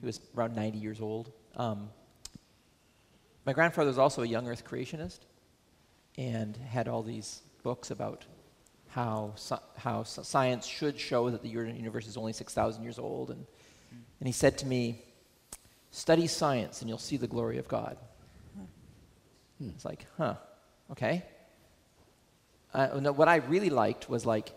He 0.00 0.06
was 0.06 0.20
around 0.36 0.56
90 0.56 0.78
years 0.78 1.00
old. 1.00 1.30
Um, 1.58 1.90
my 3.44 3.52
grandfather 3.52 3.88
was 3.88 3.98
also 3.98 4.22
a 4.22 4.26
young 4.26 4.48
Earth 4.48 4.64
creationist, 4.64 5.20
and 6.16 6.56
had 6.56 6.88
all 6.88 7.02
these 7.02 7.42
books 7.62 7.90
about 7.90 8.24
how 8.88 9.34
how 9.76 10.02
science 10.04 10.66
should 10.66 10.98
show 10.98 11.30
that 11.30 11.42
the 11.42 11.48
universe 11.48 12.06
is 12.06 12.16
only 12.16 12.32
6,000 12.32 12.82
years 12.82 12.98
old. 12.98 13.30
And 13.30 13.46
and 14.20 14.26
he 14.26 14.32
said 14.32 14.58
to 14.58 14.66
me, 14.66 15.02
"Study 15.90 16.26
science, 16.26 16.80
and 16.80 16.88
you'll 16.88 16.98
see 16.98 17.16
the 17.16 17.28
glory 17.28 17.58
of 17.58 17.68
God." 17.68 17.98
It's 19.60 19.84
like, 19.84 20.06
huh, 20.16 20.34
okay. 20.92 21.24
Uh, 22.72 23.00
no, 23.00 23.12
what 23.12 23.28
I 23.28 23.36
really 23.36 23.70
liked 23.70 24.08
was 24.08 24.24
like 24.24 24.52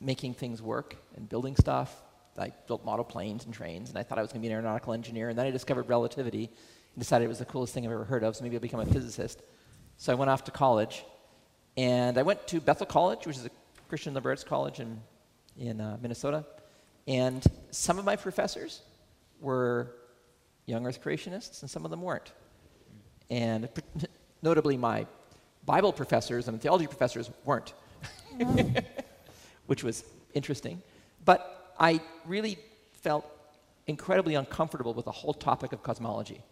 making 0.00 0.34
things 0.34 0.60
work 0.60 0.96
and 1.16 1.28
building 1.28 1.56
stuff. 1.56 2.02
I 2.38 2.52
built 2.66 2.84
model 2.84 3.04
planes 3.04 3.44
and 3.44 3.52
trains, 3.52 3.90
and 3.90 3.98
I 3.98 4.02
thought 4.02 4.18
I 4.18 4.22
was 4.22 4.32
going 4.32 4.42
to 4.42 4.48
be 4.48 4.52
an 4.52 4.54
aeronautical 4.54 4.92
engineer. 4.92 5.28
And 5.28 5.38
then 5.38 5.46
I 5.46 5.50
discovered 5.50 5.88
relativity 5.88 6.44
and 6.44 6.98
decided 6.98 7.24
it 7.24 7.28
was 7.28 7.38
the 7.38 7.44
coolest 7.44 7.74
thing 7.74 7.84
I've 7.86 7.92
ever 7.92 8.04
heard 8.04 8.24
of, 8.24 8.36
so 8.36 8.42
maybe 8.42 8.56
I'll 8.56 8.60
become 8.60 8.80
a 8.80 8.86
physicist. 8.86 9.42
So 9.96 10.12
I 10.12 10.14
went 10.14 10.30
off 10.30 10.44
to 10.44 10.50
college, 10.50 11.04
and 11.76 12.18
I 12.18 12.22
went 12.22 12.46
to 12.48 12.60
Bethel 12.60 12.86
College, 12.86 13.26
which 13.26 13.36
is 13.36 13.46
a 13.46 13.50
Christian 13.88 14.14
liberal 14.14 14.32
arts 14.32 14.44
college 14.44 14.80
in, 14.80 15.00
in 15.56 15.80
uh, 15.80 15.96
Minnesota. 16.00 16.44
And 17.06 17.42
some 17.70 17.98
of 17.98 18.04
my 18.04 18.16
professors 18.16 18.82
were 19.40 19.94
young 20.66 20.86
earth 20.86 21.02
creationists, 21.02 21.62
and 21.62 21.70
some 21.70 21.84
of 21.84 21.90
them 21.90 22.02
weren't. 22.02 22.32
And 23.30 23.68
notably, 24.42 24.76
my 24.76 25.06
Bible 25.64 25.92
professors 25.92 26.48
and 26.48 26.60
theology 26.60 26.86
professors 26.86 27.30
weren't, 27.44 27.74
which 29.66 29.82
was 29.82 30.04
interesting. 30.34 30.82
But 31.24 31.57
I 31.78 32.00
really 32.26 32.58
felt 32.92 33.24
incredibly 33.86 34.34
uncomfortable 34.34 34.94
with 34.94 35.06
the 35.06 35.12
whole 35.12 35.34
topic 35.34 35.72
of 35.72 35.82
cosmology 35.82 36.42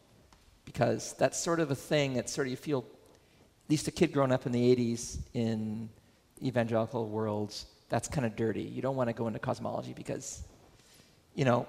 because 0.65 1.15
that's 1.19 1.39
sort 1.39 1.61
of 1.61 1.71
a 1.71 1.75
thing 1.75 2.15
that 2.15 2.29
sort 2.31 2.47
of 2.47 2.51
you 2.51 2.57
feel, 2.57 2.85
at 3.65 3.71
least 3.71 3.89
a 3.89 3.91
kid 3.91 4.13
growing 4.13 4.33
up 4.33 4.47
in 4.47 4.53
the 4.53 4.77
80s 4.77 5.19
in 5.35 5.89
evangelical 6.43 7.09
worlds, 7.09 7.67
that's 7.89 8.09
kind 8.09 8.27
of 8.27 8.37
dirty. 8.37 8.63
You 8.63 8.83
don't 8.83 8.97
want 8.97 9.09
to 9.09 9.15
go 9.15 9.27
into 9.27 9.39
cosmology 9.39 9.93
because, 9.95 10.43
you 11.35 11.45
know, 11.45 11.67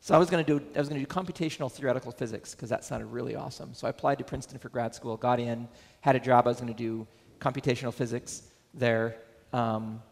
so 0.00 0.14
I 0.14 0.18
was 0.18 0.28
going 0.28 0.44
to 0.44 0.58
do 0.58 0.64
I 0.76 0.78
was 0.78 0.90
going 0.90 1.00
to 1.00 1.06
do 1.06 1.10
computational 1.10 1.72
theoretical 1.72 2.12
physics 2.12 2.54
because 2.54 2.68
that 2.68 2.84
sounded 2.84 3.06
really 3.06 3.36
awesome. 3.36 3.72
So 3.72 3.86
I 3.86 3.90
applied 3.90 4.18
to 4.18 4.24
Princeton 4.24 4.58
for 4.58 4.68
grad 4.68 4.94
school, 4.94 5.16
got 5.16 5.40
in, 5.40 5.66
had 6.02 6.14
a 6.14 6.20
job. 6.20 6.46
I 6.46 6.50
was 6.50 6.60
going 6.60 6.72
to 6.72 6.76
do 6.76 7.06
computational 7.40 7.92
physics 7.92 8.42
there, 8.74 9.16
um, 9.54 10.02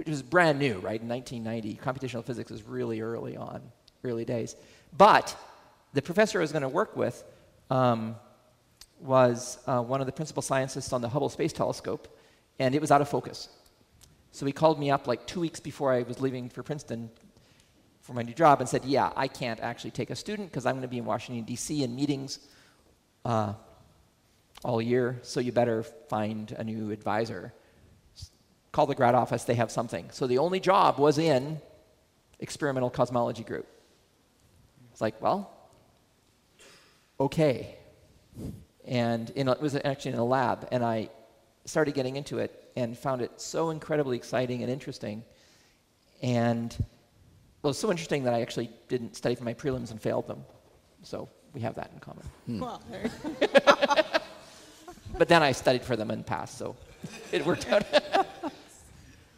which 0.00 0.08
was 0.08 0.22
brand 0.22 0.58
new, 0.58 0.78
right? 0.78 0.98
In 0.98 1.08
1990, 1.10 1.74
computational 1.76 2.24
physics 2.24 2.50
was 2.50 2.62
really 2.62 3.02
early 3.02 3.36
on, 3.36 3.60
early 4.02 4.24
days. 4.24 4.56
But 4.96 5.36
the 5.92 6.00
professor 6.00 6.38
I 6.38 6.40
was 6.40 6.52
going 6.52 6.62
to 6.62 6.70
work 6.70 6.96
with 6.96 7.22
um, 7.68 8.16
was 8.98 9.58
uh, 9.66 9.82
one 9.82 10.00
of 10.00 10.06
the 10.06 10.12
principal 10.12 10.40
scientists 10.40 10.94
on 10.94 11.02
the 11.02 11.08
Hubble 11.10 11.28
Space 11.28 11.52
Telescope, 11.52 12.08
and 12.58 12.74
it 12.74 12.80
was 12.80 12.90
out 12.90 13.02
of 13.02 13.10
focus. 13.10 13.50
So 14.32 14.46
he 14.46 14.52
called 14.52 14.80
me 14.80 14.90
up 14.90 15.06
like 15.06 15.26
two 15.26 15.40
weeks 15.40 15.60
before 15.60 15.92
I 15.92 16.00
was 16.00 16.18
leaving 16.18 16.48
for 16.48 16.62
Princeton 16.62 17.10
for 18.00 18.14
my 18.14 18.22
new 18.22 18.32
job 18.32 18.60
and 18.60 18.68
said, 18.68 18.86
Yeah, 18.86 19.12
I 19.14 19.28
can't 19.28 19.60
actually 19.60 19.90
take 19.90 20.08
a 20.08 20.16
student 20.16 20.50
because 20.50 20.64
I'm 20.64 20.76
going 20.76 20.80
to 20.82 20.88
be 20.88 20.96
in 20.96 21.04
Washington, 21.04 21.44
D.C. 21.44 21.84
in 21.84 21.94
meetings 21.94 22.38
uh, 23.26 23.52
all 24.64 24.80
year, 24.80 25.18
so 25.20 25.40
you 25.40 25.52
better 25.52 25.82
find 25.82 26.52
a 26.52 26.64
new 26.64 26.90
advisor. 26.90 27.52
Call 28.72 28.86
the 28.86 28.94
grad 28.94 29.14
office, 29.14 29.44
they 29.44 29.54
have 29.54 29.70
something. 29.70 30.08
So 30.12 30.26
the 30.26 30.38
only 30.38 30.60
job 30.60 30.98
was 30.98 31.18
in 31.18 31.60
experimental 32.38 32.90
cosmology 32.90 33.42
group. 33.42 33.66
It's 34.92 35.00
like, 35.00 35.20
well, 35.20 35.50
okay. 37.18 37.76
And 38.86 39.30
in 39.30 39.48
a, 39.48 39.52
it 39.52 39.60
was 39.60 39.76
actually 39.84 40.12
in 40.12 40.18
a 40.18 40.24
lab, 40.24 40.68
and 40.70 40.84
I 40.84 41.10
started 41.64 41.94
getting 41.94 42.16
into 42.16 42.38
it 42.38 42.70
and 42.76 42.96
found 42.96 43.22
it 43.22 43.40
so 43.40 43.70
incredibly 43.70 44.16
exciting 44.16 44.62
and 44.62 44.70
interesting. 44.70 45.22
And 46.22 46.74
well, 47.62 47.70
it's 47.70 47.78
so 47.78 47.90
interesting 47.90 48.24
that 48.24 48.34
I 48.34 48.40
actually 48.40 48.70
didn't 48.88 49.16
study 49.16 49.34
for 49.34 49.44
my 49.44 49.54
prelims 49.54 49.90
and 49.90 50.00
failed 50.00 50.26
them. 50.26 50.44
So 51.02 51.28
we 51.54 51.60
have 51.60 51.74
that 51.74 51.90
in 51.92 52.00
common. 52.00 52.24
Hmm. 52.46 52.60
Well, 52.60 52.82
but 55.18 55.28
then 55.28 55.42
I 55.42 55.52
studied 55.52 55.82
for 55.82 55.96
them 55.96 56.10
and 56.10 56.26
passed, 56.26 56.56
so 56.56 56.76
it 57.32 57.44
worked 57.44 57.68
out. 57.68 57.84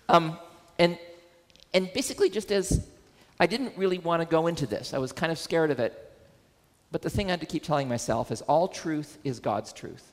um, 0.08 0.38
and, 0.78 0.98
and 1.74 1.92
basically, 1.92 2.30
just 2.30 2.50
as 2.52 2.86
I 3.38 3.46
didn't 3.46 3.76
really 3.76 3.98
want 3.98 4.22
to 4.22 4.26
go 4.26 4.46
into 4.46 4.66
this, 4.66 4.94
I 4.94 4.98
was 4.98 5.12
kind 5.12 5.32
of 5.32 5.38
scared 5.38 5.70
of 5.70 5.80
it. 5.80 5.98
But 6.90 7.02
the 7.02 7.10
thing 7.10 7.28
I 7.28 7.30
had 7.30 7.40
to 7.40 7.46
keep 7.46 7.62
telling 7.62 7.88
myself 7.88 8.30
is 8.30 8.42
all 8.42 8.68
truth 8.68 9.18
is 9.24 9.40
God's 9.40 9.72
truth. 9.72 10.12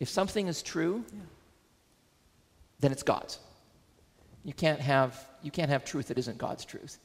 If 0.00 0.08
something 0.08 0.48
is 0.48 0.62
true, 0.62 1.04
yeah. 1.12 1.20
then 2.80 2.92
it's 2.92 3.02
God's. 3.02 3.38
You 4.44 4.52
can't 4.52 4.80
have 4.80 5.26
you 5.42 5.50
can't 5.50 5.70
have 5.70 5.84
truth 5.84 6.08
that 6.08 6.18
isn't 6.18 6.38
God's 6.38 6.64
truth, 6.64 6.98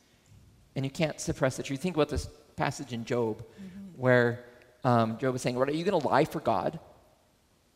and 0.75 0.83
you 0.83 0.91
can't 0.91 1.19
suppress 1.19 1.57
the 1.57 1.63
truth. 1.63 1.81
Think 1.81 1.95
about 1.95 2.09
this 2.09 2.27
passage 2.55 2.91
in 2.91 3.05
Job, 3.05 3.41
mm-hmm. 3.41 4.01
where 4.01 4.45
um, 4.83 5.17
Job 5.17 5.35
is 5.35 5.41
saying, 5.41 5.57
"Are 5.57 5.69
you 5.71 5.83
going 5.83 5.99
to 5.99 6.07
lie 6.07 6.25
for 6.25 6.39
God? 6.39 6.79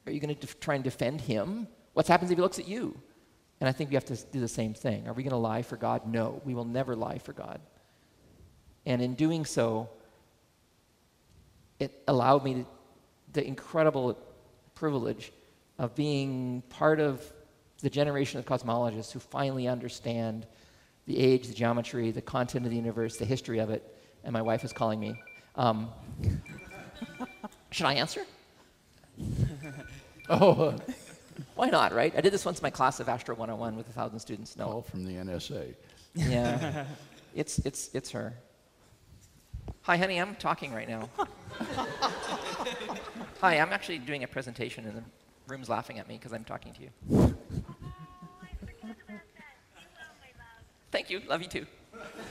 Are 0.05 0.11
you 0.11 0.19
going 0.19 0.33
to 0.33 0.39
def- 0.39 0.59
try 0.59 0.75
and 0.75 0.83
defend 0.83 1.21
Him? 1.21 1.67
What 1.93 2.07
happens 2.07 2.31
if 2.31 2.37
He 2.37 2.41
looks 2.41 2.59
at 2.59 2.67
you?" 2.67 2.99
And 3.59 3.69
I 3.69 3.71
think 3.71 3.89
we 3.89 3.95
have 3.95 4.05
to 4.05 4.15
do 4.31 4.39
the 4.39 4.47
same 4.47 4.73
thing. 4.73 5.07
Are 5.07 5.13
we 5.13 5.23
going 5.23 5.31
to 5.31 5.37
lie 5.37 5.61
for 5.61 5.77
God? 5.77 6.05
No, 6.05 6.41
we 6.43 6.53
will 6.53 6.65
never 6.65 6.95
lie 6.95 7.19
for 7.19 7.33
God. 7.33 7.61
And 8.85 9.01
in 9.01 9.15
doing 9.15 9.45
so, 9.45 9.89
it 11.79 12.03
allowed 12.07 12.43
me 12.43 12.53
to, 12.53 12.65
the 13.33 13.45
incredible 13.45 14.17
privilege 14.75 15.31
of 15.77 15.93
being 15.95 16.63
part 16.69 16.99
of 16.99 17.21
the 17.79 17.89
generation 17.89 18.39
of 18.39 18.45
cosmologists 18.45 19.11
who 19.11 19.19
finally 19.19 19.67
understand 19.67 20.47
the 21.05 21.19
age, 21.19 21.47
the 21.47 21.53
geometry, 21.53 22.11
the 22.11 22.21
content 22.21 22.65
of 22.65 22.71
the 22.71 22.77
universe, 22.77 23.17
the 23.17 23.25
history 23.25 23.59
of 23.59 23.69
it. 23.69 23.83
And 24.23 24.31
my 24.33 24.41
wife 24.41 24.63
is 24.63 24.73
calling 24.73 24.99
me. 24.99 25.21
Um, 25.55 25.89
should 27.71 27.85
I 27.85 27.93
answer? 27.95 28.25
oh. 30.29 30.75
Why 31.55 31.69
not, 31.69 31.93
right? 31.93 32.13
I 32.15 32.21
did 32.21 32.33
this 32.33 32.45
once 32.45 32.59
in 32.59 32.63
my 32.63 32.69
class 32.69 32.99
of 32.99 33.09
Astro 33.09 33.35
101 33.35 33.75
with 33.75 33.89
a 33.89 33.91
thousand 33.91 34.19
students. 34.19 34.55
No. 34.57 34.65
All 34.65 34.81
from 34.81 35.05
the 35.05 35.13
NSA. 35.13 35.75
Yeah. 36.13 36.85
it's, 37.35 37.59
it's, 37.59 37.89
it's 37.93 38.11
her. 38.11 38.33
Hi, 39.81 39.97
honey, 39.97 40.19
I'm 40.19 40.35
talking 40.35 40.73
right 40.73 40.87
now. 40.87 41.09
Hi, 43.41 43.59
I'm 43.59 43.71
actually 43.71 43.99
doing 43.99 44.23
a 44.23 44.27
presentation 44.27 44.85
and 44.85 44.97
the 44.97 45.03
room's 45.47 45.69
laughing 45.69 45.99
at 45.99 46.07
me 46.07 46.15
because 46.17 46.33
I'm 46.33 46.43
talking 46.43 46.73
to 46.73 46.81
you. 46.81 47.35
Thank 50.91 51.09
you. 51.09 51.21
Love 51.27 51.41
you 51.41 51.49
too. 51.49 51.65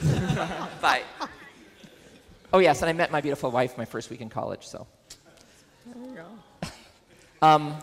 Bye. 0.80 1.02
Oh, 2.52 2.60
yes, 2.60 2.80
and 2.82 2.88
I 2.88 2.92
met 2.92 3.10
my 3.10 3.20
beautiful 3.20 3.50
wife 3.50 3.76
my 3.76 3.84
first 3.84 4.10
week 4.10 4.20
in 4.20 4.30
college, 4.30 4.66
so. 4.66 4.86
There 5.86 6.10
you 6.10 6.16
go. 6.16 6.68
um, 7.42 7.76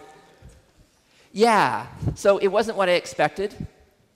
yeah, 1.31 1.87
so 2.15 2.37
it 2.37 2.47
wasn't 2.47 2.77
what 2.77 2.89
I 2.89 2.93
expected. 2.93 3.55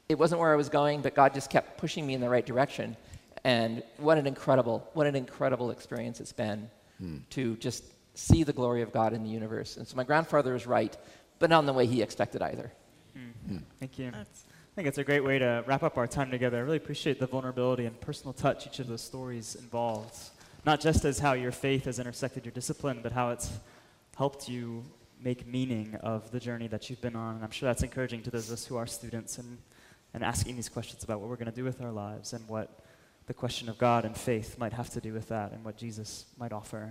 It 0.09 0.17
wasn't 0.17 0.41
where 0.41 0.53
I 0.53 0.55
was 0.55 0.69
going, 0.69 1.01
but 1.01 1.15
God 1.15 1.33
just 1.33 1.49
kept 1.49 1.77
pushing 1.77 2.05
me 2.05 2.13
in 2.13 2.21
the 2.21 2.29
right 2.29 2.45
direction. 2.45 2.95
And 3.43 3.83
what 3.97 4.17
an 4.17 4.27
incredible, 4.27 4.87
what 4.93 5.07
an 5.07 5.15
incredible 5.15 5.71
experience 5.71 6.19
it's 6.19 6.33
been 6.33 6.69
hmm. 6.99 7.17
to 7.31 7.55
just 7.57 7.83
see 8.13 8.43
the 8.43 8.53
glory 8.53 8.81
of 8.81 8.91
God 8.91 9.13
in 9.13 9.23
the 9.23 9.29
universe. 9.29 9.77
And 9.77 9.87
so 9.87 9.95
my 9.95 10.03
grandfather 10.03 10.53
was 10.53 10.65
right, 10.65 10.95
but 11.39 11.49
not 11.49 11.59
in 11.59 11.65
the 11.65 11.73
way 11.73 11.85
he 11.85 12.01
expected 12.01 12.41
either. 12.41 12.71
Hmm. 13.47 13.57
Thank 13.79 13.99
you. 13.99 14.11
That's 14.11 14.45
I 14.49 14.75
think 14.75 14.89
it's 14.89 14.97
a 14.97 15.05
great 15.05 15.23
way 15.23 15.39
to 15.39 15.63
wrap 15.65 15.83
up 15.83 15.97
our 15.97 16.05
time 16.05 16.29
together. 16.29 16.57
I 16.57 16.59
really 16.59 16.75
appreciate 16.75 17.17
the 17.17 17.27
vulnerability 17.27 17.85
and 17.85 17.97
personal 18.01 18.33
touch 18.33 18.67
each 18.67 18.79
of 18.79 18.87
those 18.87 19.01
stories 19.01 19.55
involves. 19.55 20.31
Not 20.65 20.81
just 20.81 21.05
as 21.05 21.17
how 21.17 21.31
your 21.31 21.53
faith 21.53 21.85
has 21.85 21.97
intersected 21.97 22.43
your 22.43 22.51
discipline, 22.51 22.99
but 23.01 23.13
how 23.13 23.29
it's 23.29 23.53
helped 24.17 24.49
you 24.49 24.83
make 25.21 25.47
meaning 25.47 25.95
of 26.01 26.31
the 26.31 26.39
journey 26.39 26.67
that 26.67 26.89
you've 26.89 27.01
been 27.01 27.15
on. 27.15 27.35
And 27.35 27.43
I'm 27.43 27.51
sure 27.51 27.67
that's 27.67 27.83
encouraging 27.83 28.21
to 28.23 28.31
those 28.31 28.47
of 28.47 28.53
us 28.53 28.65
who 28.65 28.77
are 28.77 28.87
students 28.87 29.37
and, 29.37 29.57
and 30.13 30.23
asking 30.23 30.55
these 30.55 30.69
questions 30.69 31.03
about 31.03 31.19
what 31.19 31.29
we're 31.29 31.35
going 31.35 31.49
to 31.49 31.55
do 31.55 31.63
with 31.63 31.81
our 31.81 31.91
lives 31.91 32.33
and 32.33 32.47
what 32.47 32.79
the 33.27 33.33
question 33.33 33.69
of 33.69 33.77
God 33.77 34.05
and 34.05 34.15
faith 34.15 34.57
might 34.57 34.73
have 34.73 34.89
to 34.91 35.01
do 35.01 35.13
with 35.13 35.29
that 35.29 35.51
and 35.51 35.63
what 35.65 35.77
Jesus 35.77 36.25
might 36.37 36.51
offer. 36.51 36.89